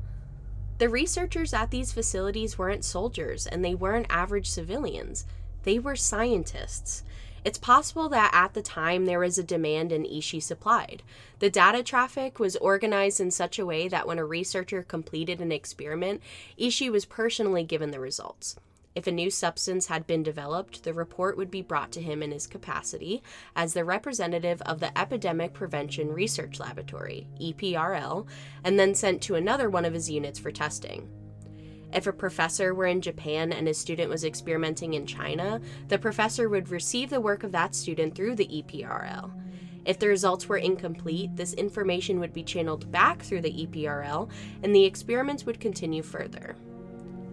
The 0.78 0.90
researchers 0.90 1.54
at 1.54 1.72
these 1.72 1.94
facilities 1.94 2.58
weren't 2.58 2.84
soldiers 2.84 3.48
and 3.48 3.64
they 3.64 3.76
weren't 3.76 4.08
average 4.10 4.50
civilians. 4.50 5.26
They 5.64 5.80
were 5.80 5.96
scientists. 5.96 7.04
It's 7.46 7.60
possible 7.60 8.10
that 8.10 8.32
at 8.34 8.56
the 8.56 8.64
time 8.64 9.06
there 9.06 9.20
was 9.20 9.38
a 9.38 9.44
demand 9.44 9.92
and 9.92 10.04
Ishii 10.04 10.42
supplied. 10.42 11.04
The 11.38 11.50
data 11.52 11.84
traffic 11.84 12.40
was 12.40 12.56
organized 12.56 13.22
in 13.22 13.30
such 13.30 13.60
a 13.60 13.66
way 13.68 13.88
that 13.88 14.08
when 14.08 14.18
a 14.18 14.26
researcher 14.26 14.82
completed 14.82 15.40
an 15.40 15.52
experiment, 15.52 16.24
Ishii 16.60 16.92
was 16.92 17.06
personally 17.06 17.64
given 17.64 17.92
the 17.92 18.00
results. 18.00 18.56
If 18.96 19.06
a 19.06 19.12
new 19.12 19.30
substance 19.30 19.88
had 19.88 20.08
been 20.08 20.24
developed, 20.24 20.84
the 20.84 20.94
report 20.94 21.38
would 21.38 21.52
be 21.52 21.62
brought 21.62 21.92
to 21.92 22.02
him 22.02 22.24
in 22.24 22.32
his 22.32 22.48
capacity 22.48 23.22
as 23.56 23.74
the 23.74 23.86
representative 23.86 24.62
of 24.64 24.80
the 24.80 24.98
Epidemic 24.98 25.54
Prevention 25.54 26.14
Research 26.14 26.60
Laboratory, 26.60 27.28
EPRL, 27.40 28.26
and 28.64 28.80
then 28.80 28.96
sent 28.96 29.22
to 29.22 29.36
another 29.36 29.70
one 29.70 29.86
of 29.86 29.94
his 29.94 30.10
units 30.10 30.40
for 30.40 30.50
testing. 30.50 31.10
If 31.94 32.08
a 32.08 32.14
professor 32.14 32.74
were 32.74 32.88
in 32.88 33.02
Japan 33.02 33.54
and 33.54 33.68
his 33.68 33.78
student 33.78 34.10
was 34.10 34.26
experimenting 34.26 34.94
in 34.94 35.06
China, 35.06 35.62
the 35.88 35.98
professor 35.98 36.50
would 36.50 36.70
receive 36.70 37.10
the 37.10 37.22
work 37.22 37.44
of 37.44 37.52
that 37.54 37.76
student 37.76 38.16
through 38.16 38.36
the 38.36 38.48
EPRL. 38.48 39.32
If 39.86 40.00
the 40.00 40.08
results 40.08 40.50
were 40.50 40.58
incomplete, 40.58 41.36
this 41.36 41.54
information 41.54 42.20
would 42.20 42.34
be 42.34 42.44
channeled 42.44 42.92
back 42.92 43.22
through 43.22 43.42
the 43.42 43.68
EPRL 43.68 44.30
and 44.64 44.76
the 44.76 44.84
experiments 44.84 45.46
would 45.46 45.60
continue 45.60 46.02
further. 46.02 46.56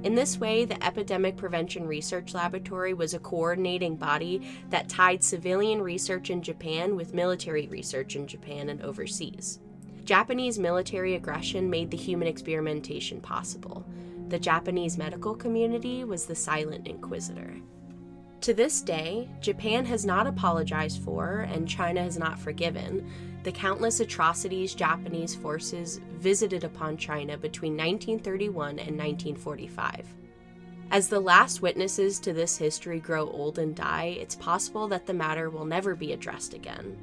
In 0.05 0.17
this 0.17 0.39
way, 0.39 0.65
the 0.65 0.85
Epidemic 0.85 1.37
Prevention 1.37 1.87
Research 1.87 2.35
Laboratory 2.35 2.93
was 2.93 3.15
a 3.15 3.21
coordinating 3.21 3.97
body 3.97 4.43
that 4.69 4.89
tied 4.89 5.23
civilian 5.23 5.81
research 5.81 6.29
in 6.29 6.43
Japan 6.43 6.97
with 6.97 7.15
military 7.15 7.69
research 7.69 8.17
in 8.17 8.27
Japan 8.27 8.69
and 8.69 8.83
overseas. 8.83 9.61
Japanese 10.05 10.59
military 10.59 11.15
aggression 11.15 11.71
made 11.71 11.91
the 11.91 11.97
human 11.97 12.27
experimentation 12.27 13.21
possible. 13.21 13.87
The 14.29 14.39
Japanese 14.39 14.97
medical 14.97 15.35
community 15.35 16.05
was 16.05 16.27
the 16.27 16.35
silent 16.35 16.87
inquisitor. 16.89 17.55
To 18.43 18.55
this 18.55 18.81
day, 18.81 19.29
Japan 19.41 19.85
has 19.85 20.05
not 20.05 20.27
apologized 20.27 21.03
for, 21.03 21.47
and 21.53 21.69
China 21.69 22.03
has 22.03 22.19
not 22.19 22.41
forgiven, 22.41 23.09
the 23.45 23.53
countless 23.53 24.01
atrocities 24.01 24.75
Japanese 24.75 25.35
forces 25.35 26.01
visited 26.15 26.65
upon 26.65 26.97
China 26.97 27.37
between 27.37 27.73
1931 27.73 28.79
and 28.81 28.99
1945. 28.99 30.07
As 30.91 31.09
the 31.09 31.21
last 31.21 31.63
witnesses 31.63 32.19
to 32.21 32.33
this 32.33 32.57
history 32.57 33.01
grow 33.01 33.31
old 33.31 33.59
and 33.59 33.75
die, 33.75 34.17
it's 34.21 34.35
possible 34.35 34.89
that 34.89 35.07
the 35.07 35.15
matter 35.15 35.49
will 35.49 35.65
never 35.65 35.95
be 35.95 36.13
addressed 36.13 36.53
again. 36.53 36.99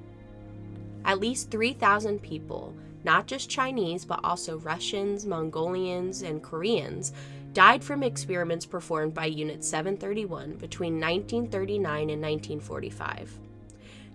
At 1.06 1.20
least 1.20 1.52
3,000 1.52 2.22
people, 2.22 2.76
not 3.04 3.28
just 3.28 3.50
Chinese 3.50 4.06
but 4.06 4.20
also 4.24 4.60
Russians, 4.60 5.26
Mongolians, 5.26 6.22
and 6.22 6.44
Koreans, 6.44 7.14
died 7.54 7.84
from 7.84 8.04
experiments 8.04 8.66
performed 8.66 9.14
by 9.14 9.26
Unit 9.26 9.64
731 9.64 10.56
between 10.56 11.00
1939 11.00 12.10
and 12.10 12.22
1945. 12.22 13.40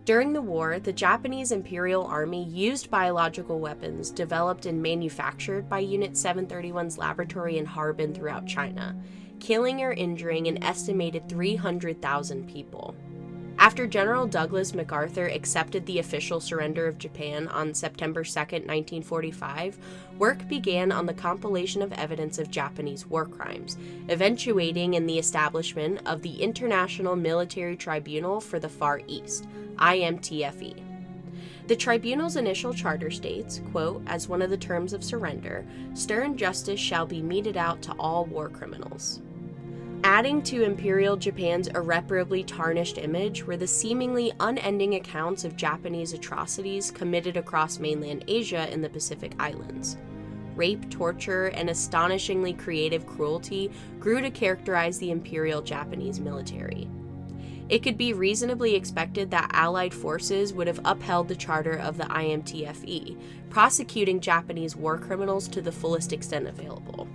During 0.05 0.35
the 0.35 0.43
war, 0.43 0.79
the 0.79 0.93
Japanese 0.93 1.51
Imperial 1.51 2.05
Army 2.05 2.45
used 2.45 2.91
biological 2.91 3.59
weapons 3.59 4.11
developed 4.11 4.67
and 4.67 4.83
manufactured 4.83 5.67
by 5.67 5.79
Unit 5.79 6.13
731's 6.13 6.99
laboratory 6.99 7.57
in 7.57 7.65
Harbin 7.65 8.13
throughout 8.13 8.47
China, 8.47 8.95
killing 9.41 9.83
or 9.83 9.93
injuring 9.93 10.47
an 10.47 10.63
estimated 10.63 11.27
300,000 11.29 12.47
people. 12.47 12.95
After 13.59 13.87
General 13.87 14.27
Douglas 14.27 14.75
MacArthur 14.75 15.27
accepted 15.27 15.87
the 15.87 15.99
official 15.99 16.41
surrender 16.41 16.87
of 16.87 16.99
Japan 16.99 17.49
on 17.49 17.73
September 17.73 18.23
2, 18.25 18.31
1945, 18.31 19.79
work 20.19 20.47
began 20.49 20.93
on 20.93 21.07
the 21.07 21.15
compilation 21.15 21.81
of 21.81 21.93
evidence 21.93 22.39
of 22.39 22.51
Japanese 22.51 23.07
war 23.07 23.25
crimes, 23.25 23.79
eventuating 24.09 24.95
in 24.95 25.07
the 25.07 25.19
establishment 25.19 26.01
of 26.05 26.23
the 26.23 26.43
International 26.43 27.17
Military 27.17 27.77
Tribunal 27.77 28.41
for 28.41 28.59
the 28.59 28.69
Far 28.69 29.01
East, 29.07 29.47
IMTFE. 29.77 30.83
The 31.67 31.77
tribunal's 31.77 32.37
initial 32.37 32.75
charter 32.75 33.11
states, 33.11 33.63
quote, 33.73 34.03
as 34.07 34.29
one 34.29 34.43
of 34.43 34.51
the 34.51 34.57
terms 34.57 34.93
of 34.93 35.03
surrender, 35.03 35.65
stern 35.95 36.37
justice 36.37 36.79
shall 36.79 37.07
be 37.07 37.23
meted 37.23 37.57
out 37.57 37.81
to 37.83 37.93
all 37.93 38.27
war 38.27 38.51
criminals. 38.51 39.23
Adding 40.05 40.43
to 40.43 40.65
Imperial 40.65 41.17
Japan's 41.17 41.69
irreparably 41.69 42.45
tarnished 42.45 42.99
image 42.99 43.43
were 43.43 43.57
the 43.57 43.67
seemingly 43.67 44.35
unending 44.39 44.97
accounts 44.97 45.45
of 45.45 45.57
Japanese 45.57 46.13
atrocities 46.13 46.91
committed 46.91 47.39
across 47.39 47.79
mainland 47.79 48.23
Asia 48.29 48.69
and 48.71 48.85
the 48.85 48.91
Pacific 48.91 49.33
Islands. 49.39 49.97
Rape, 50.57 50.91
torture, 50.91 51.47
and 51.47 51.71
astonishingly 51.71 52.53
creative 52.53 53.07
cruelty 53.07 53.73
grew 53.99 54.21
to 54.21 54.31
characterize 54.31 54.99
the 54.99 55.11
Imperial 55.11 55.63
Japanese 55.63 56.21
military. 56.21 56.87
It 57.71 57.79
could 57.79 57.97
be 57.97 58.13
reasonably 58.13 58.75
expected 58.75 59.31
that 59.31 59.53
Allied 59.55 59.95
forces 59.95 60.53
would 60.53 60.67
have 60.67 60.81
upheld 60.85 61.29
the 61.29 61.35
charter 61.35 61.79
of 61.79 61.97
the 61.97 62.05
IMTFE, 62.05 63.17
prosecuting 63.49 64.21
Japanese 64.21 64.77
war 64.77 64.99
criminals 64.99 65.49
to 65.49 65.63
the 65.63 65.73
fullest 65.73 66.13
extent 66.13 66.47
available. 66.47 67.09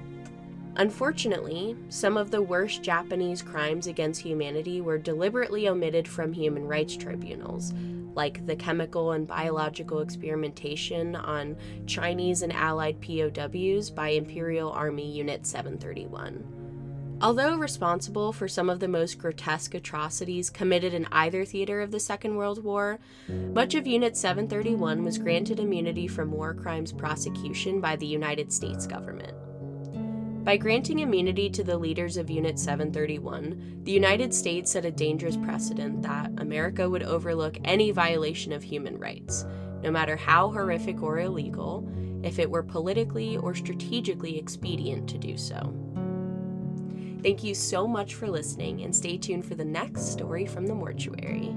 Unfortunately, 0.75 1.75
some 1.89 2.15
of 2.15 2.31
the 2.31 2.41
worst 2.41 2.83
Japanese 2.83 3.41
crimes 3.41 3.87
against 3.87 4.21
humanity 4.21 4.81
were 4.81 4.97
deliberately 4.97 5.67
omitted 5.67 6.07
from 6.07 6.31
human 6.31 6.67
rights 6.67 6.95
tribunals, 6.95 7.73
like 8.15 8.45
the 8.45 8.55
chemical 8.55 9.11
and 9.11 9.27
biological 9.27 9.99
experimentation 9.99 11.15
on 11.15 11.57
Chinese 11.85 12.41
and 12.41 12.53
Allied 12.53 13.01
POWs 13.01 13.89
by 13.89 14.09
Imperial 14.09 14.71
Army 14.71 15.11
Unit 15.11 15.45
731. 15.45 16.59
Although 17.21 17.57
responsible 17.57 18.31
for 18.31 18.47
some 18.47 18.69
of 18.69 18.79
the 18.79 18.87
most 18.87 19.19
grotesque 19.19 19.73
atrocities 19.73 20.49
committed 20.49 20.93
in 20.93 21.05
either 21.11 21.43
theater 21.43 21.81
of 21.81 21.91
the 21.91 21.99
Second 21.99 22.37
World 22.37 22.63
War, 22.63 22.99
much 23.27 23.75
of 23.75 23.85
Unit 23.85 24.15
731 24.15 25.03
was 25.03 25.17
granted 25.17 25.59
immunity 25.59 26.07
from 26.07 26.31
war 26.31 26.53
crimes 26.53 26.93
prosecution 26.93 27.81
by 27.81 27.97
the 27.97 28.07
United 28.07 28.53
States 28.53 28.87
government. 28.87 29.33
By 30.43 30.57
granting 30.57 30.99
immunity 30.99 31.49
to 31.51 31.63
the 31.63 31.77
leaders 31.77 32.17
of 32.17 32.29
Unit 32.29 32.57
731, 32.57 33.81
the 33.83 33.91
United 33.91 34.33
States 34.33 34.71
set 34.71 34.85
a 34.85 34.91
dangerous 34.91 35.37
precedent 35.37 36.01
that 36.03 36.31
America 36.37 36.89
would 36.89 37.03
overlook 37.03 37.57
any 37.65 37.91
violation 37.91 38.51
of 38.53 38.63
human 38.63 38.97
rights, 38.97 39.45
no 39.83 39.91
matter 39.91 40.15
how 40.15 40.49
horrific 40.49 41.03
or 41.03 41.19
illegal, 41.19 41.87
if 42.23 42.39
it 42.39 42.49
were 42.49 42.63
politically 42.63 43.37
or 43.37 43.53
strategically 43.53 44.39
expedient 44.39 45.07
to 45.09 45.17
do 45.17 45.37
so. 45.37 45.73
Thank 47.21 47.43
you 47.43 47.53
so 47.53 47.85
much 47.85 48.15
for 48.15 48.29
listening, 48.29 48.81
and 48.83 48.95
stay 48.95 49.17
tuned 49.17 49.45
for 49.45 49.55
the 49.55 49.65
next 49.65 50.07
story 50.07 50.45
from 50.45 50.65
the 50.65 50.75
mortuary. 50.75 51.53